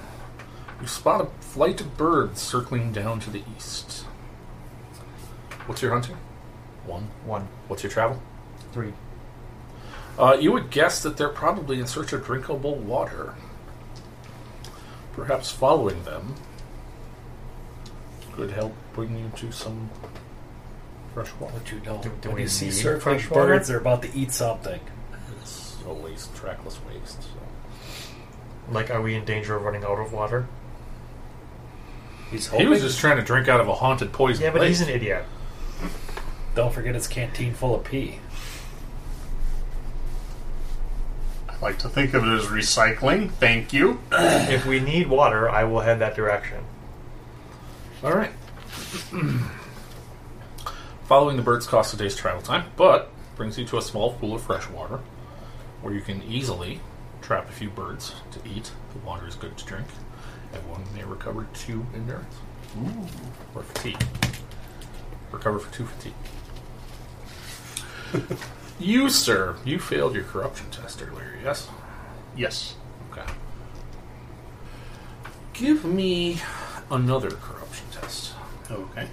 you 0.80 0.86
spot 0.86 1.20
a 1.20 1.26
flight 1.42 1.80
of 1.80 1.96
birds 1.96 2.40
circling 2.40 2.92
down 2.92 3.20
to 3.20 3.30
the 3.30 3.42
east. 3.56 4.02
What's 5.66 5.82
your 5.82 5.92
hunting? 5.92 6.16
One. 6.86 7.08
One. 7.24 7.48
What's 7.68 7.82
your 7.82 7.92
travel? 7.92 8.20
Three. 8.72 8.92
Uh, 10.18 10.36
you 10.40 10.52
would 10.52 10.70
guess 10.70 11.02
that 11.02 11.16
they're 11.16 11.28
probably 11.28 11.80
in 11.80 11.86
search 11.86 12.12
of 12.12 12.24
drinkable 12.24 12.76
water. 12.76 13.34
Perhaps 15.12 15.50
following 15.50 16.02
them 16.04 16.34
could 18.32 18.50
help 18.50 18.74
bring 18.94 19.16
you 19.16 19.30
to 19.36 19.52
some 19.52 19.90
fresh 21.14 21.32
water. 21.38 21.54
What 21.54 21.70
you 21.70 21.80
know? 21.80 22.00
Do- 22.02 22.10
do 22.20 22.30
we 22.30 22.42
you 22.42 22.48
see 22.48 22.66
need 22.66 22.74
surfing 22.74 23.00
fresh 23.00 23.30
water? 23.30 23.46
birds, 23.46 23.68
they're 23.68 23.78
about 23.78 24.02
to 24.02 24.16
eat 24.16 24.32
something. 24.32 24.80
It's 25.40 25.76
always 25.86 26.28
trackless 26.34 26.80
waste. 26.88 27.22
So. 27.22 27.28
Like, 28.70 28.90
are 28.90 29.00
we 29.02 29.14
in 29.14 29.24
danger 29.24 29.56
of 29.56 29.62
running 29.62 29.84
out 29.84 29.98
of 29.98 30.12
water? 30.12 30.46
He's 32.30 32.50
He 32.50 32.66
was 32.66 32.80
just 32.80 32.98
trying 32.98 33.16
to 33.18 33.22
drink 33.22 33.48
out 33.48 33.60
of 33.60 33.68
a 33.68 33.74
haunted 33.74 34.12
poison. 34.12 34.44
Yeah, 34.44 34.50
but 34.50 34.62
lake. 34.62 34.68
he's 34.68 34.80
an 34.80 34.88
idiot. 34.88 35.24
Don't 36.54 36.72
forget 36.72 36.94
his 36.94 37.06
canteen 37.06 37.52
full 37.54 37.74
of 37.74 37.84
pee. 37.84 38.20
I 41.48 41.56
like 41.60 41.78
to 41.80 41.88
think 41.88 42.14
of 42.14 42.24
it 42.24 42.28
as 42.28 42.46
recycling. 42.46 43.30
Thank 43.32 43.72
you. 43.72 44.00
If 44.12 44.66
we 44.66 44.80
need 44.80 45.08
water, 45.08 45.48
I 45.48 45.64
will 45.64 45.80
head 45.80 45.98
that 46.00 46.14
direction. 46.14 46.64
All 48.02 48.12
right. 48.12 48.32
Following 51.04 51.36
the 51.36 51.42
birds 51.42 51.66
costs 51.66 51.92
a 51.92 51.96
day's 51.96 52.16
travel 52.16 52.42
time, 52.42 52.70
but 52.76 53.10
brings 53.36 53.58
you 53.58 53.64
to 53.66 53.78
a 53.78 53.82
small 53.82 54.12
pool 54.14 54.34
of 54.34 54.42
fresh 54.42 54.68
water 54.70 55.00
where 55.82 55.92
you 55.92 56.00
can 56.00 56.22
easily 56.22 56.80
trap 57.24 57.48
a 57.48 57.52
few 57.52 57.70
birds 57.70 58.14
to 58.32 58.38
eat. 58.46 58.70
The 58.92 58.98
water 58.98 59.26
is 59.26 59.34
good 59.34 59.56
to 59.56 59.64
drink. 59.64 59.86
Everyone 60.52 60.84
may 60.94 61.04
recover 61.04 61.46
two 61.54 61.86
endurance. 61.94 62.34
Ooh. 62.76 63.06
Or 63.54 63.62
fatigue. 63.62 64.04
Recover 65.32 65.58
for 65.58 65.72
two 65.72 65.86
fatigue. 65.86 66.12
you, 68.78 69.08
sir, 69.08 69.56
you 69.64 69.78
failed 69.78 70.14
your 70.14 70.24
corruption 70.24 70.70
test 70.70 71.02
earlier, 71.02 71.38
yes? 71.42 71.68
Yes. 72.36 72.74
Okay. 73.10 73.24
Give 75.54 75.82
me 75.82 76.40
another 76.90 77.30
corruption 77.30 77.86
test. 77.90 78.34
Okay. 78.70 79.08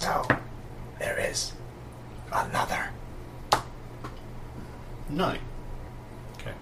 No, 0.00 0.26
there 0.98 1.18
is 1.18 1.52
another. 2.32 2.88
Nine. 5.16 5.40
Okay. 6.38 6.52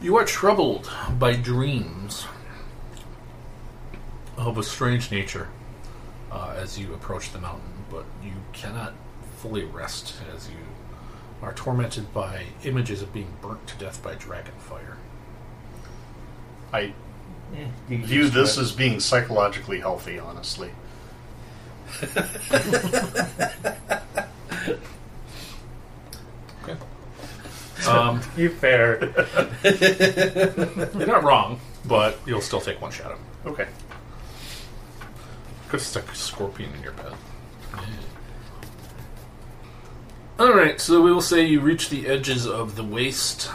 You 0.00 0.16
are 0.16 0.24
troubled 0.24 0.90
by 1.16 1.36
dreams 1.36 2.26
of 4.36 4.58
a 4.58 4.64
strange 4.64 5.12
nature 5.12 5.48
uh, 6.32 6.54
as 6.58 6.76
you 6.76 6.92
approach 6.92 7.30
the 7.32 7.38
mountain, 7.38 7.84
but 7.88 8.04
you 8.22 8.32
cannot 8.52 8.94
fully 9.38 9.64
rest 9.64 10.14
as 10.34 10.48
you 10.50 10.56
are 11.40 11.54
tormented 11.54 12.12
by 12.12 12.46
images 12.64 13.00
of 13.00 13.12
being 13.12 13.32
burnt 13.40 13.64
to 13.68 13.76
death 13.76 14.02
by 14.02 14.16
dragon 14.16 14.54
fire. 14.58 14.96
I 16.72 16.92
You 17.88 17.98
view 18.04 18.28
this 18.28 18.58
it. 18.58 18.62
as 18.62 18.72
being 18.72 18.98
psychologically 18.98 19.78
healthy, 19.78 20.18
honestly. 20.18 20.72
Okay. 26.64 26.76
Um, 27.96 28.20
You 28.36 28.50
fair. 28.50 28.98
you're 29.64 31.06
not 31.06 31.22
wrong, 31.24 31.60
but 31.84 32.18
you'll 32.26 32.40
still 32.40 32.60
take 32.60 32.80
one 32.80 32.90
shadow. 32.92 33.18
Okay. 33.44 33.66
Could 35.68 35.80
have 35.80 35.82
stuck 35.82 36.10
a 36.12 36.14
scorpion 36.14 36.72
in 36.74 36.82
your 36.82 36.92
bed. 36.92 37.12
Alright, 40.38 40.80
so 40.82 41.00
we 41.00 41.12
will 41.12 41.22
say 41.22 41.44
you 41.46 41.60
reach 41.60 41.88
the 41.88 42.06
edges 42.06 42.46
of 42.46 42.76
the 42.76 42.84
waste 42.84 43.50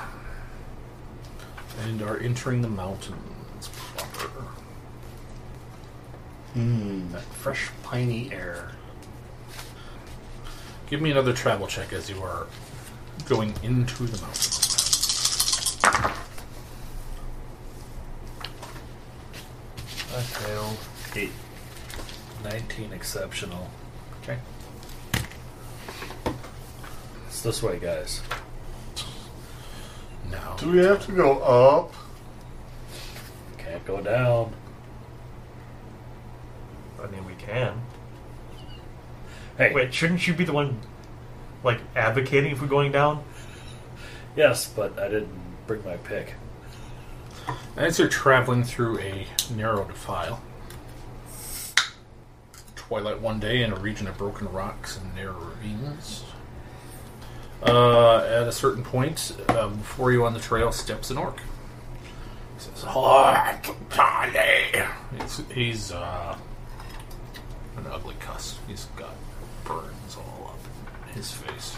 and 1.83 2.01
are 2.01 2.17
entering 2.17 2.61
the 2.63 2.67
mountains 2.69 3.69
proper. 3.95 4.31
Mmm, 6.55 7.11
that 7.11 7.21
fresh 7.21 7.69
piney 7.83 8.31
air. 8.33 8.71
Give 10.89 11.01
me 11.01 11.11
another 11.11 11.33
travel 11.33 11.67
check 11.67 11.93
as 11.93 12.09
you 12.09 12.21
are 12.23 12.47
going 13.21 13.53
into 13.63 14.03
the 14.05 14.21
mountain. 14.21 14.51
I 20.13 20.21
failed. 20.21 20.77
Eight. 21.15 21.31
19 22.43 22.93
exceptional. 22.93 23.69
Okay. 24.21 24.37
It's 27.27 27.41
this 27.41 27.63
way, 27.63 27.79
guys. 27.79 28.21
Now, 30.29 30.55
Do 30.57 30.71
we 30.71 30.79
have 30.79 31.05
to 31.05 31.11
go 31.11 31.39
up? 31.39 31.93
Can't 33.57 33.85
go 33.85 34.01
down. 34.01 34.53
I 37.01 37.07
mean, 37.07 37.25
we 37.25 37.33
can. 37.33 37.81
Hey, 39.57 39.73
Wait, 39.73 39.93
shouldn't 39.93 40.27
you 40.27 40.33
be 40.33 40.43
the 40.45 40.53
one, 40.53 40.79
like, 41.63 41.79
advocating 41.95 42.55
for 42.55 42.67
going 42.67 42.91
down? 42.91 43.23
yes, 44.35 44.71
but 44.75 44.97
I 44.97 45.07
didn't 45.07 45.29
bring 45.67 45.83
my 45.83 45.97
pick. 45.97 46.35
as 47.77 47.99
you're 47.99 48.07
traveling 48.07 48.63
through 48.63 48.99
a 48.99 49.27
narrow 49.55 49.85
defile, 49.85 50.41
twilight 52.75 53.21
one 53.21 53.39
day 53.39 53.63
in 53.63 53.71
a 53.71 53.75
region 53.75 54.07
of 54.07 54.17
broken 54.17 54.51
rocks 54.51 54.97
and 54.97 55.15
narrow 55.15 55.39
ravines. 55.39 56.23
Uh, 57.63 58.17
at 58.17 58.47
a 58.47 58.51
certain 58.51 58.83
point, 58.83 59.33
uh, 59.49 59.67
before 59.67 60.11
you 60.11 60.25
on 60.25 60.33
the 60.33 60.39
trail 60.39 60.71
steps 60.71 61.11
an 61.11 61.17
orc. 61.17 61.37
He 61.37 61.43
says, 62.57 62.83
"Oh, 62.87 63.59
Charlie." 63.91 64.83
He's, 65.19 65.43
he's 65.53 65.91
uh, 65.91 66.35
an 67.77 67.85
ugly 67.91 68.15
cuss. 68.19 68.57
He's 68.67 68.85
got 68.95 69.13
burns 69.63 70.17
all 70.17 70.40
up 70.40 70.40
his 71.13 71.31
face. 71.31 71.75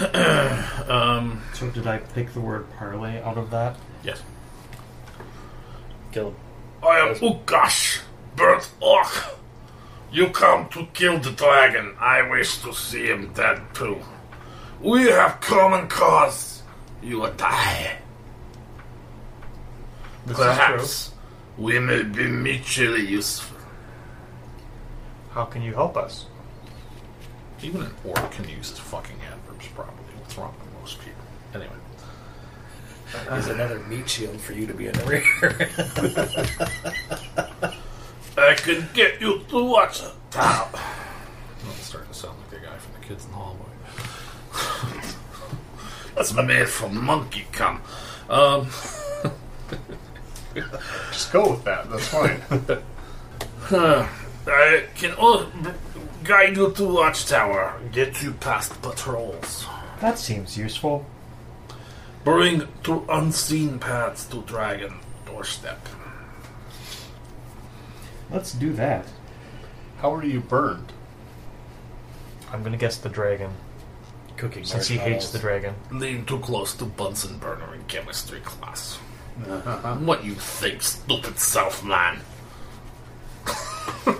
um, 0.88 1.42
So 1.54 1.68
did 1.70 1.86
I 1.86 1.98
pick 1.98 2.32
the 2.32 2.40
word 2.40 2.66
parlay 2.78 3.20
out 3.22 3.36
of 3.38 3.50
that? 3.50 3.76
yes. 4.02 4.22
Kill 6.12 6.28
him. 6.28 6.36
I 6.82 6.98
am 7.00 7.14
Ukash, 7.16 8.00
bird 8.34 8.62
orc. 8.80 9.08
You 10.10 10.28
come 10.30 10.68
to 10.70 10.86
kill 10.94 11.18
the 11.20 11.30
dragon. 11.30 11.94
I 12.00 12.22
wish 12.28 12.58
to 12.62 12.72
see 12.74 13.06
him 13.06 13.32
dead 13.34 13.60
too. 13.74 14.00
We 14.80 15.04
have 15.10 15.40
common 15.40 15.86
cause. 15.88 16.62
You 17.02 17.20
will 17.20 17.32
die. 17.34 17.96
This 20.26 20.36
Perhaps 20.36 21.12
we 21.58 21.78
may 21.78 22.02
be 22.02 22.26
mutually 22.26 23.06
useful. 23.06 23.56
How 25.30 25.44
can 25.44 25.62
you 25.62 25.74
help 25.74 25.96
us? 25.96 26.26
Even 27.62 27.82
an 27.82 27.94
orc 28.04 28.32
can 28.32 28.48
use 28.48 28.70
his 28.70 28.78
fucking 28.78 29.16
adverbs 29.32 29.68
properly. 29.68 30.08
What's 30.20 30.36
wrong 30.36 30.54
with 30.58 30.80
most 30.80 30.98
people? 30.98 31.22
Anyway. 31.54 31.76
Here's 33.28 33.48
another 33.48 33.80
meat 33.80 34.08
shield 34.08 34.40
for 34.40 34.52
you 34.52 34.66
to 34.66 34.74
be 34.74 34.86
in 34.86 34.92
the 34.92 35.04
rear. 35.04 35.22
I 38.38 38.54
can 38.54 38.88
get 38.94 39.20
you 39.20 39.44
to 39.48 39.64
watch 39.64 40.00
a 40.00 40.12
town. 40.30 40.68
I'm 40.74 41.72
starting 41.80 42.08
to 42.10 42.14
sound 42.14 42.38
like 42.38 42.50
the 42.50 42.66
guy 42.66 42.76
from 42.78 42.92
the 43.00 43.06
kids 43.06 43.24
in 43.24 43.32
the 43.32 43.36
hallway. 43.36 43.66
That's 46.14 46.32
made 46.32 46.68
from 46.68 47.04
monkey 47.04 47.46
cum. 47.52 47.82
Um, 48.28 48.68
Just 51.12 51.32
go 51.32 51.50
with 51.52 51.64
that. 51.64 51.90
That's 51.90 52.08
fine. 52.08 52.40
I 54.50 54.84
can 54.96 55.14
b- 55.62 55.70
guide 56.24 56.56
you 56.56 56.72
to 56.72 56.84
watchtower, 56.84 57.80
get 57.92 58.22
you 58.22 58.32
past 58.32 58.80
patrols. 58.82 59.66
That 60.00 60.18
seems 60.18 60.56
useful. 60.56 61.06
Bring 62.24 62.66
to 62.84 63.04
unseen 63.08 63.78
paths 63.78 64.26
to 64.26 64.42
dragon 64.42 64.94
doorstep. 65.26 65.86
Let's 68.30 68.52
do 68.52 68.72
that. 68.74 69.06
How 69.98 70.14
are 70.14 70.24
you 70.24 70.40
burned? 70.40 70.92
I'm 72.52 72.62
gonna 72.62 72.76
guess 72.76 72.96
the 72.98 73.08
dragon, 73.08 73.50
Cooking 74.36 74.64
since 74.64 74.88
he 74.88 74.96
hates 74.96 75.30
the 75.30 75.38
dragon. 75.38 75.74
Lean 75.90 76.24
too 76.24 76.38
close 76.38 76.74
to 76.74 76.84
Bunsen 76.84 77.38
burner 77.38 77.74
in 77.74 77.84
chemistry 77.84 78.40
class. 78.40 78.98
Uh-huh. 79.46 79.96
What 79.96 80.24
you 80.24 80.34
think, 80.34 80.82
stupid 80.82 81.38
self 81.38 81.84
man? 81.84 82.20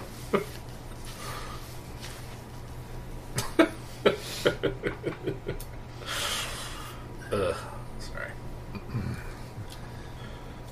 ugh, 7.32 7.56
sorry. 7.98 8.30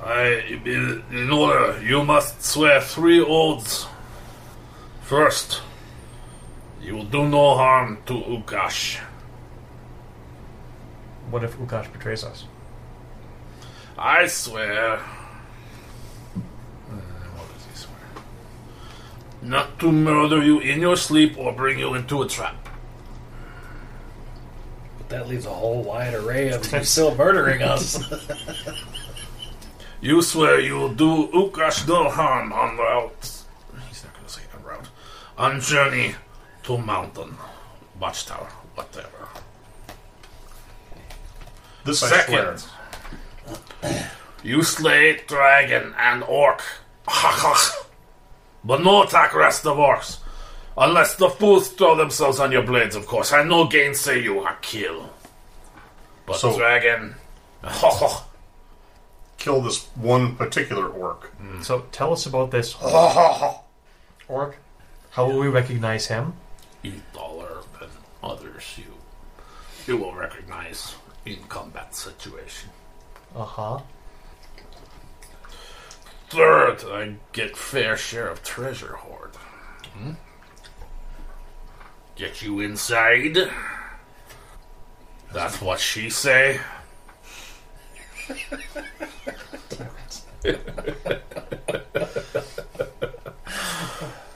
I, 0.02 0.60
in 0.64 1.30
order, 1.30 1.80
you 1.82 2.04
must 2.04 2.42
swear 2.42 2.80
three 2.80 3.20
oaths. 3.20 3.86
First, 5.02 5.62
you 6.82 6.94
will 6.94 7.04
do 7.04 7.26
no 7.28 7.56
harm 7.56 7.98
to 8.06 8.14
Ukash. 8.14 8.98
What 11.30 11.44
if 11.44 11.56
Ukash 11.58 11.92
betrays 11.92 12.24
us? 12.24 12.44
I 13.98 14.26
swear 14.26 14.94
Uh, 14.94 15.00
what 17.36 17.48
does 17.52 17.66
he 17.66 17.76
swear? 17.76 17.96
not 19.42 19.78
to 19.80 19.90
murder 19.92 20.42
you 20.42 20.60
in 20.60 20.80
your 20.80 20.96
sleep 20.96 21.36
or 21.36 21.52
bring 21.52 21.78
you 21.78 21.94
into 21.94 22.22
a 22.22 22.28
trap. 22.28 22.67
But 25.08 25.16
that 25.16 25.28
leaves 25.28 25.46
a 25.46 25.50
whole 25.50 25.82
wide 25.82 26.14
array 26.14 26.50
of 26.50 26.70
you 26.72 26.84
still 26.84 27.14
murdering 27.14 27.62
us. 27.62 27.98
You 30.00 30.22
swear 30.22 30.60
you 30.60 30.76
will 30.76 30.94
do 30.94 31.26
Ukash 31.34 31.88
no 31.88 32.08
harm 32.08 32.52
on 32.52 32.76
route. 32.76 33.42
He's 33.88 34.04
not 34.04 34.14
going 34.14 34.26
to 34.26 34.32
say 34.32 34.42
en 34.56 34.62
route. 34.62 34.86
On 35.36 35.60
journey 35.60 36.14
to 36.62 36.78
mountain. 36.78 37.36
watchtower, 37.98 38.46
whatever. 38.76 39.28
The 41.82 41.94
Second, 41.94 42.64
you 44.44 44.62
slay 44.62 45.20
dragon 45.26 45.94
and 45.98 46.22
orc. 46.22 46.62
but 48.64 48.84
no 48.84 49.02
attack 49.02 49.34
rest 49.34 49.66
of 49.66 49.78
orcs. 49.78 50.18
Unless 50.80 51.16
the 51.16 51.28
fools 51.28 51.68
throw 51.68 51.96
themselves 51.96 52.38
on 52.40 52.52
your 52.52 52.62
blades, 52.62 52.94
of 52.94 53.06
course. 53.06 53.32
I 53.32 53.42
no 53.42 53.66
gainsay 53.66 54.22
you, 54.22 54.46
a 54.46 54.56
kill. 54.62 55.10
But 56.24 56.36
So- 56.36 56.56
dragon. 56.56 57.16
Kill 59.38 59.60
this 59.60 59.86
one 59.94 60.34
particular 60.36 60.88
orc. 60.88 61.32
So 61.62 61.86
tell 61.92 62.12
us 62.12 62.26
about 62.26 62.50
this 62.50 62.74
orc. 64.28 64.56
How 65.10 65.26
will 65.26 65.38
we 65.38 65.48
recognize 65.48 66.06
him? 66.06 66.34
you 66.82 66.94
taller 67.12 67.58
than 67.80 67.88
others 68.22 68.64
you 68.78 68.84
you 69.86 69.96
will 69.96 70.14
recognize 70.14 70.94
in 71.24 71.36
combat 71.48 71.94
situation. 71.94 72.70
Uh 73.34 73.44
huh. 73.44 73.78
Third, 76.30 76.84
I 76.84 77.14
get 77.32 77.56
fair 77.56 77.96
share 77.96 78.28
of 78.28 78.42
treasure 78.42 78.96
hoard. 78.96 79.34
Hmm? 79.96 80.12
Get 82.18 82.42
you 82.42 82.58
inside. 82.58 83.38
That's 85.32 85.62
what 85.62 85.78
she 85.78 86.10
say. 86.10 86.58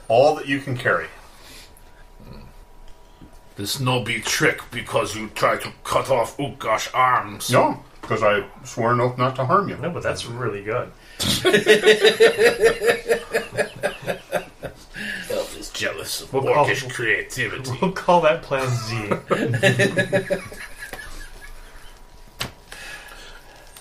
All 0.07 0.37
that 0.37 0.47
you 0.47 0.61
can 0.61 0.77
carry. 0.77 1.09
This 3.57 3.81
no 3.81 4.05
be 4.05 4.21
trick 4.21 4.61
because 4.71 5.17
you 5.17 5.27
try 5.31 5.57
to 5.57 5.73
cut 5.83 6.09
off 6.09 6.37
Ugash 6.37 6.89
arms. 6.95 7.51
No, 7.51 7.83
because 8.01 8.23
I 8.23 8.45
swore 8.63 8.93
an 8.93 9.01
oath 9.01 9.19
not 9.19 9.35
to 9.37 9.45
harm 9.45 9.69
you. 9.69 9.77
No, 9.79 9.91
but 9.91 10.05
that's 10.05 10.25
really 10.25 10.63
good. 10.63 10.93
Jealous 15.73 16.21
of 16.23 16.33
We'll 16.33 16.43
call- 16.45 16.67
orcish 16.67 16.91
creativity. 16.93 17.71
We'll 17.83 17.93
call 17.93 18.21
that 18.23 18.43
Plan 18.43 18.69
Z. 18.69 19.09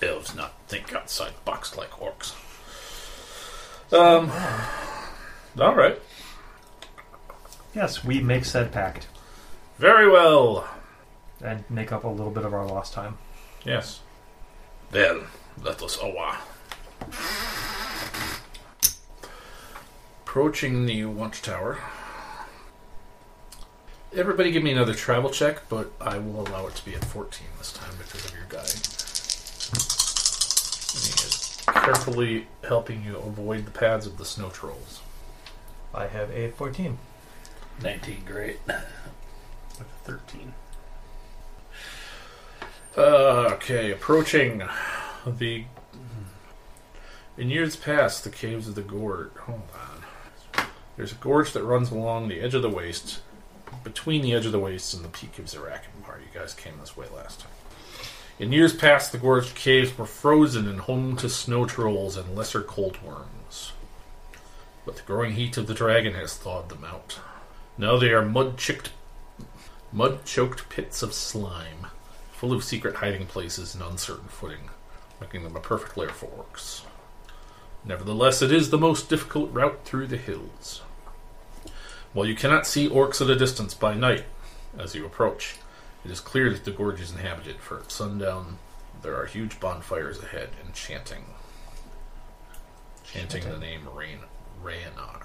Elves 0.02 0.34
not 0.34 0.54
think 0.68 0.92
outside 0.94 1.32
box 1.44 1.76
like 1.76 1.90
orcs. 1.92 2.32
Um. 3.92 4.30
All 5.60 5.74
right. 5.74 6.00
yes, 7.74 8.02
we 8.02 8.20
make 8.20 8.44
said 8.46 8.72
pact 8.72 9.06
Very 9.78 10.08
well. 10.10 10.66
and 11.44 11.62
make 11.68 11.92
up 11.92 12.04
a 12.04 12.08
little 12.08 12.30
bit 12.32 12.44
of 12.44 12.54
our 12.54 12.66
lost 12.66 12.94
time. 12.94 13.18
Yes. 13.64 14.00
Then 14.90 15.22
let 15.62 15.82
us 15.82 15.98
awa. 15.98 16.38
Approaching 20.32 20.86
the 20.86 21.04
watchtower. 21.04 21.76
Everybody 24.16 24.50
give 24.50 24.62
me 24.62 24.72
another 24.72 24.94
travel 24.94 25.28
check, 25.28 25.68
but 25.68 25.92
I 26.00 26.16
will 26.16 26.48
allow 26.48 26.68
it 26.68 26.74
to 26.76 26.84
be 26.86 26.94
at 26.94 27.04
14 27.04 27.46
this 27.58 27.70
time 27.74 27.92
because 27.98 28.24
of 28.24 28.32
your 28.32 28.46
guide. 28.48 28.72
And 30.88 31.04
he 31.04 31.12
is 31.26 31.62
carefully 31.66 32.46
helping 32.66 33.04
you 33.04 33.18
avoid 33.18 33.66
the 33.66 33.72
paths 33.72 34.06
of 34.06 34.16
the 34.16 34.24
snow 34.24 34.48
trolls. 34.48 35.02
I 35.94 36.06
have 36.06 36.30
a 36.30 36.50
14. 36.52 36.96
19, 37.82 38.22
great. 38.24 38.58
With 38.66 38.74
a 39.80 39.84
13. 40.04 40.54
Uh, 42.96 43.00
okay, 43.52 43.90
approaching 43.90 44.62
the. 45.26 45.66
In 47.36 47.50
years 47.50 47.76
past, 47.76 48.24
the 48.24 48.30
caves 48.30 48.66
of 48.66 48.76
the 48.76 48.80
Gort. 48.80 49.34
Hold 49.40 49.60
on. 49.71 49.71
There's 51.02 51.10
a 51.10 51.16
gorge 51.16 51.50
that 51.50 51.64
runs 51.64 51.90
along 51.90 52.28
the 52.28 52.40
edge 52.40 52.54
of 52.54 52.62
the 52.62 52.70
waste, 52.70 53.22
between 53.82 54.22
the 54.22 54.34
edge 54.34 54.46
of 54.46 54.52
the 54.52 54.60
waste 54.60 54.94
and 54.94 55.04
the 55.04 55.08
peak 55.08 55.36
of 55.40 55.46
Zirakinbar. 55.46 56.20
You 56.20 56.28
guys 56.32 56.54
came 56.54 56.78
this 56.78 56.96
way 56.96 57.08
last 57.12 57.40
time. 57.40 57.50
In 58.38 58.52
years 58.52 58.72
past, 58.72 59.10
the 59.10 59.18
gorge 59.18 59.52
caves 59.56 59.98
were 59.98 60.06
frozen 60.06 60.68
and 60.68 60.78
home 60.78 61.16
to 61.16 61.28
snow 61.28 61.66
trolls 61.66 62.16
and 62.16 62.36
lesser 62.36 62.62
cold 62.62 63.02
worms. 63.02 63.72
But 64.86 64.94
the 64.94 65.02
growing 65.02 65.32
heat 65.32 65.56
of 65.56 65.66
the 65.66 65.74
dragon 65.74 66.14
has 66.14 66.36
thawed 66.36 66.68
them 66.68 66.84
out. 66.84 67.18
Now 67.76 67.96
they 67.96 68.12
are 68.12 68.24
mud-choked, 68.24 68.92
mud-choked 69.92 70.68
pits 70.68 71.02
of 71.02 71.12
slime 71.12 71.88
full 72.30 72.52
of 72.52 72.62
secret 72.62 72.94
hiding 72.94 73.26
places 73.26 73.74
and 73.74 73.82
uncertain 73.82 74.28
footing, 74.28 74.70
making 75.20 75.42
them 75.42 75.56
a 75.56 75.60
perfect 75.60 75.96
lair 75.96 76.10
for 76.10 76.26
orcs. 76.26 76.82
Nevertheless, 77.84 78.40
it 78.40 78.52
is 78.52 78.70
the 78.70 78.78
most 78.78 79.08
difficult 79.08 79.52
route 79.52 79.84
through 79.84 80.06
the 80.06 80.16
hills. 80.16 80.82
While 82.12 82.26
you 82.26 82.34
cannot 82.34 82.66
see 82.66 82.88
orcs 82.88 83.22
at 83.22 83.30
a 83.30 83.36
distance 83.36 83.72
by 83.72 83.94
night 83.94 84.24
as 84.78 84.94
you 84.94 85.06
approach, 85.06 85.56
it 86.04 86.10
is 86.10 86.20
clear 86.20 86.50
that 86.50 86.64
the 86.64 86.70
gorge 86.70 87.00
is 87.00 87.10
inhabited, 87.10 87.56
for 87.56 87.78
at 87.78 87.90
sundown 87.90 88.58
there 89.02 89.16
are 89.16 89.24
huge 89.24 89.58
bonfires 89.58 90.22
ahead 90.22 90.50
and 90.62 90.74
chanting. 90.74 91.24
Chanting 93.04 93.48
the 93.48 93.58
name 93.58 93.88
Rain 93.94 94.18
Rayanar, 94.62 95.24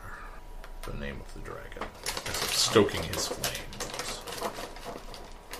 the 0.83 0.93
name 0.93 1.19
of 1.19 1.33
the 1.33 1.41
dragon, 1.41 1.83
as 2.03 2.43
if 2.43 2.55
stoking 2.55 3.03
his 3.03 3.27
flames. 3.27 4.21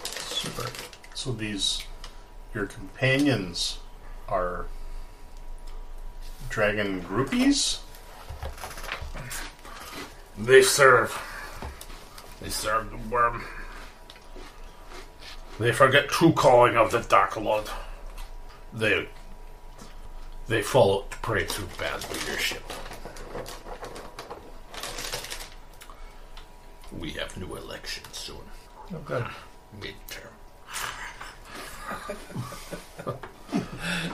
Super. 0.04 0.70
So 1.14 1.32
these, 1.32 1.84
your 2.54 2.68
companions 2.68 3.80
are 4.30 4.68
dragon 6.50 7.02
groupies? 7.02 7.80
They 10.38 10.62
serve. 10.62 11.20
They 12.42 12.50
serve 12.50 12.92
the 12.92 12.98
worm. 13.10 13.44
They 15.60 15.72
forget 15.72 16.10
true 16.10 16.34
calling 16.34 16.78
of 16.78 16.92
the 16.92 17.00
Dark 17.00 17.36
Lord. 17.38 17.66
They 18.72 19.08
they 20.48 20.62
follow 20.62 21.06
to 21.10 21.18
prey 21.18 21.46
to 21.46 21.62
bad 21.80 22.08
leadership. 22.10 22.64
We 26.92 27.12
have 27.12 27.36
new 27.36 27.56
elections 27.56 28.16
soon. 28.16 28.38
Oh, 28.94 29.00
good. 29.00 29.26
Midterm. 29.80 30.32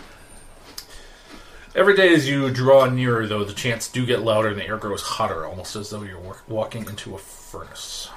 Every 1.76 1.96
day 1.96 2.14
as 2.14 2.30
you 2.30 2.52
draw 2.52 2.86
nearer, 2.86 3.26
though, 3.26 3.44
the 3.44 3.52
chants 3.52 3.92
do 3.92 4.06
get 4.06 4.22
louder 4.22 4.50
and 4.50 4.60
the 4.60 4.68
air 4.68 4.78
grows 4.78 5.02
hotter, 5.02 5.44
almost 5.44 5.76
as 5.76 5.90
though 5.90 6.04
you're 6.04 6.22
walking 6.48 6.86
into 6.86 7.16
a 7.16 7.18
furnace. 7.18 8.10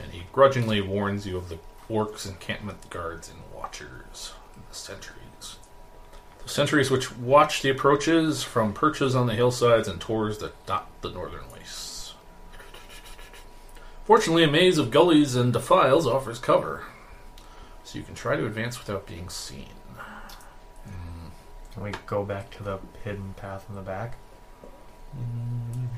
And 0.00 0.12
he 0.12 0.26
grudgingly 0.32 0.80
warns 0.80 1.26
you 1.26 1.36
of 1.36 1.48
the 1.48 1.58
orcs, 1.90 2.28
encampment 2.28 2.88
guards, 2.88 3.28
and 3.28 3.40
watchers, 3.52 4.34
and 4.54 4.62
the 4.70 4.74
sentries. 4.74 5.56
The 6.44 6.48
sentries 6.48 6.88
which 6.88 7.16
watch 7.16 7.60
the 7.60 7.70
approaches 7.70 8.44
from 8.44 8.72
perches 8.72 9.16
on 9.16 9.26
the 9.26 9.34
hillsides 9.34 9.88
and 9.88 10.00
tors 10.00 10.38
that 10.38 10.64
dot 10.64 10.88
the 11.00 11.10
northern 11.10 11.50
wastes. 11.52 12.14
Fortunately, 14.04 14.44
a 14.44 14.48
maze 14.48 14.78
of 14.78 14.92
gullies 14.92 15.34
and 15.34 15.52
defiles 15.52 16.06
offers 16.06 16.38
cover, 16.38 16.84
so 17.82 17.98
you 17.98 18.04
can 18.04 18.14
try 18.14 18.36
to 18.36 18.46
advance 18.46 18.78
without 18.78 19.08
being 19.08 19.28
seen. 19.28 19.75
Can 21.76 21.84
we 21.84 21.92
go 22.06 22.24
back 22.24 22.48
to 22.52 22.62
the 22.62 22.78
hidden 23.04 23.34
path 23.36 23.66
in 23.68 23.74
the 23.74 23.82
back? 23.82 24.14
Mm. 25.14 25.88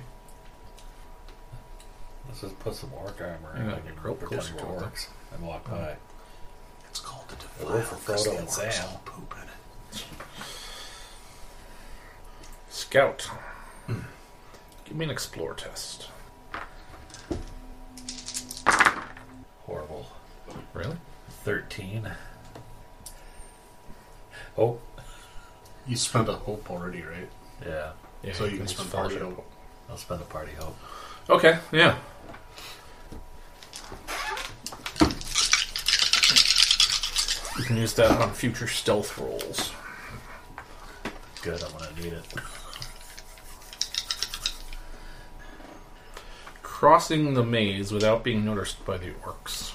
Let's 2.26 2.40
just 2.40 2.58
put 2.58 2.74
some 2.74 2.92
orc 2.94 3.20
armor 3.20 3.54
Yeah, 3.56 3.62
on 3.62 3.68
get 3.82 3.86
and 3.86 4.04
real 4.04 4.16
pretend 4.16 4.40
closer 4.42 4.54
to 4.54 4.58
it. 4.84 4.90
orcs 4.92 5.06
and 5.32 5.46
walk 5.46 5.70
by. 5.70 5.96
It's 6.90 6.98
called 6.98 7.28
the 7.28 7.36
We'll 7.64 7.68
defile. 7.68 7.76
wait 7.76 7.86
for 7.86 7.94
'cause 8.12 8.26
Frodo 8.26 8.38
and 8.40 8.50
Sam. 8.50 8.88
all 8.88 9.00
Poop 9.04 9.34
in 9.40 9.48
it. 10.00 10.04
Scout. 12.70 13.22
Hmm. 13.86 14.00
Give 14.84 14.96
me 14.96 15.04
an 15.04 15.10
explore 15.12 15.54
test. 15.54 16.08
Horrible. 19.64 20.06
Really? 20.74 20.96
13. 21.44 22.10
Oh, 24.56 24.80
You 25.88 25.96
spent 25.96 26.28
a 26.28 26.34
hope 26.34 26.70
already, 26.70 27.02
right? 27.02 27.28
yeah. 27.66 27.92
Yeah. 28.22 28.32
so 28.34 28.44
you 28.44 28.58
can 28.58 28.68
spend 28.68 28.90
party 28.92 29.16
it. 29.16 29.22
hope. 29.22 29.50
I'll 29.88 29.96
spend 29.96 30.20
a 30.20 30.24
party 30.24 30.52
hope. 30.52 30.76
Okay, 31.30 31.58
yeah. 31.72 31.96
You 37.58 37.64
can 37.64 37.76
use 37.76 37.94
that 37.94 38.10
on 38.20 38.32
future 38.34 38.68
stealth 38.68 39.16
rolls. 39.18 39.72
Good, 41.42 41.62
I'm 41.62 41.72
gonna 41.72 42.00
need 42.00 42.12
it. 42.12 42.34
Crossing 46.62 47.34
the 47.34 47.44
maze 47.44 47.92
without 47.92 48.22
being 48.22 48.44
noticed 48.44 48.84
by 48.84 48.98
the 48.98 49.10
orcs. 49.24 49.72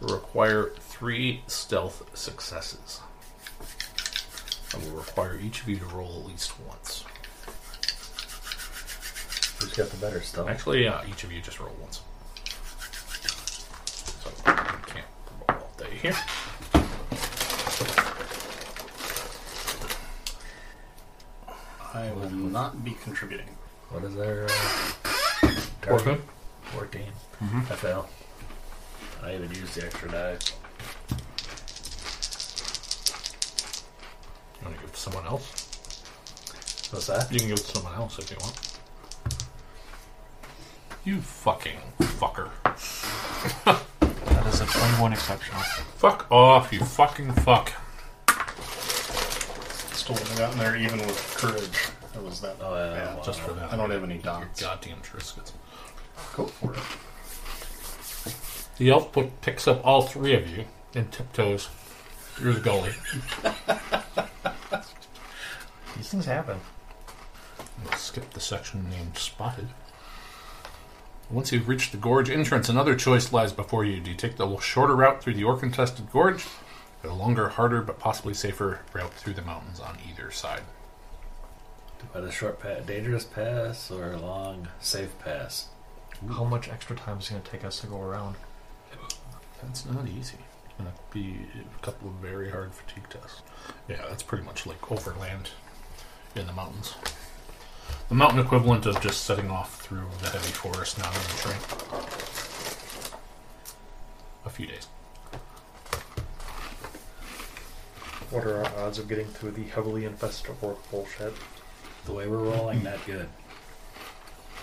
require 0.00 0.70
three 0.78 1.42
stealth 1.48 2.08
successes. 2.16 3.00
I 4.74 4.76
will 4.78 4.96
require 4.96 5.38
each 5.38 5.62
of 5.62 5.68
you 5.68 5.76
to 5.76 5.84
roll 5.86 6.20
at 6.20 6.26
least 6.26 6.52
once. 6.66 7.04
Who's 9.60 9.72
got 9.74 9.88
the 9.90 9.96
better 9.96 10.20
stuff? 10.20 10.48
Actually, 10.48 10.84
yeah, 10.84 11.02
each 11.08 11.24
of 11.24 11.32
you 11.32 11.40
just 11.40 11.58
roll 11.58 11.74
once. 11.80 12.00
So 14.22 14.30
you 14.36 14.52
can't 14.86 15.06
roll 15.48 15.58
all 15.58 15.70
day 15.78 15.96
here. 15.96 16.16
I 21.94 22.12
will 22.12 22.30
not 22.30 22.84
be 22.84 22.96
contributing. 23.02 23.48
What 23.90 24.04
is 24.04 24.14
their 24.14 24.44
uh, 24.44 24.48
Fourteen. 25.82 26.18
14. 26.72 27.02
I 27.40 27.74
fail. 27.74 28.08
I 29.22 29.34
even 29.34 29.48
used 29.50 29.74
the 29.74 29.86
extra 29.86 30.10
die. 30.10 30.36
You 34.60 34.66
want 34.66 34.76
to 34.76 34.80
give 34.82 34.90
it 34.90 34.94
to 34.94 35.00
someone 35.00 35.26
else? 35.26 35.52
What's 36.90 37.06
that? 37.06 37.30
You 37.32 37.38
can 37.38 37.48
give 37.48 37.58
it 37.58 37.64
to 37.64 37.76
someone 37.76 37.94
else 37.94 38.18
if 38.18 38.30
you 38.30 38.36
want. 38.40 38.78
You 41.04 41.20
fucking 41.20 41.78
fucker. 42.00 42.50
That 43.64 44.46
is 44.46 44.60
a 44.60 44.66
21 44.66 45.12
exceptional. 45.12 45.60
Fuck 45.96 46.26
off, 46.30 46.72
you 46.72 46.80
fucking 46.80 47.32
fuck. 47.32 47.72
Still 49.94 50.14
would 50.14 50.28
have 50.28 50.38
gotten 50.38 50.58
there 50.58 50.76
even 50.76 50.98
with 50.98 51.36
courage. 51.38 51.88
It 52.14 52.22
was 52.22 52.40
that. 52.40 52.56
Oh, 52.60 52.74
yeah, 52.74 52.94
bad. 53.04 53.16
wow. 53.16 53.22
Just 53.22 53.40
for 53.40 53.52
that. 53.52 53.72
I 53.72 53.76
don't 53.76 53.90
have 53.90 54.02
any 54.02 54.16
You 54.16 54.22
dots. 54.22 54.60
Goddamn 54.60 54.98
Triscuits. 54.98 55.52
Go 56.34 56.46
for 56.46 56.74
it. 56.74 56.80
The 58.78 58.90
elf 58.90 59.12
put, 59.12 59.40
picks 59.40 59.66
up 59.68 59.84
all 59.84 60.02
three 60.02 60.34
of 60.34 60.48
you 60.48 60.64
and 60.94 61.10
tiptoes 61.12 61.68
through 62.34 62.54
the 62.54 62.60
gully. 62.60 62.92
These 66.08 66.24
things 66.24 66.24
happen. 66.24 66.58
We'll 67.84 67.92
skip 67.98 68.30
the 68.30 68.40
section 68.40 68.88
named 68.88 69.18
Spotted. 69.18 69.68
Once 71.28 71.52
you've 71.52 71.68
reached 71.68 71.92
the 71.92 71.98
gorge 71.98 72.30
entrance, 72.30 72.70
another 72.70 72.94
choice 72.94 73.30
lies 73.30 73.52
before 73.52 73.84
you. 73.84 74.00
Do 74.00 74.12
you 74.12 74.16
take 74.16 74.38
the 74.38 74.56
shorter 74.56 74.96
route 74.96 75.22
through 75.22 75.34
the 75.34 75.44
orc-infested 75.44 76.10
gorge, 76.10 76.46
or 77.04 77.10
the 77.10 77.12
longer, 77.12 77.50
harder, 77.50 77.82
but 77.82 77.98
possibly 77.98 78.32
safer 78.32 78.80
route 78.94 79.12
through 79.12 79.34
the 79.34 79.42
mountains 79.42 79.80
on 79.80 79.98
either 80.08 80.30
side? 80.30 80.62
By 82.14 82.22
the 82.22 82.32
short 82.32 82.58
pass, 82.58 82.86
dangerous 82.86 83.24
pass 83.24 83.90
or 83.90 84.12
a 84.12 84.18
long, 84.18 84.68
safe 84.80 85.12
pass? 85.18 85.68
How 86.30 86.44
much 86.44 86.70
extra 86.70 86.96
time 86.96 87.18
is 87.18 87.26
it 87.26 87.32
going 87.32 87.42
to 87.42 87.50
take 87.50 87.64
us 87.64 87.80
to 87.80 87.86
go 87.86 88.00
around? 88.00 88.36
That's 89.62 89.84
not 89.84 90.08
easy. 90.08 90.38
It's 90.64 90.74
going 90.78 90.90
to 90.90 90.98
be 91.12 91.36
a 91.60 91.84
couple 91.84 92.08
of 92.08 92.14
very 92.14 92.50
hard 92.50 92.72
fatigue 92.72 93.10
tests. 93.10 93.42
Yeah, 93.88 94.00
that's 94.08 94.22
pretty 94.22 94.44
much 94.44 94.64
like 94.64 94.90
overland 94.90 95.50
in 96.34 96.46
the 96.46 96.52
mountains. 96.52 96.94
The 98.08 98.14
mountain 98.14 98.40
equivalent 98.40 98.86
of 98.86 99.00
just 99.00 99.24
setting 99.24 99.50
off 99.50 99.80
through 99.82 100.06
the 100.22 100.30
heavy 100.30 100.52
forest 100.52 100.98
now 100.98 101.08
in 101.08 101.14
the 101.14 101.36
train. 101.42 101.58
A 104.46 104.50
few 104.50 104.66
days. 104.66 104.86
What 108.30 108.44
are 108.44 108.64
our 108.64 108.86
odds 108.86 108.98
of 108.98 109.08
getting 109.08 109.26
through 109.26 109.52
the 109.52 109.64
heavily 109.64 110.04
infested 110.04 110.54
orc 110.60 110.90
bullshit? 110.90 111.34
The 112.04 112.12
way 112.12 112.26
we're 112.28 112.38
rolling, 112.38 112.82
not 112.82 113.04
good. 113.06 113.28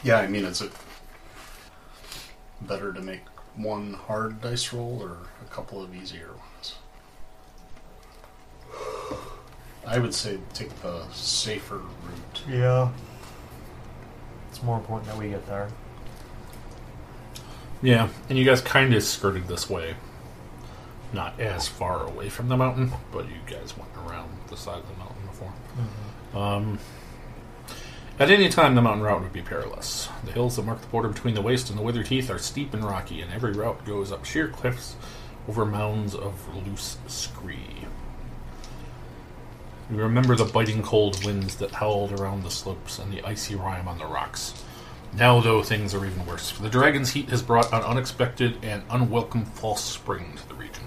Yeah, 0.04 0.18
I 0.18 0.28
mean, 0.28 0.46
is 0.46 0.62
it 0.62 0.72
better 2.62 2.94
to 2.94 3.02
make 3.02 3.28
one 3.56 3.94
hard 3.94 4.42
dice 4.42 4.72
roll 4.74 5.00
or 5.02 5.18
a 5.44 5.50
couple 5.54 5.84
of 5.84 5.96
easier 5.96 6.28
ones? 6.28 6.42
I 9.88 10.00
would 10.00 10.14
say 10.14 10.40
take 10.54 10.82
the 10.82 11.04
safer 11.12 11.78
route. 11.78 12.44
Yeah. 12.50 12.92
It's 14.50 14.64
more 14.64 14.78
important 14.78 15.10
that 15.10 15.18
we 15.18 15.30
get 15.30 15.46
there. 15.48 15.70
Yeah, 17.82 18.10
and 18.30 18.38
you 18.38 18.46
guys 18.46 18.62
kind 18.62 18.94
of 18.94 19.04
skirted 19.04 19.48
this 19.48 19.70
way. 19.70 19.96
Not 21.14 21.40
as 21.40 21.68
far 21.68 22.06
away 22.06 22.30
from 22.30 22.50
the 22.50 22.58
mountain, 22.58 22.92
but 23.12 23.26
you 23.26 23.36
guys 23.46 23.78
went 23.78 23.92
around 24.08 24.30
the 24.50 24.58
side 24.58 24.80
of 24.80 24.88
the 24.88 24.96
mountain 24.96 25.26
before. 25.28 26.42
Um, 26.42 26.80
at 28.18 28.32
any 28.32 28.50
time, 28.50 28.76
the 28.76 28.82
mountain 28.82 29.04
route 29.04 29.22
would 29.22 29.34
be 29.34 29.42
perilous. 29.42 30.10
The 30.24 30.32
hills 30.32 30.56
that 30.56 30.66
mark 30.66 30.82
the 30.82 30.88
border 30.88 31.10
between 31.10 31.36
the 31.36 31.42
waste 31.42 31.70
and 31.70 31.78
the 31.78 31.84
withered 31.84 32.06
teeth 32.08 32.30
are 32.30 32.40
steep 32.40 32.74
and 32.74 32.84
rocky, 32.84 33.22
and 33.22 33.32
every 33.32 33.52
route 33.52 33.86
goes 33.86 34.12
up 34.12 34.26
sheer 34.26 34.48
cliffs 34.48 34.96
over 35.48 35.66
mounds 35.66 36.16
of 36.16 36.34
loose 36.56 36.98
scree. 37.08 37.86
You 39.90 39.98
remember 39.98 40.36
the 40.36 40.46
biting 40.46 40.82
cold 40.82 41.24
winds 41.24 41.58
that 41.58 41.72
howled 41.72 42.20
around 42.20 42.44
the 42.44 42.50
slopes 42.50 42.98
and 42.98 43.14
the 43.14 43.24
icy 43.24 43.56
rime 43.56 43.88
on 43.88 44.00
the 44.00 44.06
rocks. 44.06 44.64
Now, 45.14 45.40
though, 45.40 45.62
things 45.62 45.94
are 45.94 46.06
even 46.06 46.26
worse, 46.26 46.50
for 46.50 46.64
the 46.64 46.70
dragon's 46.70 47.12
heat 47.12 47.30
has 47.30 47.42
brought 47.42 47.72
an 47.72 47.82
unexpected 47.84 48.58
and 48.64 48.84
unwelcome 48.90 49.46
false 49.46 49.84
spring 49.84 50.34
to 50.36 50.48
the 50.50 50.56
region. 50.56 50.84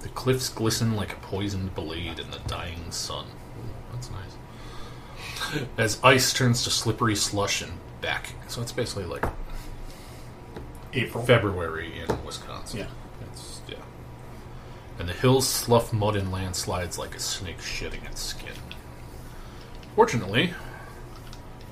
The 0.00 0.08
cliffs 0.10 0.48
glisten 0.48 0.94
like 0.94 1.12
a 1.12 1.16
poisoned 1.16 1.74
blade 1.74 2.18
in 2.18 2.30
the 2.30 2.40
dying 2.46 2.90
sun. 2.90 3.26
That's 3.92 4.10
nice. 4.10 5.66
As 5.78 5.98
ice 6.04 6.32
turns 6.32 6.62
to 6.64 6.70
slippery 6.70 7.16
slush 7.16 7.62
and 7.62 7.72
back. 8.00 8.34
So 8.48 8.62
it's 8.62 8.72
basically 8.72 9.06
like 9.06 9.24
April. 10.92 11.24
February 11.24 12.00
in 12.00 12.24
Wisconsin. 12.24 12.80
Yeah. 12.80 12.86
It's, 13.30 13.60
yeah. 13.68 13.76
And 14.98 15.08
the 15.08 15.12
hills 15.12 15.48
slough 15.48 15.92
mud 15.92 16.16
and 16.16 16.30
landslides 16.30 16.98
like 16.98 17.14
a 17.14 17.20
snake 17.20 17.60
shedding 17.60 18.02
its 18.04 18.20
skin. 18.20 18.52
Fortunately, 19.96 20.54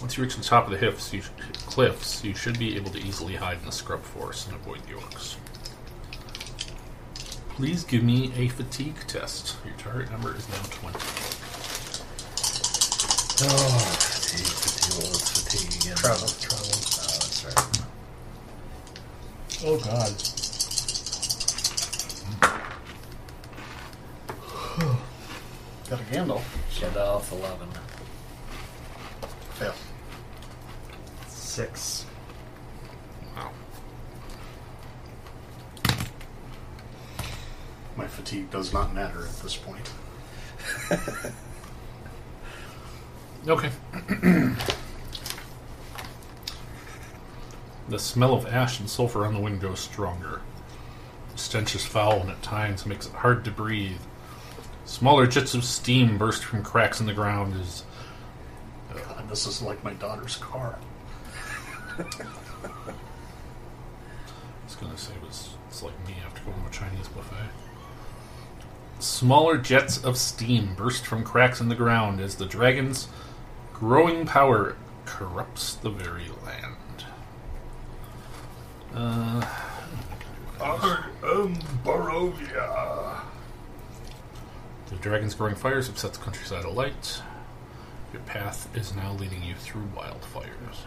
once 0.01 0.17
you 0.17 0.23
reach 0.23 0.37
the 0.37 0.43
top 0.43 0.65
of 0.65 0.71
the 0.73 0.79
cliffs, 0.79 1.13
you, 1.13 1.23
cliffs, 1.67 2.25
you 2.25 2.35
should 2.35 2.59
be 2.59 2.77
able 2.77 2.91
to 2.91 2.99
easily 2.99 3.37
hide 3.37 3.59
in 3.59 3.67
the 3.67 3.73
scrub 3.73 4.03
forest 4.03 4.49
and 4.49 4.57
avoid 4.57 4.81
the 4.85 4.95
orcs. 4.95 5.37
Please 7.51 7.85
give 7.85 8.03
me 8.03 8.33
a 8.37 8.49
fatigue 8.49 8.97
test. 9.07 9.57
Your 9.65 9.75
target 9.75 10.11
number 10.11 10.35
is 10.35 10.49
now 10.49 10.63
20. 10.71 10.99
Oh, 13.43 13.79
fatigue, 14.01 14.47
fatigue, 14.47 14.95
oh, 14.95 15.09
well, 15.11 15.19
fatigue 15.19 15.83
again. 15.83 15.97
Travel. 15.97 16.29
Travel. 16.29 16.67
Oh, 16.67 17.19
that's 17.21 17.45
right. 17.45 17.81
Oh 19.63 19.79
god. 19.79 20.30
Got 25.91 26.01
a 26.01 26.05
Gandalf. 26.05 26.45
Gandalf 26.71 27.33
11. 27.33 27.69
Fail. 29.55 29.75
Six. 31.27 32.07
Wow. 33.37 33.51
My 37.97 38.07
fatigue 38.07 38.53
does 38.53 38.73
not 38.73 38.95
matter 38.95 39.27
at 39.27 39.37
this 39.41 39.57
point. 39.57 39.91
Okay. 43.49 43.71
the 47.89 47.99
smell 47.99 48.35
of 48.35 48.45
ash 48.47 48.79
and 48.79 48.91
sulfur 48.91 49.25
on 49.25 49.33
the 49.33 49.41
wind 49.41 49.61
grows 49.61 49.81
stronger. 49.81 50.43
The 51.33 51.39
stench 51.39 51.75
is 51.75 51.87
foul 51.87 52.21
and 52.21 52.29
at 52.31 52.43
times 52.43 52.85
makes 52.85 53.07
it 53.07 53.15
hard 53.15 53.47
to 53.47 53.51
breathe. 53.51 53.97
Smaller 54.91 55.29
jets 55.29 55.55
of 55.55 55.63
steam 55.63 56.19
burst 56.19 56.45
from 56.45 56.65
cracks 56.65 56.99
in 56.99 57.07
the 57.07 57.15
ground 57.15 57.55
as 57.61 57.85
God, 58.93 59.29
this 59.29 59.47
is 59.47 59.63
like 59.63 59.85
my 59.85 59.95
daughter's 59.95 60.37
car. 60.39 60.81
I 61.97 62.03
was 64.67 64.75
gonna 64.75 64.99
say 64.99 65.15
it 65.15 65.23
was 65.23 65.51
it's 65.69 65.85
like 65.85 65.95
me 66.09 66.17
after 66.27 66.43
going 66.43 66.61
to 66.61 66.69
a 66.69 66.73
Chinese 66.73 67.07
buffet. 67.07 67.51
Smaller 68.99 69.59
jets 69.59 70.03
of 70.03 70.19
steam 70.19 70.75
burst 70.75 71.07
from 71.07 71.23
cracks 71.23 71.61
in 71.61 71.69
the 71.69 71.77
ground 71.77 72.21
as 72.21 72.35
the 72.35 72.45
dragon's 72.45 73.07
growing 73.73 74.27
power 74.27 74.77
corrupts 75.07 75.75
the 75.75 75.91
very 75.91 76.27
land. 76.45 77.05
Uh, 78.93 79.47
I 80.61 81.05
am 81.23 81.55
Barovia. 81.85 83.30
The 84.91 84.97
dragon's 84.97 85.35
growing 85.35 85.55
fires 85.55 85.87
have 85.87 85.99
set 85.99 86.13
the 86.13 86.19
countryside 86.19 86.65
alight. 86.65 87.23
Your 88.13 88.23
path 88.23 88.69
is 88.77 88.95
now 88.95 89.13
leading 89.13 89.43
you 89.43 89.55
through 89.55 89.89
wildfires. 89.97 90.85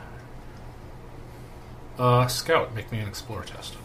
Uh, 1.98 2.28
Scout, 2.28 2.76
make 2.76 2.92
me 2.92 3.00
an 3.00 3.08
explore 3.08 3.44
test. 3.44 3.76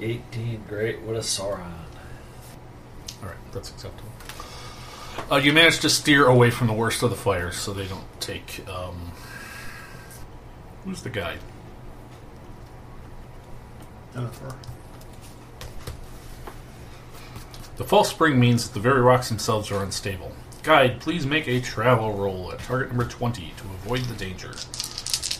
Eighteen, 0.00 0.62
great. 0.68 1.00
What 1.02 1.16
a 1.16 1.20
Sauron. 1.20 1.72
All 3.20 3.28
right, 3.28 3.36
that's 3.52 3.70
acceptable. 3.70 4.12
Uh, 5.30 5.36
you 5.36 5.52
manage 5.52 5.80
to 5.80 5.90
steer 5.90 6.26
away 6.26 6.50
from 6.50 6.68
the 6.68 6.72
worst 6.72 7.02
of 7.02 7.10
the 7.10 7.16
fires 7.16 7.56
so 7.56 7.72
they 7.72 7.86
don't 7.86 8.20
take. 8.20 8.66
Um, 8.68 9.12
who's 10.84 11.02
the 11.02 11.10
guide? 11.10 11.38
Denethor. 14.14 14.54
The 17.76 17.84
false 17.84 18.10
spring 18.10 18.40
means 18.40 18.66
that 18.66 18.74
the 18.74 18.80
very 18.80 19.00
rocks 19.00 19.28
themselves 19.28 19.70
are 19.70 19.84
unstable. 19.84 20.32
Guide, 20.62 21.00
please 21.00 21.24
make 21.24 21.46
a 21.46 21.60
travel 21.60 22.12
roll 22.12 22.52
at 22.52 22.58
target 22.58 22.88
number 22.88 23.04
20 23.04 23.52
to 23.56 23.64
avoid 23.64 24.00
the 24.00 24.14
danger 24.14 24.50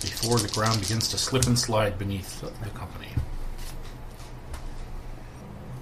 before 0.00 0.38
the 0.38 0.48
ground 0.48 0.80
begins 0.80 1.08
to 1.08 1.18
slip 1.18 1.46
and 1.46 1.58
slide 1.58 1.98
beneath 1.98 2.40
the 2.40 2.70
company. 2.70 3.08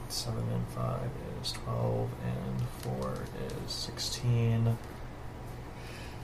Seven 0.09 0.45
and 0.51 0.67
five 0.69 1.11
is 1.43 1.53
twelve, 1.53 2.09
and 2.25 2.69
four 2.81 3.15
is 3.65 3.71
sixteen. 3.71 4.77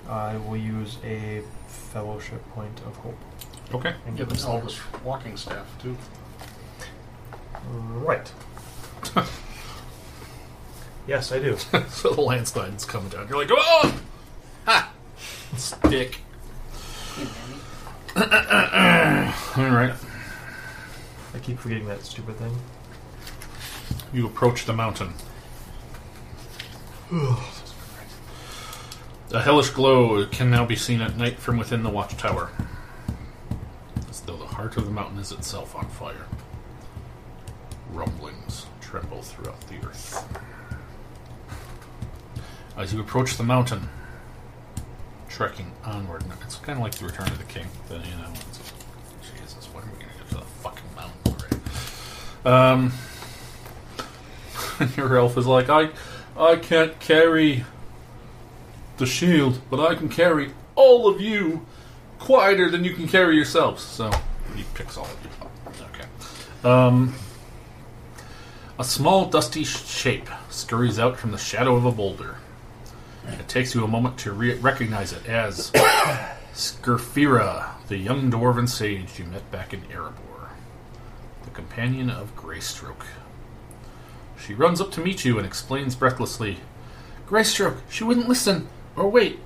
I 0.08 0.36
will 0.36 0.56
use 0.56 0.98
a 1.04 1.42
fellowship 1.66 2.46
point 2.50 2.80
of 2.86 2.96
hope. 2.96 3.18
Okay. 3.72 3.94
And 4.06 4.16
Give 4.16 4.28
give 4.28 4.36
us 4.36 4.44
them 4.44 4.52
all 4.52 4.60
this 4.60 4.78
walking 5.04 5.36
staff 5.36 5.66
too. 5.80 5.96
Right. 7.70 8.30
yes, 11.06 11.32
I 11.32 11.38
do. 11.38 11.56
so 11.88 12.12
the 12.12 12.20
landslide's 12.20 12.84
coming 12.84 13.08
down. 13.10 13.28
You're 13.28 13.38
like, 13.38 13.50
oh! 13.52 14.00
Ha! 14.66 14.92
Stick. 15.56 16.18
Alright. 18.16 19.94
I 21.34 21.38
keep 21.38 21.58
forgetting 21.58 21.86
that 21.86 22.04
stupid 22.04 22.36
thing. 22.36 22.56
You 24.12 24.26
approach 24.26 24.66
the 24.66 24.72
mountain. 24.72 25.14
A 29.32 29.40
hellish 29.40 29.70
glow 29.70 30.26
can 30.26 30.50
now 30.50 30.66
be 30.66 30.76
seen 30.76 31.00
at 31.00 31.16
night 31.16 31.38
from 31.38 31.56
within 31.56 31.82
the 31.82 31.88
watchtower, 31.88 32.50
as 34.10 34.20
though 34.20 34.36
the 34.36 34.44
heart 34.44 34.76
of 34.76 34.84
the 34.84 34.90
mountain 34.90 35.18
is 35.18 35.32
itself 35.32 35.74
on 35.74 35.88
fire. 35.88 36.26
Rumblings 37.92 38.66
tremble 38.82 39.22
throughout 39.22 39.58
the 39.68 39.76
earth. 39.86 40.22
As 42.76 42.92
you 42.92 43.00
approach 43.00 43.38
the 43.38 43.42
mountain, 43.42 43.88
trekking 45.30 45.72
onward, 45.82 46.24
it's 46.42 46.56
kind 46.56 46.78
of 46.78 46.82
like 46.82 46.94
the 46.96 47.06
Return 47.06 47.28
of 47.28 47.38
the 47.38 47.44
King. 47.44 47.66
The, 47.88 47.94
you 47.94 48.00
know, 48.00 48.34
Jesus, 49.22 49.66
when 49.72 49.82
are 49.82 49.86
we 49.86 49.92
going 49.92 50.12
to 50.12 50.18
get 50.18 50.28
to 50.28 50.34
the 50.34 50.40
fucking 50.60 50.94
mountain? 50.94 51.32
Um, 52.44 52.92
your 54.98 55.16
elf 55.16 55.38
is 55.38 55.46
like, 55.46 55.70
I, 55.70 55.88
I 56.36 56.56
can't 56.56 57.00
carry 57.00 57.64
the 58.96 59.06
shield, 59.06 59.60
but 59.70 59.80
I 59.80 59.94
can 59.94 60.08
carry 60.08 60.52
all 60.74 61.08
of 61.08 61.20
you 61.20 61.66
quieter 62.18 62.70
than 62.70 62.84
you 62.84 62.94
can 62.94 63.08
carry 63.08 63.36
yourselves. 63.36 63.82
So 63.82 64.10
he 64.54 64.64
picks 64.74 64.96
all 64.96 65.06
of 65.06 65.18
you 65.24 65.30
up. 65.40 65.50
Okay. 65.90 66.68
Um, 66.68 67.14
a 68.78 68.84
small 68.84 69.26
dusty 69.26 69.64
shape 69.64 70.28
scurries 70.50 70.98
out 70.98 71.18
from 71.18 71.32
the 71.32 71.38
shadow 71.38 71.76
of 71.76 71.84
a 71.84 71.92
boulder. 71.92 72.36
It 73.26 73.48
takes 73.48 73.74
you 73.74 73.84
a 73.84 73.88
moment 73.88 74.18
to 74.18 74.32
re- 74.32 74.54
recognize 74.54 75.12
it 75.12 75.26
as 75.26 75.70
Skirfira, 76.54 77.70
the 77.88 77.96
young 77.96 78.30
dwarven 78.30 78.68
sage 78.68 79.18
you 79.18 79.24
met 79.26 79.48
back 79.50 79.72
in 79.72 79.82
Erebor, 79.82 80.48
the 81.44 81.50
companion 81.50 82.10
of 82.10 82.34
Greystroke. 82.36 83.06
She 84.44 84.54
runs 84.54 84.80
up 84.80 84.90
to 84.92 85.00
meet 85.00 85.24
you 85.24 85.38
and 85.38 85.46
explains 85.46 85.94
breathlessly 85.94 86.58
Greystroke, 87.32 87.78
she 87.88 88.04
wouldn't 88.04 88.28
listen. 88.28 88.68
Or 88.96 89.08
wait. 89.08 89.38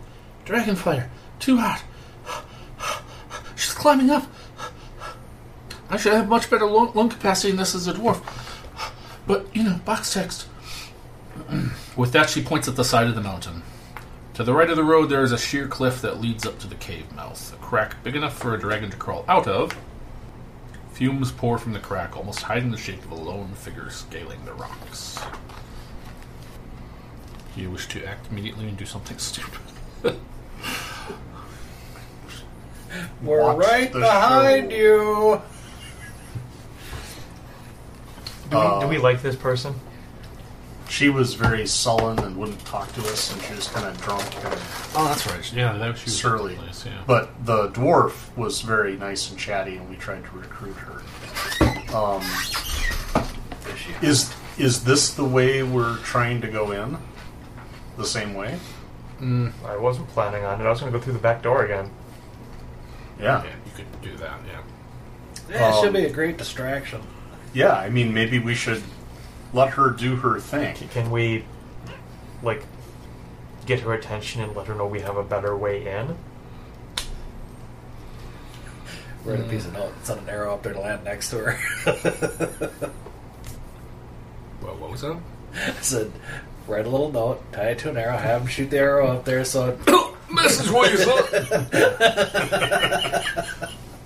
Dragonfire. 0.45 1.09
Too 1.39 1.59
hot. 1.59 1.83
She's 3.55 3.73
climbing 3.73 4.11
up. 4.11 4.27
I 5.89 5.97
should 5.97 6.13
have 6.13 6.29
much 6.29 6.51
better 6.51 6.67
lung, 6.67 6.93
lung 6.95 7.09
capacity 7.09 7.51
than 7.51 7.59
this 7.59 7.75
as 7.75 7.87
a 7.87 7.93
dwarf. 7.93 8.23
But, 9.27 9.55
you 9.55 9.63
know, 9.63 9.81
box 9.85 10.13
text. 10.13 10.49
With 11.97 12.13
that, 12.13 12.31
she 12.31 12.43
points 12.43 12.69
at 12.69 12.77
the 12.77 12.85
side 12.85 13.07
of 13.07 13.15
the 13.15 13.21
mountain. 13.21 13.63
To 14.35 14.45
the 14.45 14.53
right 14.53 14.69
of 14.69 14.77
the 14.77 14.85
road, 14.85 15.07
there 15.07 15.23
is 15.23 15.33
a 15.33 15.39
sheer 15.39 15.67
cliff 15.67 16.03
that 16.03 16.21
leads 16.21 16.45
up 16.45 16.59
to 16.59 16.67
the 16.67 16.75
cave 16.75 17.11
mouth, 17.15 17.55
a 17.55 17.57
crack 17.57 18.03
big 18.05 18.17
enough 18.17 18.37
for 18.37 18.55
a 18.55 18.59
dragon 18.59 18.91
to 18.91 18.97
crawl 18.97 19.25
out 19.29 19.49
of. 19.49 19.73
Fumes 20.93 21.31
pour 21.33 21.57
from 21.59 21.73
the 21.73 21.79
crack, 21.79 22.17
almost 22.17 22.43
hiding 22.43 22.71
the 22.71 22.77
shape 22.77 23.03
of 23.05 23.13
a 23.13 23.15
lone 23.15 23.53
figure 23.55 23.89
scaling 23.91 24.45
the 24.45 24.53
rocks. 24.53 25.19
Do 27.57 27.63
you 27.63 27.71
wish 27.71 27.87
to 27.89 28.05
act 28.05 28.31
immediately 28.31 28.69
and 28.69 28.77
do 28.77 28.85
something 28.85 29.19
stupid? 29.33 29.59
We're 33.23 33.43
Watch 33.43 33.57
right 33.67 33.93
the 33.93 33.99
behind 34.01 34.71
show. 34.71 34.77
you. 34.77 35.43
Do 38.51 38.59
we, 38.59 38.81
do 38.83 38.87
we 38.89 38.99
like 38.99 39.23
this 39.23 39.35
person? 39.37 39.75
She 40.89 41.09
was 41.09 41.35
very 41.35 41.67
sullen 41.67 42.19
and 42.21 42.37
wouldn't 42.37 42.65
talk 42.65 42.93
to 42.93 43.01
us, 43.01 43.33
and 43.33 43.43
she 43.43 43.55
was 43.55 43.67
kind 43.69 43.87
of 43.87 44.01
drunk 44.01 44.23
and 44.45 44.55
Oh, 44.95 45.05
that's 45.09 45.27
right. 45.27 45.53
Yeah, 45.53 45.73
that 45.79 45.89
was 45.89 45.99
she 45.99 46.05
was 46.07 46.17
surly. 46.19 46.53
in 46.55 46.59
place, 46.61 46.87
yeah. 46.87 47.03
But 47.07 47.45
the 47.45 47.69
dwarf 47.71 48.35
was 48.37 48.61
very 48.61 48.97
nice 48.97 49.29
and 49.31 49.39
chatty, 49.39 49.77
and 49.77 49.91
we 49.91 49.97
tried 49.97 50.25
to 50.25 50.31
recruit 50.37 50.77
her. 50.77 51.03
Um, 51.97 52.23
is 54.01 54.33
is 54.59 54.85
this 54.85 55.13
the 55.13 55.25
way 55.25 55.63
we're 55.63 55.97
trying 55.99 56.41
to 56.43 56.49
go 56.49 56.71
in? 56.71 56.99
The 57.97 58.05
same 58.07 58.35
way? 58.35 58.59
I 59.21 59.77
wasn't 59.77 60.09
planning 60.09 60.45
on 60.45 60.61
it. 60.61 60.65
I 60.65 60.71
was 60.71 60.81
going 60.81 60.93
to 60.93 60.99
go 60.99 61.03
through 61.03 61.15
the 61.15 61.19
back 61.19 61.43
door 61.43 61.65
again. 61.65 61.91
Yeah. 63.19 63.43
yeah, 63.45 63.51
you 63.65 63.73
could 63.75 64.03
do 64.03 64.15
that. 64.19 64.39
Yeah. 64.47 64.61
Yeah, 65.49 65.69
it 65.71 65.75
Um, 65.75 65.85
should 65.85 65.93
be 65.95 66.05
a 66.05 66.11
great 66.13 66.37
distraction. 66.37 67.01
Yeah. 67.55 67.73
I 67.73 67.89
mean, 67.89 68.13
maybe 68.13 68.39
we 68.39 68.55
should 68.55 68.83
let 69.55 69.71
her 69.71 69.89
do 69.91 70.17
her 70.17 70.39
thing. 70.39 70.75
Can 70.91 71.11
we, 71.11 71.47
like, 72.43 72.63
get 73.65 73.81
her 73.81 73.95
attention 73.95 74.43
and 74.43 74.55
let 74.55 74.67
her 74.67 74.75
know 74.75 74.87
we 74.87 75.01
have 75.01 75.17
a 75.17 75.25
better 75.25 75.57
way 75.57 75.87
in? 75.87 76.17
Write 79.25 79.41
a 79.41 79.45
piece 79.45 79.65
of 79.67 79.73
note, 79.73 79.93
send 80.05 80.21
an 80.21 80.29
arrow 80.29 80.55
up 80.55 80.63
there 80.63 80.73
to 80.75 80.81
land 80.81 81.03
next 81.05 81.31
to 81.31 81.39
her. 81.39 82.81
Well, 84.63 84.75
what 84.77 84.91
was 84.91 85.03
that? 85.03 85.19
I 85.55 85.71
said, 85.83 86.11
write 86.67 86.87
a 86.87 86.89
little 86.89 87.13
note, 87.13 87.43
tie 87.53 87.71
it 87.71 87.79
to 87.81 87.91
an 87.91 87.97
arrow, 87.97 88.17
have 88.17 88.43
him 88.43 88.49
shoot 88.49 88.71
the 88.71 88.79
arrow 88.79 89.09
up 89.09 89.25
there 89.25 89.45
so 89.45 89.71
it 89.71 89.79
Message 90.29 90.67
voice 90.67 91.07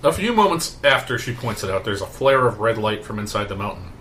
A 0.03 0.11
few 0.13 0.33
moments 0.33 0.77
after 0.83 1.17
she 1.17 1.33
points 1.33 1.63
it 1.63 1.69
out, 1.69 1.83
there's 1.83 2.01
a 2.01 2.07
flare 2.07 2.47
of 2.47 2.59
red 2.59 2.77
light 2.77 3.03
from 3.03 3.19
inside 3.19 3.49
the 3.49 3.55
mountain, 3.55 3.91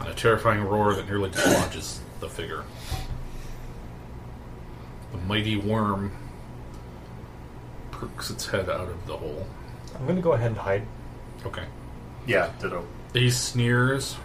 and 0.00 0.08
a 0.08 0.14
terrifying 0.14 0.62
roar 0.62 0.94
that 0.94 1.06
nearly 1.06 1.30
dislodges 1.30 2.00
the 2.20 2.28
figure. 2.28 2.64
The 5.12 5.18
mighty 5.18 5.56
worm 5.56 6.12
perks 7.90 8.30
its 8.30 8.46
head 8.46 8.68
out 8.68 8.88
of 8.88 9.06
the 9.06 9.16
hole. 9.16 9.46
I'm 9.94 10.04
going 10.04 10.16
to 10.16 10.22
go 10.22 10.32
ahead 10.32 10.48
and 10.48 10.58
hide. 10.58 10.86
Okay. 11.44 11.64
Yeah. 12.26 12.52
Ditto. 12.60 12.86
He 13.12 13.30
sneers, 13.30 14.16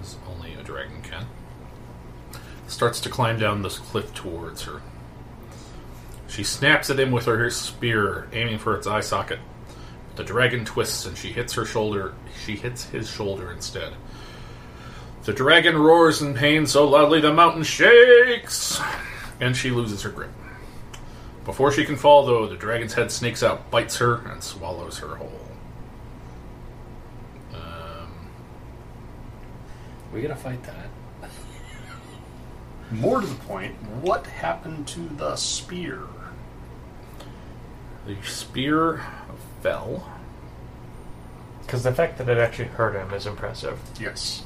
as 0.00 0.16
only 0.28 0.54
a 0.54 0.62
dragon 0.62 1.00
can. 1.02 1.26
Starts 2.74 2.98
to 3.02 3.08
climb 3.08 3.38
down 3.38 3.62
this 3.62 3.78
cliff 3.78 4.12
towards 4.14 4.62
her. 4.62 4.82
She 6.26 6.42
snaps 6.42 6.90
at 6.90 6.98
him 6.98 7.12
with 7.12 7.26
her 7.26 7.48
spear, 7.48 8.26
aiming 8.32 8.58
for 8.58 8.76
its 8.76 8.88
eye 8.88 9.00
socket. 9.00 9.38
The 10.16 10.24
dragon 10.24 10.64
twists 10.64 11.06
and 11.06 11.16
she 11.16 11.30
hits 11.30 11.52
her 11.52 11.64
shoulder. 11.64 12.14
She 12.44 12.56
hits 12.56 12.86
his 12.86 13.08
shoulder 13.08 13.52
instead. 13.52 13.92
The 15.22 15.32
dragon 15.32 15.78
roars 15.78 16.20
in 16.20 16.34
pain 16.34 16.66
so 16.66 16.88
loudly 16.88 17.20
the 17.20 17.32
mountain 17.32 17.62
shakes, 17.62 18.80
and 19.40 19.56
she 19.56 19.70
loses 19.70 20.02
her 20.02 20.10
grip. 20.10 20.32
Before 21.44 21.70
she 21.70 21.84
can 21.84 21.94
fall, 21.94 22.26
though, 22.26 22.48
the 22.48 22.56
dragon's 22.56 22.94
head 22.94 23.12
snakes 23.12 23.44
out, 23.44 23.70
bites 23.70 23.98
her, 23.98 24.16
and 24.26 24.42
swallows 24.42 24.98
her 24.98 25.14
whole. 25.14 25.40
Um, 27.54 28.08
we 30.12 30.22
gotta 30.22 30.34
fight 30.34 30.60
that. 30.64 30.88
More 33.00 33.20
to 33.20 33.26
the 33.26 33.34
point, 33.34 33.74
what 34.02 34.26
happened 34.26 34.86
to 34.88 35.00
the 35.16 35.36
spear? 35.36 36.00
the 38.06 38.16
spear 38.22 39.04
fell. 39.62 40.10
Because 41.62 41.82
the 41.82 41.92
fact 41.92 42.18
that 42.18 42.28
it 42.28 42.38
actually 42.38 42.68
hurt 42.68 42.94
him 42.94 43.12
is 43.14 43.26
impressive. 43.26 43.78
Yes. 43.98 44.44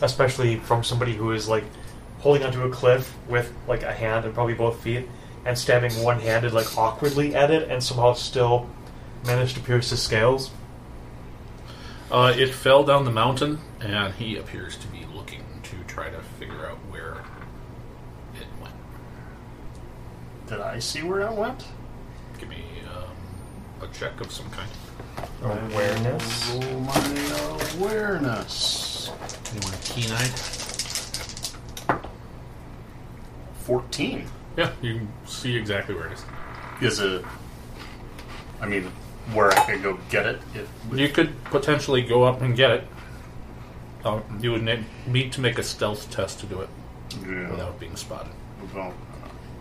Especially 0.00 0.56
from 0.56 0.82
somebody 0.82 1.14
who 1.14 1.32
is, 1.32 1.48
like, 1.48 1.64
holding 2.20 2.42
onto 2.42 2.62
a 2.62 2.70
cliff 2.70 3.14
with, 3.28 3.52
like, 3.68 3.82
a 3.82 3.92
hand 3.92 4.24
and 4.24 4.34
probably 4.34 4.54
both 4.54 4.80
feet, 4.82 5.08
and 5.44 5.58
stabbing 5.58 5.92
one 6.02 6.20
handed, 6.20 6.52
like, 6.52 6.78
awkwardly 6.78 7.34
at 7.34 7.50
it, 7.50 7.68
and 7.70 7.82
somehow 7.82 8.14
still 8.14 8.68
managed 9.26 9.54
to 9.56 9.60
pierce 9.60 9.90
his 9.90 10.02
scales. 10.02 10.50
Uh, 12.10 12.32
it 12.36 12.48
fell 12.48 12.84
down 12.84 13.04
the 13.04 13.10
mountain, 13.10 13.58
and 13.80 14.14
he 14.14 14.36
appears 14.36 14.76
to 14.78 14.86
be 14.88 15.04
looking 15.14 15.42
to 15.62 15.76
try 15.86 16.08
to 16.08 16.20
figure 16.38 16.66
out 16.66 16.78
where 16.90 17.18
Did 20.54 20.62
I 20.62 20.78
see 20.78 21.02
where 21.02 21.22
it 21.22 21.32
went? 21.32 21.64
Give 22.38 22.48
me 22.48 22.62
um, 22.86 23.88
a 23.88 23.92
check 23.92 24.20
of 24.20 24.30
some 24.30 24.48
kind. 24.50 24.70
Awareness. 25.42 26.50
Roll 26.50 26.78
my 26.78 27.74
awareness. 27.74 29.10
Anyone 29.50 29.74
keen-eyed? 29.82 30.30
14. 33.64 34.26
Yeah, 34.56 34.70
you 34.80 34.94
can 34.98 35.08
see 35.26 35.56
exactly 35.56 35.96
where 35.96 36.06
it 36.06 36.12
is. 36.12 36.24
Is 36.80 37.00
it. 37.00 37.24
I 38.60 38.66
mean, 38.68 38.84
where 39.32 39.50
I 39.50 39.58
could 39.66 39.82
go 39.82 39.98
get 40.08 40.24
it? 40.24 40.40
If, 40.54 40.68
You 40.96 41.08
could 41.08 41.32
potentially 41.46 42.02
go 42.02 42.22
up 42.22 42.42
and 42.42 42.54
get 42.54 42.70
it. 42.70 42.84
Uh, 44.04 44.20
you 44.40 44.52
would 44.52 44.62
ne- 44.62 44.84
need 45.08 45.32
to 45.32 45.40
make 45.40 45.58
a 45.58 45.64
stealth 45.64 46.12
test 46.12 46.38
to 46.40 46.46
do 46.46 46.60
it 46.60 46.68
yeah. 47.26 47.50
without 47.50 47.80
being 47.80 47.96
spotted. 47.96 48.30
Well, 48.72 48.94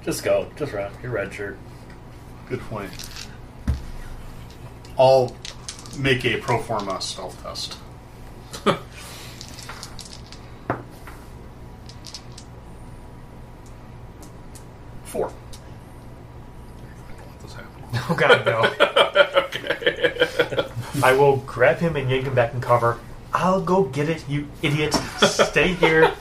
Just 0.03 0.23
go. 0.23 0.47
Just 0.57 0.73
run. 0.73 0.91
Your 1.01 1.11
red 1.13 1.33
shirt. 1.33 1.57
good 2.49 2.59
point. 2.61 2.91
I'll 4.99 5.35
make 5.97 6.25
a 6.25 6.37
pro 6.37 6.61
forma 6.61 6.99
stealth 7.01 7.41
test. 7.41 7.77
Four. 15.05 15.31
Let 17.07 17.41
this 17.41 17.53
happen. 17.57 17.71
Oh 18.09 18.15
god, 18.15 18.45
no. 18.45 18.61
I 21.03 21.13
will 21.13 21.37
grab 21.37 21.79
him 21.79 21.95
and 21.95 22.09
yank 22.09 22.25
him 22.25 22.35
back 22.35 22.53
in 22.53 22.59
cover. 22.61 22.99
I'll 23.33 23.61
go 23.61 23.83
get 23.83 24.09
it, 24.09 24.27
you 24.29 24.47
idiot. 24.61 24.93
Stay 25.21 25.73
here. 25.73 26.13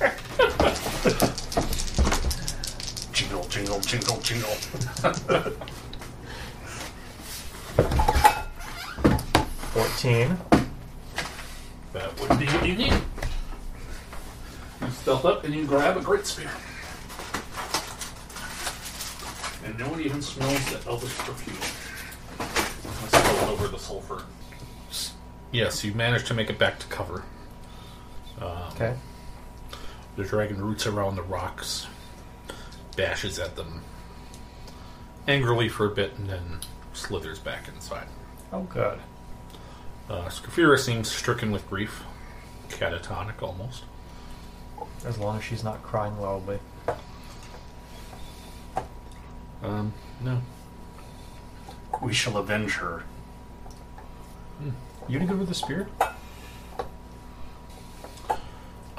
Fourteen. 9.73 10.39
That 11.93 12.21
would 12.21 12.39
be 12.39 12.47
what 12.47 12.65
you 12.65 12.77
need. 12.77 12.93
You 14.81 14.91
stealth 14.91 15.25
up 15.25 15.43
and 15.43 15.53
you 15.53 15.65
grab 15.65 15.97
a 15.97 16.01
great 16.01 16.25
spear. 16.25 16.53
And 19.65 19.77
no 19.77 19.89
one 19.89 20.01
even 20.01 20.23
smells 20.23 20.65
the 20.67 20.89
elvish 20.89 21.17
perfume. 21.19 21.57
I 22.39 23.09
spilled 23.09 23.51
over 23.51 23.67
the 23.67 23.79
sulfur. 23.79 24.23
Yes, 25.51 25.83
you 25.85 25.95
managed 25.95 26.29
to 26.29 26.35
make 26.35 26.49
it 26.49 26.59
back 26.61 26.79
to 26.79 26.87
cover. 26.87 27.25
Okay. 28.41 28.95
The 30.17 30.23
dragon 30.23 30.63
roots 30.63 30.87
around 30.87 31.17
the 31.17 31.23
rocks, 31.23 31.89
bashes 32.97 33.41
at 33.41 33.57
them 33.57 33.83
angrily 35.27 35.69
for 35.69 35.87
a 35.87 35.91
bit, 35.91 36.17
and 36.17 36.29
then 36.29 36.59
slithers 36.93 37.39
back 37.39 37.69
inside. 37.69 38.07
Oh 38.53 38.63
good. 38.63 38.99
Uh, 40.11 40.27
Scaphira 40.27 40.79
seems 40.79 41.11
stricken 41.11 41.53
with 41.53 41.69
grief, 41.69 42.03
catatonic 42.69 43.43
almost. 43.43 43.85
As 45.07 45.19
long 45.19 45.39
as 45.39 45.45
she's 45.45 45.65
not 45.65 45.83
crying 45.83 46.21
loudly. 46.21 46.59
Um, 49.63 49.93
no. 50.21 50.43
We 52.01 52.13
shall 52.13 52.37
avenge 52.37 52.75
her. 52.75 53.05
You 55.09 55.19
any 55.19 55.27
good 55.27 55.39
with 55.39 55.49
the 55.49 55.55
spear? 55.55 55.89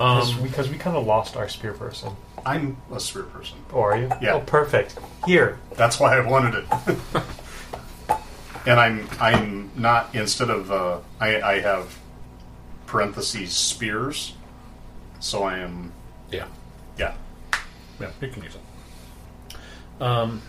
Because 0.03 0.35
Um, 0.35 0.41
we, 0.43 0.49
'cause 0.49 0.67
we 0.69 0.77
kind 0.77 0.97
of 0.97 1.05
lost 1.05 1.37
our 1.37 1.47
spear 1.47 1.71
person. 1.71 2.13
I'm 2.45 2.75
a 2.93 2.99
spear 2.99 3.23
person. 3.23 3.57
Oh, 3.71 3.79
are 3.81 3.97
you? 3.97 4.09
Yeah. 4.21 4.33
Oh, 4.33 4.41
perfect. 4.41 4.97
Here. 5.25 5.59
That's 5.77 5.97
why 5.97 6.17
I 6.17 6.19
wanted 6.19 6.55
it. 6.55 6.97
and 8.65 8.79
I'm 8.81 9.07
I'm 9.21 9.71
not 9.77 10.13
instead 10.13 10.49
of 10.49 10.69
uh, 10.73 10.97
I 11.21 11.41
I 11.41 11.59
have 11.61 11.97
parentheses 12.85 13.53
spears, 13.55 14.33
so 15.21 15.43
I 15.43 15.59
am 15.59 15.93
yeah. 16.29 16.47
yeah. 16.97 17.13
Yeah, 18.01 18.09
you 18.19 18.27
can 18.27 18.43
use 18.43 18.55
it. 18.55 20.01
Um, 20.03 20.41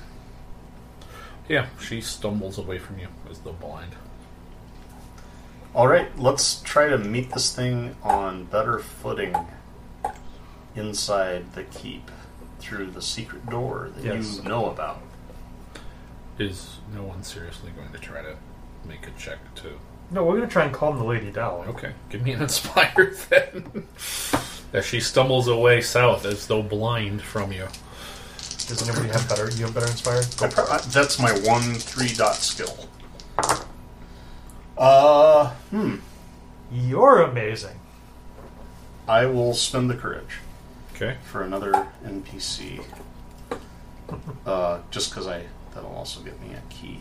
yeah, 1.48 1.66
she 1.80 2.00
stumbles 2.00 2.58
away 2.58 2.78
from 2.80 2.98
you 2.98 3.06
as 3.30 3.38
though 3.38 3.52
blind. 3.52 3.92
All 5.74 5.88
right, 5.88 6.16
let's 6.18 6.60
try 6.60 6.88
to 6.88 6.98
meet 6.98 7.30
this 7.32 7.54
thing 7.54 7.96
on 8.02 8.44
better 8.44 8.78
footing 8.78 9.34
inside 10.76 11.52
the 11.54 11.64
keep 11.64 12.10
through 12.60 12.90
the 12.92 13.02
secret 13.02 13.48
door 13.50 13.90
that 13.96 14.04
Yes. 14.04 14.36
you 14.36 14.48
know 14.48 14.70
about. 14.70 15.02
Is 16.38 16.76
no 16.94 17.02
one 17.02 17.22
seriously 17.24 17.70
going 17.76 17.92
to 17.92 17.98
try 17.98 18.22
to 18.22 18.36
make 18.84 19.06
a 19.06 19.10
check 19.18 19.38
to? 19.56 19.78
No, 20.10 20.24
we're 20.24 20.36
going 20.36 20.48
to 20.48 20.52
try 20.52 20.64
and 20.64 20.72
calm 20.72 20.98
the 20.98 21.04
lady 21.04 21.30
down. 21.30 21.66
Okay, 21.68 21.92
give 22.08 22.22
me 22.22 22.32
an 22.32 22.42
inspire 22.46 23.14
then. 23.30 23.86
as 24.72 24.84
she 24.86 25.00
stumbles 25.00 25.48
away 25.48 25.80
south 25.80 26.24
as 26.24 26.46
though 26.46 26.62
blind 26.62 27.20
from 27.22 27.52
you. 27.52 27.66
Does 28.68 28.88
anybody 28.88 29.08
have 29.12 29.28
better? 29.28 29.50
You 29.50 29.64
have 29.66 29.74
better 29.74 29.86
inspired? 29.86 30.26
Go 30.38 30.46
I 30.46 30.48
for 30.50 30.62
pro- 30.62 30.74
I- 30.74 30.80
that's 30.88 31.18
my 31.18 31.32
one 31.40 31.74
three 31.74 32.12
dot 32.14 32.36
skill. 32.36 32.88
Uh, 34.76 35.50
hmm. 35.70 35.96
You're 36.72 37.22
amazing. 37.22 37.78
I 39.06 39.26
will 39.26 39.54
spend 39.54 39.90
the 39.90 39.94
courage. 39.94 40.38
Okay. 40.94 41.16
for 41.24 41.42
another 41.42 41.88
NPC. 42.04 42.84
Uh, 44.46 44.78
just 44.92 45.10
because 45.10 45.26
I 45.26 45.44
that'll 45.74 45.90
also 45.94 46.20
get 46.20 46.40
me 46.40 46.50
a 46.54 46.62
key. 46.72 47.00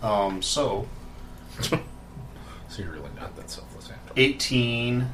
Um, 0.00 0.42
so 0.42 0.86
So 1.60 1.78
you're 2.82 2.92
really 2.92 3.10
not 3.18 3.34
that 3.36 3.50
selfless, 3.50 3.86
Angel. 3.90 4.12
eighteen. 4.16 5.08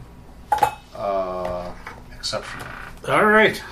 Uh, 0.95 1.73
exceptional. 2.15 2.67
All 3.09 3.25
right. 3.25 3.63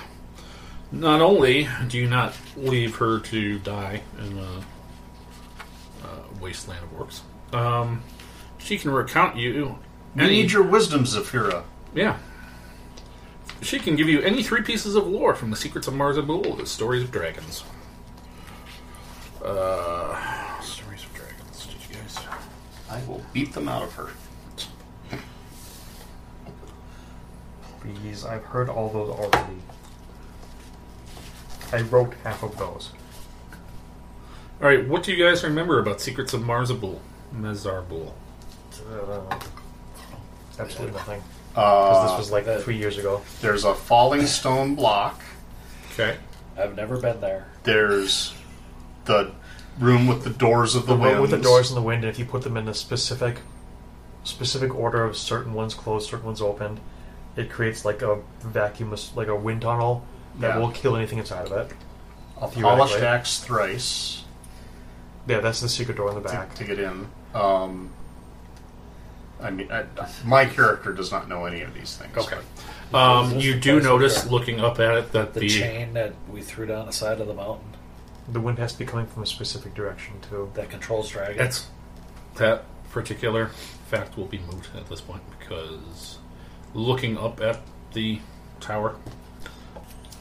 Not 0.91 1.21
only 1.21 1.67
do 1.87 1.97
you 1.99 2.07
not 2.09 2.33
leave 2.57 2.95
her 2.95 3.19
to 3.19 3.59
die 3.59 4.01
in 4.17 4.37
a, 4.39 4.63
a 6.07 6.41
wasteland 6.41 6.83
of 6.83 6.99
orcs, 6.99 7.21
um, 7.53 8.03
she 8.57 8.77
can 8.77 8.91
recount 8.91 9.37
you. 9.37 9.77
I 10.15 10.27
need 10.27 10.51
your 10.51 10.63
wisdom, 10.63 11.03
Zafira. 11.05 11.63
Yeah. 11.93 12.17
She 13.61 13.79
can 13.79 13.95
give 13.95 14.09
you 14.09 14.21
any 14.21 14.43
three 14.43 14.61
pieces 14.61 14.95
of 14.95 15.07
lore 15.07 15.35
from 15.35 15.49
the 15.49 15.55
secrets 15.55 15.87
of 15.87 15.93
Mars 15.93 16.17
Marzabul, 16.17 16.57
the 16.57 16.65
stories 16.65 17.03
of 17.03 17.11
dragons. 17.11 17.63
Uh, 19.43 20.59
stories 20.61 21.03
of 21.03 21.13
dragons. 21.13 21.65
Did 21.65 21.75
you 21.89 21.95
guys? 21.95 22.19
I 22.89 23.01
will 23.07 23.23
beat 23.33 23.53
them 23.53 23.67
out 23.67 23.83
of 23.83 23.93
her. 23.93 24.09
Please, 27.81 28.23
I've 28.23 28.45
heard 28.45 28.69
all 28.69 28.89
those 28.89 29.09
already. 29.09 29.57
I 31.73 31.81
wrote 31.81 32.13
half 32.23 32.43
of 32.43 32.57
those. 32.57 32.91
All 34.61 34.67
right. 34.67 34.87
What 34.87 35.03
do 35.03 35.11
you 35.11 35.21
guys 35.21 35.43
remember 35.43 35.79
about 35.79 35.99
secrets 35.99 36.33
of 36.33 36.41
Marzabul? 36.41 36.99
Mezarbul. 37.35 38.11
Uh, 38.91 39.39
absolutely 40.59 40.95
nothing. 40.95 41.21
Because 41.51 41.97
Uh, 41.97 42.07
this 42.09 42.17
was 42.17 42.31
like 42.31 42.45
three 42.61 42.77
years 42.77 42.97
ago. 42.97 43.21
there's 43.41 43.63
a 43.63 43.73
falling 43.75 44.25
stone 44.25 44.75
block. 44.75 45.21
Okay. 45.93 46.17
I've 46.57 46.75
never 46.75 46.97
been 46.99 47.21
there. 47.21 47.47
There's 47.63 48.33
the 49.05 49.31
room 49.79 50.07
with 50.07 50.23
the 50.23 50.29
doors 50.29 50.75
of 50.75 50.85
the, 50.87 50.95
The 50.95 50.99
one 50.99 51.21
with 51.21 51.31
the 51.31 51.37
doors 51.37 51.69
in 51.69 51.75
the 51.75 51.81
wind, 51.81 52.03
and 52.03 52.09
if 52.11 52.17
you 52.19 52.25
put 52.25 52.41
them 52.43 52.57
in 52.57 52.67
a 52.67 52.73
specific 52.73 53.37
specific 54.23 54.73
order 54.73 55.03
of 55.03 55.17
certain 55.17 55.53
ones 55.53 55.73
closed, 55.73 56.09
certain 56.09 56.25
ones 56.25 56.41
opened, 56.41 56.79
it 57.35 57.49
creates 57.51 57.83
like 57.83 58.01
a 58.01 58.19
vacuum, 58.41 58.95
like 59.15 59.27
a 59.27 59.35
wind 59.35 59.61
tunnel 59.63 60.05
that 60.39 60.55
Yeah. 60.55 60.57
will 60.59 60.71
kill 60.71 60.95
anything 60.95 61.19
inside 61.19 61.45
of 61.47 61.51
it. 61.51 61.75
A 62.37 62.47
Theoretically. 62.47 62.61
polished 62.63 62.99
axe 63.03 63.39
thrice 63.39 64.23
Yeah, 65.27 65.39
that's 65.41 65.59
the 65.61 65.67
secret 65.69 65.97
door 65.97 66.09
in 66.09 66.15
the 66.15 66.21
to, 66.21 66.29
back. 66.29 66.55
to 66.55 66.63
get 66.63 66.79
in. 66.79 67.07
Um, 67.33 67.89
I 69.41 69.49
mean, 69.51 69.71
I, 69.71 69.85
my 70.25 70.45
character 70.45 70.93
does 70.93 71.11
not 71.11 71.27
know 71.27 71.45
any 71.45 71.61
of 71.61 71.73
these 71.73 71.97
things. 71.97 72.15
Okay. 72.17 72.37
but- 72.91 72.97
Um, 72.99 73.39
you 73.39 73.59
do 73.59 73.81
notice, 73.81 74.23
where- 74.23 74.31
looking 74.31 74.59
up 74.59 74.79
at 74.79 74.95
it, 74.95 75.11
that 75.13 75.33
The, 75.33 75.41
the, 75.41 75.49
chain 75.49 75.93
that 75.93 76.13
we 76.31 76.41
threw 76.41 76.65
down 76.67 76.85
the 76.85 76.93
side 76.93 77.19
of 77.19 77.27
the 77.27 77.33
mountain 77.33 77.73
The 78.29 78.39
wind 78.39 78.59
has 78.59 78.71
to 78.73 78.79
be 78.79 78.85
coming 78.85 79.07
from 79.07 79.23
a 79.23 79.25
specific 79.25 79.73
direction 79.73 80.13
too. 80.29 80.49
that 80.53 80.69
controls 80.69 81.09
dragons. 81.09 81.37
That's 81.37 81.67
that 82.35 82.63
particular 82.91 83.47
fact 83.89 84.15
will 84.17 84.25
be 84.27 84.37
moot 84.39 84.69
at 84.77 84.87
this 84.89 85.01
point 85.01 85.23
because 85.39 86.19
looking 86.73 87.17
up 87.17 87.41
at 87.41 87.59
the 87.93 88.19
tower, 88.59 88.95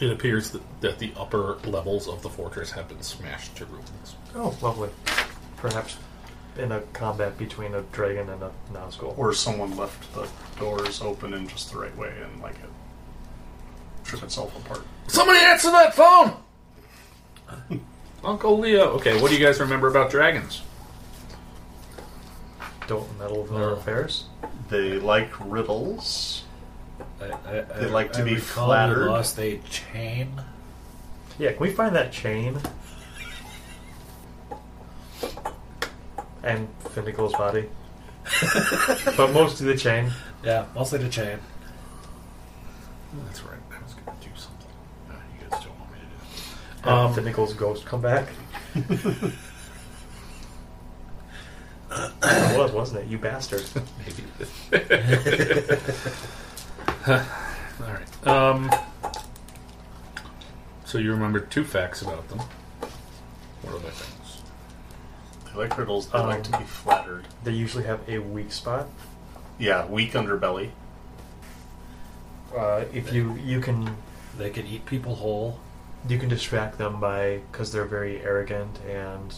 it 0.01 0.10
appears 0.10 0.51
that, 0.51 0.62
that 0.80 0.98
the 0.98 1.12
upper 1.16 1.59
levels 1.64 2.09
of 2.09 2.22
the 2.22 2.28
fortress 2.28 2.70
have 2.72 2.89
been 2.89 3.02
smashed 3.02 3.55
to 3.56 3.66
ruins. 3.66 4.16
Oh, 4.34 4.55
lovely. 4.62 4.89
Perhaps 5.59 5.97
in 6.59 6.73
a 6.73 6.81
combat 6.93 7.37
between 7.39 7.74
a 7.74 7.83
dragon 7.93 8.29
and 8.29 8.43
a 8.43 8.51
Nazgul. 8.73 9.16
or 9.19 9.33
someone 9.33 9.77
left 9.77 10.12
the 10.15 10.29
doors 10.59 11.01
open 11.01 11.33
in 11.35 11.47
just 11.49 11.73
the 11.73 11.79
right 11.79 11.97
way 11.97 12.12
and 12.23 12.43
like 12.43 12.55
it 12.57 12.69
trip 14.05 14.23
itself 14.23 14.55
apart. 14.65 14.85
Somebody 15.07 15.39
answer 15.41 15.70
that 15.70 15.95
phone! 15.95 16.35
Uncle 18.24 18.59
Leo. 18.59 18.89
Okay, 18.93 19.20
what 19.20 19.31
do 19.31 19.37
you 19.37 19.45
guys 19.45 19.61
remember 19.61 19.89
about 19.89 20.11
dragons? 20.11 20.62
Don't 22.87 23.16
meddle 23.19 23.43
with 23.43 23.53
their 23.53 23.70
affairs. 23.70 24.27
They 24.69 24.99
like 24.99 25.31
riddles. 25.41 26.45
I, 27.20 27.24
I, 27.27 27.61
They 27.79 27.87
I- 27.87 27.91
like 27.91 28.12
to 28.15 28.20
I 28.23 28.24
be 28.24 28.35
recall 28.35 28.66
flattered. 28.66 29.05
We 29.05 29.09
lost 29.11 29.39
a 29.39 29.59
chain. 29.70 30.33
Yeah, 31.39 31.53
can 31.53 31.61
we 31.61 31.70
find 31.70 31.95
that 31.97 32.12
chain? 32.12 32.59
And 36.44 36.69
Finnacle's 36.90 37.32
body. 37.35 37.69
but 39.16 39.32
mostly 39.32 39.66
the 39.66 39.77
chain. 39.77 40.10
Yeah, 40.44 40.66
mostly 40.74 40.98
the 40.98 41.09
chain. 41.09 41.39
That's 43.27 43.43
right. 43.44 43.59
I 43.70 43.82
was 43.82 43.94
going 43.94 44.16
to 44.19 44.24
do 44.28 44.35
something. 44.36 44.69
Uh, 45.10 45.14
you 45.35 45.40
guys 45.48 45.60
don't 45.64 45.78
want 45.78 45.90
me 45.93 45.98
to 45.98 46.05
do 46.05 46.10
it. 46.23 46.28
And 46.85 46.90
Um, 46.90 47.14
Finnacle's 47.14 47.55
ghost 47.55 47.85
come 47.85 48.01
back. 48.01 48.28
it 48.74 49.32
was, 52.59 52.73
wasn't 52.73 53.05
it? 53.05 53.09
You 53.09 53.19
bastard. 53.19 53.62
Maybe. 53.98 54.24
All 57.09 57.20
right. 57.81 58.27
Um. 58.27 58.70
So 60.85 60.98
you 60.98 61.10
remember 61.12 61.40
two 61.40 61.64
facts 61.64 62.02
about 62.02 62.28
them. 62.28 62.40
What? 65.53 65.62
They 65.62 65.69
like 65.69 65.79
riddles. 65.79 66.09
They 66.09 66.19
like 66.19 66.43
to 66.45 66.55
Um, 66.57 66.62
be 66.62 66.66
flattered. 66.66 67.24
They 67.45 67.53
usually 67.53 67.85
have 67.85 68.01
a 68.09 68.19
weak 68.19 68.53
spot. 68.53 68.89
Yeah, 69.59 69.87
weak 69.87 70.12
underbelly. 70.12 70.70
Uh, 72.57 72.85
if 72.93 73.12
you 73.12 73.35
you 73.37 73.61
can 73.61 73.97
They 74.39 74.51
can 74.51 74.66
eat 74.66 74.87
people 74.87 75.16
whole. 75.16 75.59
you 76.09 76.19
can 76.19 76.29
distract 76.29 76.79
them 76.79 76.99
by 77.01 77.41
because 77.53 77.70
they're 77.70 77.85
very 77.85 78.20
arrogant 78.23 78.79
and 78.89 79.35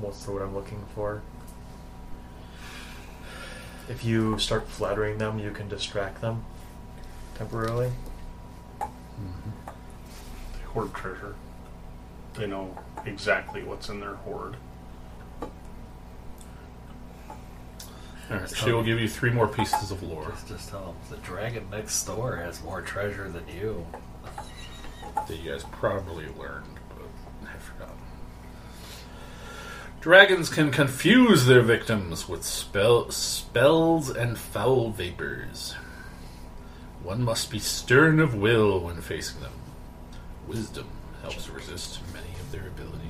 what's 0.00 0.24
the 0.24 0.32
word 0.32 0.42
I'm 0.42 0.54
looking 0.54 0.84
for? 0.94 1.22
If 3.88 4.04
you 4.04 4.38
start 4.38 4.66
flattering 4.68 5.18
them, 5.18 5.38
you 5.38 5.50
can 5.50 5.68
distract 5.68 6.20
them 6.20 6.44
temporarily. 7.36 7.92
They 8.80 8.86
hoard 10.72 10.92
treasure. 10.94 11.34
They 12.34 12.46
know 12.46 12.76
exactly 13.06 13.62
what's 13.62 13.88
in 13.88 14.00
their 14.00 14.14
hoard. 14.14 14.56
All 18.30 18.38
right. 18.38 18.56
She 18.56 18.72
will 18.72 18.82
give 18.82 18.98
you 18.98 19.08
three 19.08 19.30
more 19.30 19.46
pieces 19.46 19.90
of 19.90 20.02
lore 20.02 20.30
Just, 20.30 20.48
just 20.48 20.68
tell 20.70 20.86
them 20.86 20.96
the 21.10 21.16
dragon 21.18 21.68
next 21.70 22.04
door 22.04 22.36
has 22.36 22.62
more 22.64 22.80
treasure 22.80 23.28
than 23.28 23.44
you. 23.48 23.86
that 25.28 25.36
you 25.36 25.52
guys 25.52 25.64
probably 25.72 26.26
learned, 26.38 26.78
but 26.88 27.48
I 27.48 27.56
forgot. 27.58 27.94
Dragons 30.00 30.48
can 30.48 30.70
confuse 30.70 31.46
their 31.46 31.62
victims 31.62 32.28
with 32.28 32.44
spell, 32.44 33.10
spells 33.10 34.10
and 34.10 34.38
foul 34.38 34.90
vapors. 34.90 35.74
One 37.02 37.22
must 37.22 37.50
be 37.50 37.58
stern 37.58 38.18
of 38.18 38.34
will 38.34 38.80
when 38.80 39.02
facing 39.02 39.40
them. 39.40 39.52
Wisdom 40.48 40.88
helps 41.24 41.48
resist 41.48 42.00
many 42.12 42.28
of 42.38 42.52
their 42.52 42.66
abilities. 42.68 43.00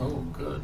Oh, 0.00 0.26
good. 0.32 0.62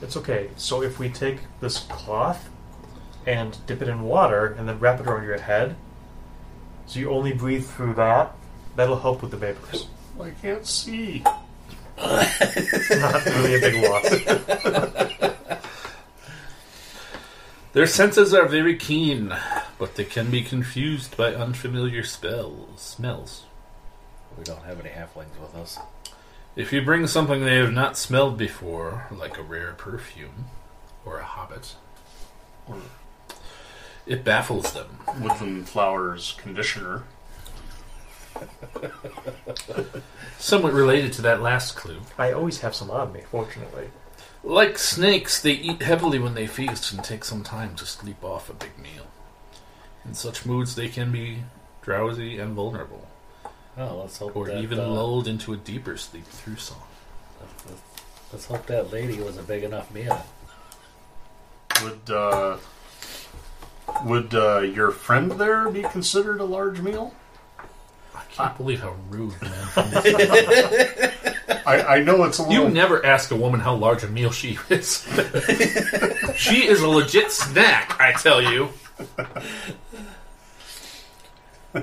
It's 0.00 0.16
okay. 0.16 0.50
So 0.56 0.82
if 0.82 1.00
we 1.00 1.08
take 1.08 1.38
this 1.60 1.80
cloth 1.80 2.48
and 3.26 3.58
dip 3.66 3.82
it 3.82 3.88
in 3.88 4.02
water 4.02 4.46
and 4.46 4.68
then 4.68 4.78
wrap 4.78 5.00
it 5.00 5.06
around 5.06 5.24
your 5.24 5.38
head, 5.38 5.74
so 6.86 7.00
you 7.00 7.10
only 7.10 7.32
breathe 7.32 7.66
through 7.66 7.94
that, 7.94 8.36
that'll 8.76 9.00
help 9.00 9.20
with 9.20 9.32
the 9.32 9.36
vapors. 9.36 9.88
I 10.20 10.30
can't 10.30 10.64
see. 10.64 11.24
Not 11.98 13.26
really 13.26 13.56
a 13.56 13.60
big 13.60 13.84
loss. 13.84 14.04
Their 17.78 17.86
senses 17.86 18.34
are 18.34 18.48
very 18.48 18.74
keen, 18.74 19.32
but 19.78 19.94
they 19.94 20.02
can 20.02 20.32
be 20.32 20.42
confused 20.42 21.16
by 21.16 21.32
unfamiliar 21.32 22.02
spells, 22.02 22.80
smells. 22.80 23.44
We 24.36 24.42
don't 24.42 24.64
have 24.64 24.80
any 24.80 24.88
halflings 24.88 25.40
with 25.40 25.54
us. 25.54 25.78
If 26.56 26.72
you 26.72 26.82
bring 26.82 27.06
something 27.06 27.44
they 27.44 27.54
have 27.54 27.72
not 27.72 27.96
smelled 27.96 28.36
before, 28.36 29.06
like 29.12 29.38
a 29.38 29.44
rare 29.44 29.74
perfume 29.74 30.46
or 31.04 31.20
a 31.20 31.24
hobbit, 31.24 31.76
Or 32.66 32.78
it 34.06 34.24
baffles 34.24 34.72
them. 34.72 34.98
Woodland 35.20 35.68
Flowers 35.68 36.34
conditioner. 36.36 37.04
Somewhat 40.36 40.72
related 40.72 41.12
to 41.12 41.22
that 41.22 41.42
last 41.42 41.76
clue. 41.76 42.00
I 42.18 42.32
always 42.32 42.58
have 42.58 42.74
some 42.74 42.90
on 42.90 43.12
me, 43.12 43.20
fortunately. 43.30 43.90
Like 44.44 44.78
snakes, 44.78 45.40
they 45.42 45.52
eat 45.52 45.82
heavily 45.82 46.18
when 46.18 46.34
they 46.34 46.46
feast 46.46 46.92
and 46.92 47.02
take 47.04 47.24
some 47.24 47.42
time 47.42 47.74
to 47.76 47.84
sleep 47.86 48.22
off 48.24 48.48
a 48.48 48.54
big 48.54 48.78
meal. 48.78 49.06
In 50.04 50.14
such 50.14 50.46
moods, 50.46 50.74
they 50.74 50.88
can 50.88 51.10
be 51.12 51.38
drowsy 51.82 52.38
and 52.38 52.54
vulnerable, 52.54 53.06
Oh, 53.76 53.98
let's 54.00 54.18
hope 54.18 54.34
or 54.36 54.46
that, 54.46 54.58
even 54.62 54.78
uh, 54.80 54.86
lulled 54.86 55.28
into 55.28 55.52
a 55.52 55.56
deeper 55.56 55.96
sleep 55.96 56.24
through 56.26 56.56
song. 56.56 56.82
let's- 57.66 57.80
Let's 58.30 58.44
hope 58.44 58.66
that 58.66 58.92
lady 58.92 59.18
was 59.22 59.38
a 59.38 59.42
big 59.42 59.64
enough 59.64 59.90
meal. 59.90 60.22
Would 61.82 62.10
uh, 62.14 62.58
would 64.04 64.34
uh, 64.34 64.58
your 64.58 64.90
friend 64.90 65.30
there 65.32 65.70
be 65.70 65.80
considered 65.84 66.38
a 66.40 66.44
large 66.44 66.82
meal? 66.82 67.14
I 68.14 68.20
can't 68.30 68.54
believe 68.58 68.80
how 68.82 68.96
rude, 69.08 69.32
man. 69.40 69.68
I, 71.48 71.82
I 71.82 72.02
know 72.02 72.24
it's 72.24 72.38
a 72.38 72.42
little. 72.42 72.64
You 72.64 72.70
never 72.70 73.04
ask 73.04 73.30
a 73.30 73.36
woman 73.36 73.60
how 73.60 73.74
large 73.74 74.02
a 74.04 74.08
meal 74.08 74.30
she 74.30 74.58
is. 74.68 75.06
she 76.36 76.66
is 76.66 76.80
a 76.82 76.88
legit 76.88 77.32
snack, 77.32 77.96
I 78.00 78.12
tell 78.12 78.42
you. 78.42 78.70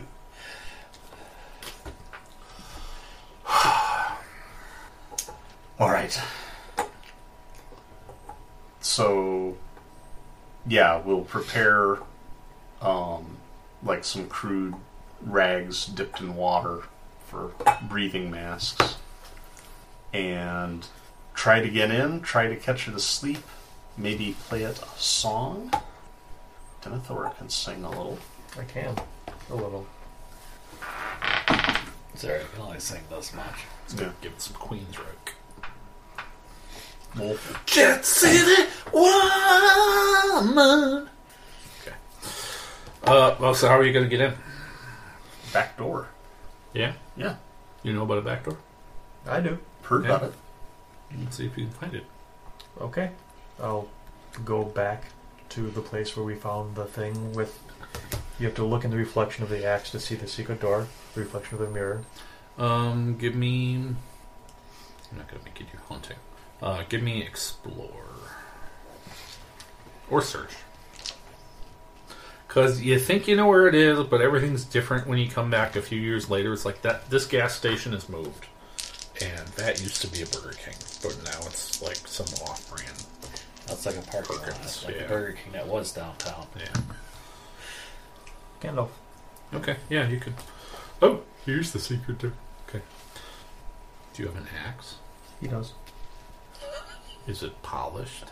All 5.80 5.90
right. 5.90 6.20
So, 8.82 9.58
yeah, 10.68 11.02
we'll 11.04 11.24
prepare 11.26 11.98
um, 12.82 13.38
like 13.84 14.04
some 14.04 14.28
crude 14.28 14.76
rags 15.22 15.86
dipped 15.86 16.22
in 16.22 16.36
water 16.36 16.84
for 17.26 17.52
breathing 17.90 18.30
masks, 18.30 18.98
and 20.16 20.88
try 21.34 21.60
to 21.62 21.70
get 21.70 21.92
in. 21.92 22.22
Try 22.22 22.48
to 22.48 22.56
catch 22.56 22.86
her 22.86 22.92
to 22.92 23.00
sleep. 23.00 23.40
Maybe 23.98 24.36
play 24.48 24.64
it 24.64 24.82
a 24.82 25.00
song. 25.00 25.72
Denethor 26.82 27.36
can 27.38 27.50
sing 27.50 27.84
a 27.84 27.90
little. 27.90 28.18
I 28.60 28.64
can. 28.64 28.96
A 29.50 29.56
little. 29.56 29.86
Sorry, 32.16 32.40
I 32.40 32.44
can 32.54 32.62
only 32.62 32.80
sing 32.80 33.02
this 33.10 33.34
much. 33.34 33.66
Yeah. 33.98 34.12
Give 34.22 34.32
it 34.32 34.42
some 34.42 34.56
Queensrÿche. 34.56 35.34
Wolf. 37.18 37.64
Jet 37.66 38.06
City 38.06 38.70
woman. 38.94 39.10
Okay. 41.82 41.96
Uh, 43.04 43.36
well, 43.40 43.54
so 43.54 43.68
how 43.68 43.78
are 43.78 43.84
you 43.84 43.94
going 43.94 44.06
to 44.06 44.10
get 44.10 44.22
in? 44.22 44.34
Back 45.54 45.78
door. 45.78 46.08
Yeah, 46.74 46.94
Yeah, 47.16 47.36
you 47.84 47.94
know 47.94 48.04
about 48.04 48.18
a 48.18 48.22
back 48.22 48.44
door. 48.44 48.58
I 49.26 49.40
do. 49.40 49.58
Heard 49.86 50.03
Yeah. 50.06 50.16
about 50.18 50.30
it. 50.30 50.34
Let's 51.20 51.38
see 51.38 51.45
if 51.45 51.57
you 51.57 51.66
can 51.66 51.74
find 51.74 51.94
it. 51.94 52.06
Okay. 52.82 53.12
I'll 53.62 53.88
go 54.44 54.64
back 54.64 55.06
to 55.49 55.70
the 55.70 55.82
place 55.82 56.16
where 56.18 56.26
we 56.26 56.36
found 56.36 56.76
the 56.76 56.86
thing 56.86 57.34
with. 57.34 57.57
You 58.40 58.45
have 58.48 58.56
to 58.56 58.66
look 58.66 58.84
in 58.84 58.91
the 58.91 58.98
reflection 58.98 59.44
of 59.44 59.49
the 59.49 59.66
axe 59.66 59.91
to 59.91 59.99
see 59.99 60.16
the 60.16 60.28
secret 60.28 60.60
door, 60.60 60.88
the 61.14 61.22
reflection 61.22 61.56
of 61.56 61.62
the 61.62 61.70
mirror. 61.74 62.02
Um, 62.57 63.18
give 63.18 63.36
me. 63.36 63.76
I'm 63.76 65.18
not 65.18 65.28
going 65.30 65.40
to 65.40 65.45
make 65.45 65.60
you 65.60 65.66
do 65.72 65.78
hunting. 65.88 66.18
Uh, 66.62 66.84
give 66.90 67.02
me 67.02 67.22
explore 67.22 68.03
or 70.10 70.22
search. 70.22 70.52
Because 72.48 72.82
you 72.82 72.98
think 72.99 73.28
you 73.28 73.36
know 73.36 73.48
where 73.48 73.68
it 73.68 73.76
is, 73.76 74.03
but 74.06 74.22
everything's 74.22 74.64
different 74.64 75.07
when 75.07 75.18
you 75.18 75.30
come 75.30 75.49
back 75.49 75.76
a 75.76 75.82
few 75.82 75.99
years 75.99 76.30
later. 76.30 76.53
It's 76.53 76.66
like 76.66 76.82
that. 76.84 77.10
This 77.10 77.26
gas 77.26 77.53
station 77.56 77.94
is 77.94 78.07
moved, 78.07 78.45
and 79.22 79.48
that 79.56 79.82
used 79.82 80.02
to 80.02 80.08
be 80.08 80.22
a 80.22 80.26
Burger 80.26 80.54
King, 80.64 80.76
but 81.02 81.16
now 81.24 81.40
it's 81.48 81.82
like 81.82 81.98
some 82.08 82.26
off-brand. 82.48 83.06
That's 83.68 83.86
like 83.86 83.98
a 83.98 84.02
parking 84.02 84.36
lot. 84.38 84.46
Perkins, 84.46 84.62
That's 84.62 84.86
like 84.86 84.96
yeah. 84.96 85.04
the 85.04 85.08
Burger 85.10 85.32
King 85.34 85.54
that 85.54 85.68
was 85.68 85.92
downtown. 85.92 86.48
Yeah. 86.58 86.82
Gandalf. 88.62 88.90
Okay. 89.54 89.78
Yeah, 89.90 90.08
you 90.08 90.20
could. 90.20 90.34
Oh, 91.02 91.22
here's 91.46 91.72
the 91.72 91.80
secret 91.80 92.18
door. 92.20 92.34
Okay. 92.70 92.82
Do 94.14 94.24
you 94.24 94.28
have 94.30 94.38
an 94.38 94.48
axe? 94.68 94.96
He 95.42 95.48
does. 95.48 95.74
Is 97.28 97.42
it 97.44 97.62
polished? 97.64 98.26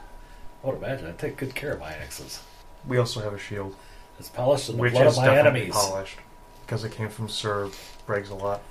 I 0.63 0.67
would 0.67 0.77
imagine 0.77 1.07
I 1.07 1.11
take 1.13 1.37
good 1.37 1.55
care 1.55 1.73
of 1.73 1.79
my 1.79 1.91
axes. 1.91 2.41
We 2.87 2.97
also 2.97 3.21
have 3.21 3.33
a 3.33 3.39
shield, 3.39 3.75
It's 4.19 4.29
polished 4.29 4.69
in 4.69 4.75
the 4.75 4.81
which 4.81 4.93
blood 4.93 5.07
is 5.07 5.17
of 5.17 5.23
my 5.23 5.33
definitely 5.33 5.59
enemies. 5.61 5.75
polished. 5.75 6.17
because 6.65 6.83
it 6.83 6.91
came 6.91 7.09
from 7.09 7.27
Sir 7.27 7.69
Briggs 8.05 8.29
a 8.29 8.35
lot. 8.35 8.61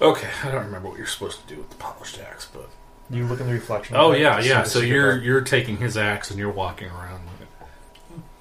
Okay, 0.00 0.28
I 0.44 0.50
don't 0.50 0.66
remember 0.66 0.88
what 0.88 0.98
you're 0.98 1.06
supposed 1.06 1.40
to 1.46 1.54
do 1.54 1.60
with 1.60 1.70
the 1.70 1.76
polished 1.76 2.18
axe, 2.20 2.46
but 2.52 2.68
You 3.10 3.24
look 3.26 3.40
in 3.40 3.46
the 3.46 3.52
reflection. 3.54 3.96
oh 3.96 4.12
of 4.12 4.18
yeah, 4.18 4.40
see 4.40 4.48
yeah. 4.48 4.62
So 4.64 4.80
you're 4.80 5.16
door. 5.16 5.24
you're 5.24 5.40
taking 5.40 5.78
his 5.78 5.96
axe 5.96 6.30
and 6.30 6.38
you're 6.38 6.50
walking 6.52 6.88
around. 6.88 7.22
With 7.24 7.40
it. 7.42 7.48
Oh, 7.62 7.68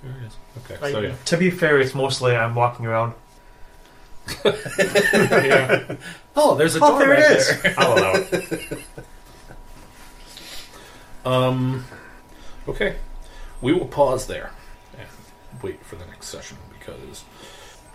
there 0.04 0.18
it 0.22 0.26
is. 0.28 0.38
Okay, 0.72 0.92
so 0.92 1.00
yeah. 1.00 1.16
To 1.26 1.38
be 1.38 1.50
fair, 1.50 1.80
it's 1.80 1.96
mostly 1.96 2.36
I'm 2.36 2.56
walking 2.56 2.86
around. 2.86 3.14
yeah. 4.46 5.96
Oh, 6.36 6.56
there's 6.56 6.76
a 6.76 6.80
Oh, 6.84 6.90
door 6.90 7.00
there 7.00 7.14
it 7.14 7.64
back 7.64 7.64
there. 7.64 7.76
I'll 7.78 7.98
allow 7.98 8.14
it. 8.16 8.80
Um. 11.26 11.84
Okay, 12.68 12.98
we 13.62 13.74
will 13.74 13.88
pause 13.88 14.28
there 14.28 14.52
and 14.96 15.08
wait 15.64 15.84
for 15.84 15.96
the 15.96 16.06
next 16.06 16.28
session 16.28 16.56
because 16.78 17.22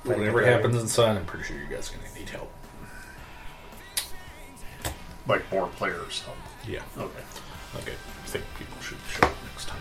whatever 0.03 0.45
happens 0.45 0.75
inside, 0.81 1.17
I'm 1.17 1.25
pretty 1.27 1.45
sure 1.45 1.57
you 1.57 1.67
guys 1.67 1.91
are 1.93 1.97
going 1.97 2.09
to 2.13 2.19
need 2.19 2.29
help. 2.29 2.51
Like 5.31 5.53
more 5.53 5.69
players. 5.69 6.25
Yeah. 6.67 6.83
Okay. 6.99 7.23
Okay, 7.77 7.93
I 7.93 8.27
think 8.27 8.45
people 8.59 8.77
should 8.83 8.99
show 9.09 9.29
up 9.29 9.35
next 9.45 9.69
time. 9.69 9.81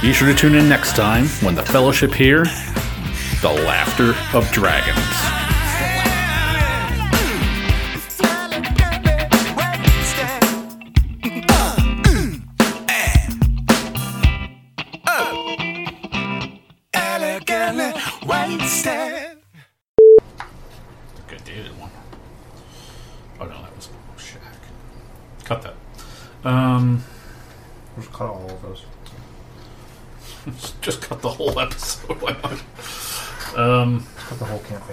Be 0.00 0.12
sure 0.12 0.28
to 0.28 0.34
tune 0.36 0.54
in 0.54 0.68
next 0.68 0.94
time 0.94 1.26
when 1.42 1.56
the 1.56 1.64
Fellowship 1.64 2.14
hear 2.14 2.44
the 3.42 3.50
laughter 3.66 4.14
of 4.32 4.48
dragons. 4.52 5.45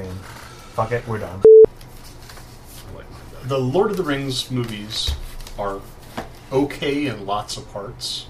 Whole 0.04 0.14
campaign. 0.14 0.24
Fuck 0.74 0.92
it, 0.92 1.08
we're 1.08 1.20
done. 1.20 1.42
I 2.92 2.96
like 2.96 3.06
that. 3.32 3.50
The 3.50 3.60
Lord 3.60 3.92
of 3.92 3.98
the 3.98 4.04
Rings 4.04 4.50
movies 4.52 5.12
are 5.58 5.82
okay 6.52 7.06
in 7.06 7.26
lots 7.26 7.58
of 7.58 7.72
parts, 7.72 8.28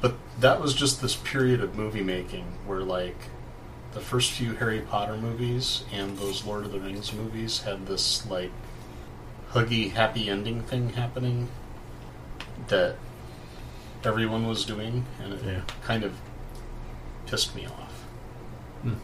but 0.00 0.14
that 0.40 0.60
was 0.60 0.74
just 0.74 1.00
this 1.02 1.16
period 1.16 1.60
of 1.60 1.76
movie 1.76 2.02
making 2.02 2.44
where, 2.66 2.80
like, 2.82 3.16
the 3.92 4.00
first 4.00 4.32
few 4.32 4.54
Harry 4.54 4.80
Potter 4.80 5.16
movies 5.16 5.84
and 5.92 6.18
those 6.18 6.44
Lord 6.44 6.64
of 6.64 6.72
the 6.72 6.80
Rings 6.80 7.12
movies 7.12 7.60
had 7.62 7.86
this, 7.86 8.26
like, 8.28 8.50
huggy, 9.52 9.92
happy 9.92 10.28
ending 10.28 10.62
thing 10.62 10.90
happening 10.90 11.48
that 12.68 12.96
everyone 14.04 14.46
was 14.46 14.64
doing, 14.64 15.06
and 15.22 15.32
it 15.32 15.40
Yeah. 15.44 15.60
kind 15.82 16.02
of 16.04 16.12
pissed 17.26 17.54
me 17.54 17.66
off. 17.66 17.80
Hmm. 18.82 18.94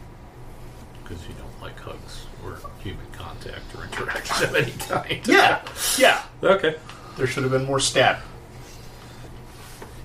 because 1.02 1.26
you 1.26 1.34
don't 1.34 1.49
like 1.62 1.78
hugs 1.78 2.26
or 2.44 2.56
human 2.82 3.06
contact 3.12 3.62
or 3.76 3.84
interaction 3.84 4.48
of 4.48 4.54
any 4.54 4.72
kind. 4.72 5.26
Yeah, 5.26 5.62
yeah. 5.98 6.22
Okay. 6.42 6.76
There 7.16 7.26
should 7.26 7.42
have 7.42 7.52
been 7.52 7.64
more 7.64 7.80
stab. 7.80 8.18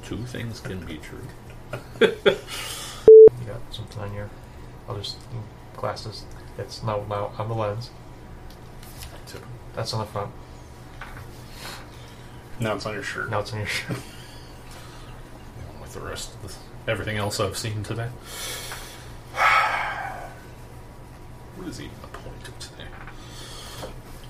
Two 0.03 0.17
things 0.25 0.59
can 0.59 0.79
be 0.85 0.97
true. 0.97 1.21
You 3.41 3.51
got 3.51 3.59
something 3.73 4.01
on 4.01 4.13
your 4.13 4.29
other 4.89 5.01
s- 5.01 5.15
mm, 5.33 5.77
glasses. 5.79 6.23
that's 6.57 6.81
now, 6.83 7.03
now 7.09 7.31
on 7.37 7.47
the 7.47 7.53
lens. 7.53 7.89
Two. 9.27 9.39
That's 9.75 9.93
on 9.93 9.99
the 9.99 10.05
front. 10.07 10.31
Now 12.59 12.75
it's 12.75 12.85
on 12.85 12.93
your 12.93 13.03
shirt. 13.03 13.29
Now 13.29 13.39
it's 13.41 13.51
on 13.53 13.59
your 13.59 13.67
shirt. 13.67 13.97
With 15.81 15.93
the 15.93 15.99
rest 15.99 16.33
of 16.35 16.41
the, 16.85 16.91
everything 16.91 17.17
else 17.17 17.39
I've 17.39 17.57
seen 17.57 17.83
today. 17.83 18.09
What 21.65 21.71
is 21.71 21.81
even 21.81 21.95
the 21.99 22.07
point 22.19 22.47
of 22.47 22.59
today? 22.59 22.83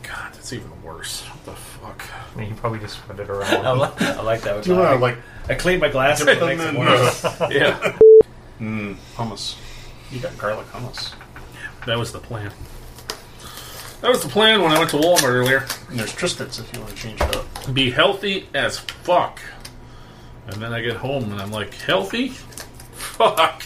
God, 0.04 0.34
that's 0.34 0.54
even 0.54 0.72
worse. 0.84 1.20
What 1.24 1.44
the 1.44 1.52
fuck? 1.52 2.02
I 2.34 2.40
mean, 2.40 2.48
you 2.52 2.56
probably 2.56 2.80
just 2.80 2.96
spread 2.96 3.20
it 3.20 3.30
around. 3.30 3.44
I, 3.54 3.72
around. 3.74 3.80
li- 3.82 4.08
I 4.08 4.22
like 4.22 4.40
that. 4.44 4.64
Do 4.64 4.70
you 4.70 4.78
want 4.78 4.92
to, 4.92 4.96
like, 5.00 5.18
I 5.50 5.56
cleaned 5.56 5.82
my 5.82 5.90
glasses. 5.90 6.26
dip 6.26 6.38
It 6.38 6.40
them 6.40 6.48
makes 6.48 6.64
it 6.64 6.76
worse. 6.80 7.24
Yeah, 7.52 7.98
mm, 8.62 8.96
hummus? 9.18 9.58
You 10.12 10.22
got 10.22 10.38
garlic 10.38 10.66
hummus. 10.68 11.12
that 11.86 11.98
was 12.00 12.14
the 12.14 12.20
plan. 12.20 12.54
That 14.00 14.12
was 14.12 14.24
the 14.24 14.30
plan 14.30 14.62
when 14.62 14.72
I 14.72 14.80
went 14.80 14.92
to 14.92 14.96
Walmart 14.98 15.28
earlier. 15.28 15.66
And 15.90 16.00
there's 16.00 16.14
Triscuits 16.14 16.62
if 16.62 16.72
you 16.74 16.80
want 16.80 16.96
to 16.96 17.02
change 17.04 17.20
it 17.20 17.36
up. 17.36 17.46
Be 17.74 17.92
healthy 17.92 18.48
as 18.54 18.80
fuck. 18.80 19.42
And 20.48 20.62
then 20.62 20.72
I 20.72 20.80
get 20.80 20.96
home 20.96 21.34
and 21.34 21.42
I'm 21.42 21.52
like, 21.52 21.74
healthy? 21.74 22.30
Fuck. 22.94 23.62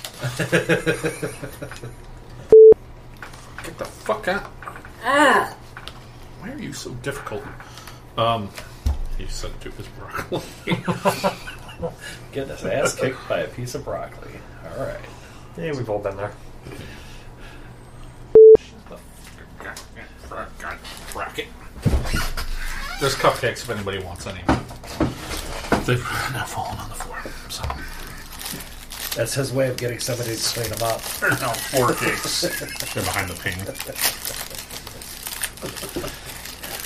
Get 3.79 3.85
the 3.85 3.93
fuck 3.93 4.27
out. 4.27 4.43
Why 6.41 6.51
are 6.51 6.57
you 6.57 6.73
so 6.73 6.91
difficult? 6.95 7.43
Um, 8.17 8.49
he 9.17 9.25
said 9.27 9.51
to 9.61 9.71
his 9.71 9.87
broccoli. 9.87 10.41
Get 12.33 12.49
his 12.49 12.65
ass 12.65 12.95
kicked 12.95 13.29
by 13.29 13.39
a 13.39 13.47
piece 13.47 13.75
of 13.75 13.85
broccoli. 13.85 14.33
All 14.65 14.85
right. 14.85 14.99
yeah, 15.57 15.71
we've 15.71 15.89
all 15.89 15.99
been 15.99 16.17
there. 16.17 16.33
Bracket. 21.13 21.47
There's 22.99 23.15
cupcakes 23.15 23.63
if 23.63 23.69
anybody 23.69 23.99
wants 23.99 24.27
any. 24.27 24.41
They've 25.85 26.03
now 26.33 26.43
fallen 26.45 26.77
on 26.79 26.89
the 26.89 26.95
floor. 26.95 26.98
So 26.98 26.98
That's 29.15 29.33
his 29.33 29.51
way 29.51 29.69
of 29.69 29.77
getting 29.77 29.99
somebody 29.99 30.35
to 30.35 30.41
clean 30.41 30.69
them 30.69 30.83
up. 30.83 31.01
There's 31.19 31.41
now 31.41 31.53
four 31.53 31.93
cakes. 31.93 32.41
they're 32.93 33.03
behind 33.03 33.29
the 33.29 33.35
pane. 33.35 33.57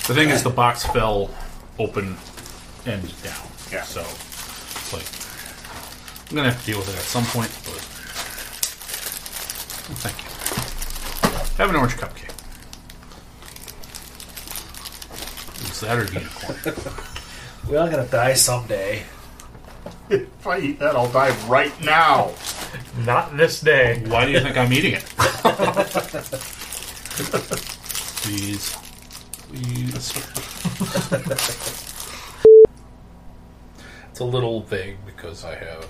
The 0.06 0.14
thing 0.14 0.30
is, 0.30 0.42
the 0.42 0.50
box 0.50 0.84
fell 0.84 1.30
open 1.78 2.16
and 2.86 3.22
down. 3.22 3.46
Yeah. 3.70 3.82
So 3.84 4.00
it's 4.00 4.92
like 4.92 5.06
I'm 6.30 6.36
gonna 6.36 6.50
have 6.50 6.60
to 6.60 6.66
deal 6.66 6.78
with 6.78 6.88
it 6.88 6.96
at 6.96 7.02
some 7.02 7.24
point. 7.24 7.50
But 7.64 7.80
well, 9.88 9.98
thank 10.00 10.16
you. 10.18 10.30
Have 11.58 11.70
an 11.70 11.76
orange 11.76 11.96
cupcake. 11.96 12.30
Is 15.70 15.80
that 15.80 15.98
or 15.98 16.04
unicorn? 16.12 17.04
We 17.68 17.78
all 17.78 17.88
gonna 17.88 18.06
die 18.06 18.34
someday. 18.34 19.04
If 20.10 20.46
I 20.46 20.58
eat 20.58 20.78
that, 20.78 20.96
I'll 20.96 21.10
die 21.10 21.34
right 21.46 21.72
now. 21.82 22.32
Not 23.04 23.36
this 23.36 23.60
day. 23.60 24.02
Why 24.06 24.24
do 24.26 24.32
you 24.32 24.40
think 24.40 24.56
I'm 24.56 24.72
eating 24.72 24.94
it? 24.94 25.04
Please. 28.24 28.76
Please. 29.48 30.12
it's 34.10 34.20
a 34.20 34.24
little 34.24 34.62
vague 34.62 34.96
because 35.04 35.44
I 35.44 35.54
have. 35.56 35.86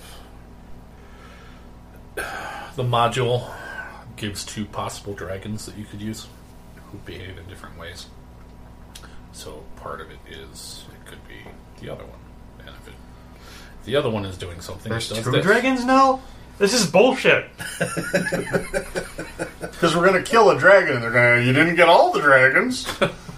The 2.77 2.83
module 2.83 3.49
gives 4.17 4.45
two 4.45 4.65
possible 4.65 5.15
dragons 5.15 5.65
that 5.67 5.77
you 5.77 5.85
could 5.85 6.01
use 6.01 6.27
who 6.91 6.99
behave 6.99 7.39
in 7.39 7.47
different 7.47 7.79
ways. 7.79 8.07
So 9.33 9.65
part 9.77 10.01
of 10.01 10.11
it 10.11 10.19
is 10.29 10.85
it 10.93 11.07
could 11.07 11.27
be 11.27 11.41
the 11.81 11.93
other 11.93 12.05
one. 12.05 12.19
And 12.61 12.69
if, 12.69 12.89
it, 12.89 12.95
if 13.74 13.74
the 13.85 13.97
other 13.97 14.11
one 14.11 14.25
is 14.25 14.37
doing 14.37 14.61
something, 14.61 14.91
There's 14.91 15.09
does 15.09 15.23
two 15.23 15.31
this. 15.31 15.45
dragons 15.45 15.85
now? 15.85 16.21
This 16.59 16.73
is 16.75 16.87
bullshit. 16.87 17.47
Because 19.75 19.97
we're 19.97 20.07
going 20.09 20.23
to 20.23 20.31
kill 20.31 20.51
a 20.51 20.59
dragon, 20.59 20.95
and 20.95 21.03
they're 21.03 21.11
going 21.11 21.41
to, 21.41 21.45
you 21.47 21.53
didn't 21.53 21.75
get 21.75 21.89
all 21.89 22.13
the 22.13 22.21
dragons. 22.21 22.87